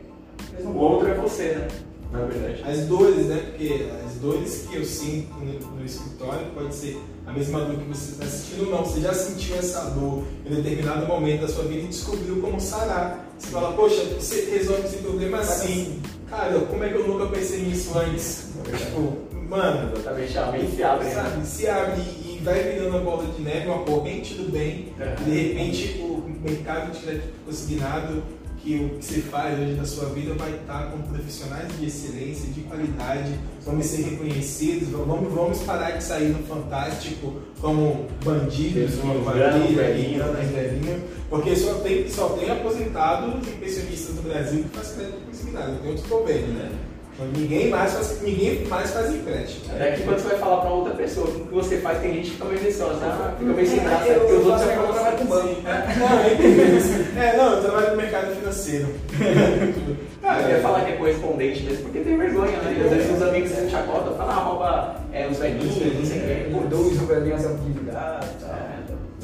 O 0.63 0.77
outro 0.77 1.09
é 1.09 1.15
você, 1.15 1.55
né? 1.55 1.69
Na 2.13 2.25
verdade. 2.25 2.63
As 2.69 2.87
dores, 2.87 3.27
né? 3.27 3.43
Porque 3.47 3.89
as 4.05 4.15
dores 4.15 4.67
que 4.69 4.77
eu 4.77 4.85
sinto 4.85 5.33
no, 5.35 5.77
no 5.77 5.85
escritório 5.85 6.47
pode 6.55 6.75
ser 6.75 7.01
a 7.27 7.33
mesma 7.33 7.61
dor 7.61 7.77
que 7.77 7.85
você 7.85 8.13
está 8.13 8.27
sentindo 8.27 8.67
ou 8.67 8.71
não. 8.77 8.85
Você 8.85 9.01
já 9.01 9.15
sentiu 9.15 9.57
essa 9.57 9.85
dor 9.91 10.25
em 10.45 10.55
determinado 10.55 11.07
momento 11.07 11.43
da 11.43 11.49
sua 11.49 11.65
vida 11.65 11.83
e 11.83 11.89
descobriu 11.89 12.41
como 12.41 12.61
sarar. 12.61 13.27
Você 13.39 13.49
fala, 13.49 13.73
poxa, 13.75 14.05
você 14.19 14.51
resolve 14.51 14.87
esse 14.87 14.97
problema 14.99 15.39
assim. 15.39 16.03
Cara, 16.29 16.59
como 16.61 16.85
é 16.85 16.89
que 16.89 16.95
eu 16.97 17.07
nunca 17.07 17.27
pensei 17.27 17.63
nisso 17.63 17.97
antes? 17.97 18.49
Tipo, 18.65 19.17
mano. 19.49 19.93
Exatamente, 19.97 20.39
a 20.39 20.53
mente 20.53 20.77
se 20.77 20.83
abre. 20.83 21.05
Né? 21.05 21.15
Sabe, 21.15 21.47
se 21.47 21.69
abre 21.69 22.01
e 22.41 22.45
vai 22.45 22.63
virando 22.63 22.89
uma 22.89 23.01
bola 23.01 23.33
de 23.33 23.43
neve, 23.43 23.69
uma 23.69 23.85
corrente 23.85 24.35
do 24.35 24.51
bem. 24.51 24.93
É. 24.99 25.15
E 25.21 25.25
de 25.25 25.39
repente 25.39 26.01
o 26.01 26.25
mercado 26.43 26.93
de 26.93 27.01
crédito 27.01 27.29
consignado 27.45 28.23
que 28.63 28.77
o 28.77 28.99
que 28.99 29.05
você 29.05 29.21
faz 29.23 29.59
hoje 29.59 29.73
na 29.73 29.87
sua 29.87 30.11
vida 30.11 30.35
vai 30.35 30.55
estar 30.55 30.91
com 30.91 31.01
profissionais 31.01 31.69
de 31.79 31.87
excelência, 31.87 32.51
de 32.51 32.61
qualidade, 32.61 33.33
vamos 33.65 33.87
ser 33.87 34.03
reconhecidos, 34.03 34.89
vamos, 34.91 35.33
vamos 35.33 35.61
parar 35.61 35.93
de 35.93 36.05
sair 36.05 36.29
no 36.29 36.43
Fantástico 36.47 37.41
como 37.59 38.07
bandidos, 38.23 38.97
como 38.97 39.25
quadrilha, 39.25 39.83
velhinho, 39.83 41.03
porque 41.31 41.57
só 41.57 41.75
tem, 41.75 42.07
só 42.11 42.29
tem 42.31 42.51
aposentados 42.51 43.49
e 43.49 43.51
pensionistas 43.53 44.17
no 44.17 44.23
Brasil 44.23 44.65
que 44.65 44.77
faz 44.77 44.93
crédito 44.93 45.27
consignado, 45.27 45.79
tem 45.79 45.89
outros 45.89 46.07
problemas, 46.07 46.51
né? 46.51 46.90
Ninguém 47.37 47.69
mais 47.69 47.93
faz, 47.93 48.23
ninguém 48.23 48.67
mais 48.67 48.91
faz 48.91 49.15
empréstimo. 49.15 49.65
É 49.79 49.93
que 49.93 50.03
quando 50.03 50.19
você 50.19 50.29
vai 50.29 50.39
falar 50.39 50.61
para 50.63 50.71
outra 50.71 50.95
pessoa 50.95 51.27
o 51.27 51.47
que 51.47 51.55
você 51.55 51.79
faz, 51.79 52.01
tem 52.01 52.15
gente 52.15 52.31
que 52.31 52.37
fica 52.37 52.45
meio 52.47 52.61
receosa, 52.61 52.95
né? 52.95 53.35
Fica 53.39 53.53
meio 53.53 53.69
sem 53.69 53.81
graça, 53.81 54.15
porque 54.15 54.33
os 54.33 54.47
outros 54.47 54.61
já 54.61 54.73
trabalham 54.73 55.19
com 55.19 55.25
banco. 55.27 55.57
Não, 55.63 57.23
é, 57.23 57.37
não, 57.37 57.53
eu 57.53 57.63
trabalho 57.63 57.91
no 57.91 57.97
mercado 57.97 58.37
financeiro. 58.37 58.89
Ah, 60.23 60.39
eu 60.43 60.51
ia 60.51 60.61
falar 60.61 60.85
que 60.85 60.93
é 60.93 60.97
correspondente 60.97 61.63
mesmo, 61.63 61.85
porque 61.85 62.01
tem 62.01 62.17
vergonha, 62.17 62.59
né? 62.59 62.83
Às 62.85 62.91
vezes 62.91 63.17
os 63.17 63.23
amigos 63.23 63.51
se 63.51 63.71
chacota, 63.71 64.11
falam, 64.15 64.31
ah, 64.31 64.43
rouba 64.43 64.97
é, 65.15 65.27
os 65.27 65.39
velhinhos, 65.39 65.65
não 65.65 66.05
sei 66.05 66.19
o 66.19 66.21
quê. 66.21 66.49
Por 66.53 66.67
dois, 66.69 67.03
o 67.03 67.07
velhinho 67.07 67.33
é 67.33 67.39
atividade 67.39 68.27
e 68.39 68.45
tal. 68.45 68.55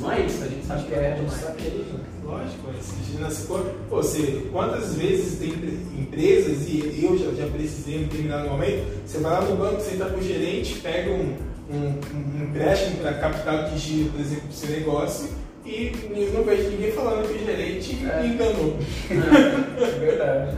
Não 0.00 0.12
é 0.12 0.20
isso, 0.20 0.42
a 0.42 0.48
gente 0.48 0.66
sabe 0.66 0.84
que 0.84 0.94
é, 0.94 1.18
a 2.34 2.42
gente 2.42 2.84
sabe 2.84 3.02
que 3.06 3.16
é 3.16 3.26
Lógico, 3.26 3.30
se 3.30 3.46
você, 3.88 4.48
quantas 4.52 4.94
vezes 4.94 5.38
tem 5.38 5.50
empresas, 5.98 6.68
e 6.68 7.00
eu 7.02 7.16
já, 7.18 7.30
já 7.32 7.46
precisei 7.50 7.96
em 7.96 8.04
determinado 8.04 8.48
momento, 8.48 8.84
você 9.06 9.18
vai 9.18 9.32
lá 9.32 9.40
no 9.42 9.56
banco, 9.56 9.80
senta 9.80 10.06
com 10.06 10.18
o 10.18 10.22
gerente, 10.22 10.80
pega 10.80 11.10
um, 11.10 11.36
um, 11.70 11.94
um 12.14 12.44
empréstimo 12.44 12.98
para 12.98 13.14
capital 13.14 13.64
de 13.70 13.78
giro, 13.78 14.10
por 14.10 14.20
exemplo, 14.20 14.48
do 14.48 14.54
seu 14.54 14.70
negócio, 14.70 15.28
e 15.64 15.92
não 16.32 16.44
vejo 16.44 16.70
ninguém 16.70 16.92
falando 16.92 17.26
que 17.26 17.42
o 17.42 17.46
gerente 17.46 17.98
é. 18.04 18.26
enganou. 18.26 18.76
É, 19.78 19.98
verdade. 19.98 20.56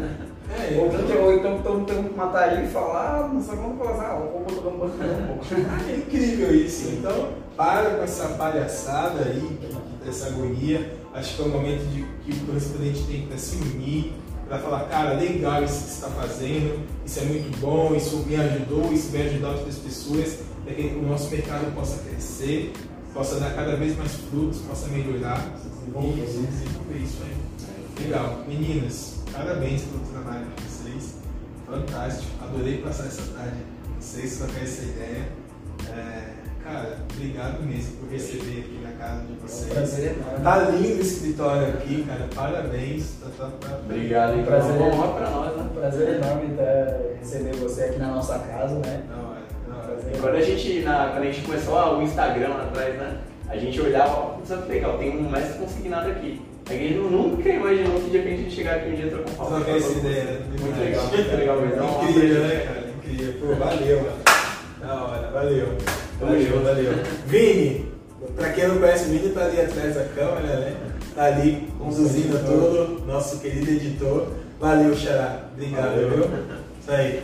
É, 0.50 0.78
ou, 0.78 0.86
então, 0.86 1.22
ou 1.24 1.34
então 1.34 1.84
tendo 1.84 2.08
que 2.08 2.16
matar 2.16 2.56
ele 2.56 2.66
e 2.66 2.70
falar, 2.70 3.24
ah, 3.24 3.28
não 3.28 3.42
sei 3.42 3.56
como 3.56 3.76
falar, 3.76 4.10
ah, 4.10 4.16
o 4.16 4.38
robô 4.38 4.54
tá 4.54 4.70
banco 4.70 4.86
um 4.86 5.26
pouco. 5.38 5.90
É 5.90 5.96
incrível 5.96 6.54
isso. 6.54 6.88
Então, 6.88 7.30
para 7.56 7.96
com 7.96 8.02
essa 8.02 8.28
palhaçada 8.28 9.24
aí, 9.24 9.58
essa 10.06 10.28
agonia 10.28 10.98
acho 11.14 11.36
que 11.36 11.42
é 11.42 11.44
o 11.44 11.48
momento 11.48 11.84
de 11.90 12.02
que 12.24 12.32
o 12.32 12.46
correspondente 12.46 13.02
tem 13.04 13.26
que 13.26 13.38
se 13.38 13.56
unir 13.56 14.12
para 14.48 14.58
falar, 14.58 14.84
cara, 14.88 15.12
legal 15.14 15.62
isso 15.62 15.74
que 15.74 15.90
você 15.90 16.06
está 16.06 16.08
fazendo, 16.08 16.86
isso 17.04 17.20
é 17.20 17.24
muito 17.24 17.60
bom, 17.60 17.94
isso 17.94 18.16
me 18.26 18.36
ajudou, 18.36 18.92
isso 18.92 19.10
vai 19.12 19.28
ajudar 19.28 19.50
outras 19.50 19.74
pessoas, 19.76 20.38
para 20.64 20.74
que 20.74 20.82
o 20.82 21.02
nosso 21.02 21.30
mercado 21.30 21.74
possa 21.74 22.02
crescer, 22.02 22.72
possa 23.12 23.38
dar 23.40 23.54
cada 23.54 23.76
vez 23.76 23.96
mais 23.96 24.12
frutos, 24.12 24.58
possa 24.60 24.88
melhorar 24.88 25.54
e 25.58 26.20
desenvolver 26.20 26.98
isso 27.02 27.18
aí. 27.24 28.04
Legal. 28.04 28.38
Meninas, 28.48 29.17
parabéns 29.32 29.82
pelo 29.82 30.00
trabalho 30.12 30.46
de 30.56 30.62
vocês. 30.64 31.14
Fantástico. 31.66 32.44
Adorei 32.44 32.78
passar 32.78 33.06
essa 33.06 33.22
tarde 33.32 33.56
com 33.86 34.00
vocês, 34.00 34.38
trocar 34.38 34.62
essa 34.62 34.82
ideia. 34.82 35.28
É 35.90 36.38
Cara, 36.68 36.98
obrigado 37.10 37.62
mesmo 37.62 37.96
por 37.96 38.10
receber 38.10 38.60
aqui 38.60 38.78
na 38.82 38.90
casa 38.90 39.22
de 39.22 39.32
vocês. 39.40 39.68
É 39.68 39.72
um 39.72 39.74
prazer 39.74 40.16
enorme. 40.18 40.44
Tá 40.44 40.58
lindo 40.70 40.98
o 40.98 41.00
escritório 41.00 41.68
aqui, 41.68 42.04
cara. 42.06 42.28
Parabéns. 42.34 43.14
Tá, 43.22 43.28
tá, 43.38 43.50
tá. 43.58 43.78
Obrigado, 43.86 44.36
hein? 44.36 44.44
Prazer 44.44 44.76
é 44.78 44.84
honra 44.84 45.08
pra 45.14 45.30
nós, 45.30 45.56
né? 45.56 45.70
Prazer 45.74 46.08
enorme 46.16 46.56
receber 47.18 47.56
você 47.56 47.84
aqui 47.84 47.98
na 47.98 48.08
nossa 48.08 48.38
casa, 48.40 48.74
né? 48.80 49.02
Não, 49.08 49.34
é. 49.34 49.38
Não, 49.66 50.14
é. 50.14 50.18
Quando 50.20 50.34
a 50.34 50.42
gente, 50.42 50.80
na, 50.80 51.08
quando 51.08 51.22
a 51.22 51.32
gente 51.32 51.46
começou 51.46 51.98
o 51.98 52.02
Instagram 52.02 52.48
lá 52.48 52.64
atrás, 52.64 52.94
né? 52.96 53.18
A 53.48 53.56
gente 53.56 53.80
olhava, 53.80 54.34
putz, 54.34 54.50
que 54.50 54.68
legal, 54.68 54.98
tem 54.98 55.16
um 55.16 55.30
mestre 55.30 55.58
consignado 55.58 56.10
aqui. 56.10 56.42
A 56.68 56.72
gente 56.74 56.94
nunca 56.94 57.48
imaginou 57.48 58.00
que 58.00 58.10
de 58.10 58.18
repente 58.18 58.34
a 58.34 58.42
gente 58.44 58.54
chegar 58.54 58.74
aqui 58.76 58.90
um 58.90 58.94
dia 58.94 59.08
trocar 59.08 59.30
um 59.30 59.34
papo. 59.34 59.54
Trocar 59.54 59.76
essa 59.76 59.98
ideia, 59.98 60.24
né? 60.24 60.40
Muito 60.60 60.78
legal, 60.80 61.06
muito 61.06 61.36
legal 61.36 61.60
mesmo. 61.62 62.10
Incrível, 62.10 62.42
né, 62.42 62.56
cara? 62.66 62.84
Incrível. 62.96 63.34
Pô, 63.40 63.54
valeu, 63.54 63.96
mano. 64.02 64.16
Da 64.80 65.04
hora, 65.04 65.30
valeu. 65.30 65.66
Valeu, 66.20 66.62
valeu. 66.62 66.92
Vini, 67.26 67.86
pra 68.36 68.52
quem 68.52 68.68
não 68.68 68.78
conhece 68.78 69.04
o 69.04 69.12
Vini, 69.12 69.32
tá 69.32 69.44
ali 69.44 69.60
atrás 69.60 69.94
da 69.94 70.04
câmera, 70.04 70.60
né? 70.60 70.76
Tá 71.14 71.24
ali 71.24 71.68
conduzindo 71.78 72.38
tudo, 72.44 73.06
nosso 73.06 73.40
querido 73.40 73.70
editor. 73.70 74.28
Valeu, 74.60 74.94
Xará. 74.94 75.48
Obrigado, 75.54 75.90
valeu. 75.94 76.08
viu? 76.10 76.24
Isso 76.80 76.90
aí. 76.90 77.22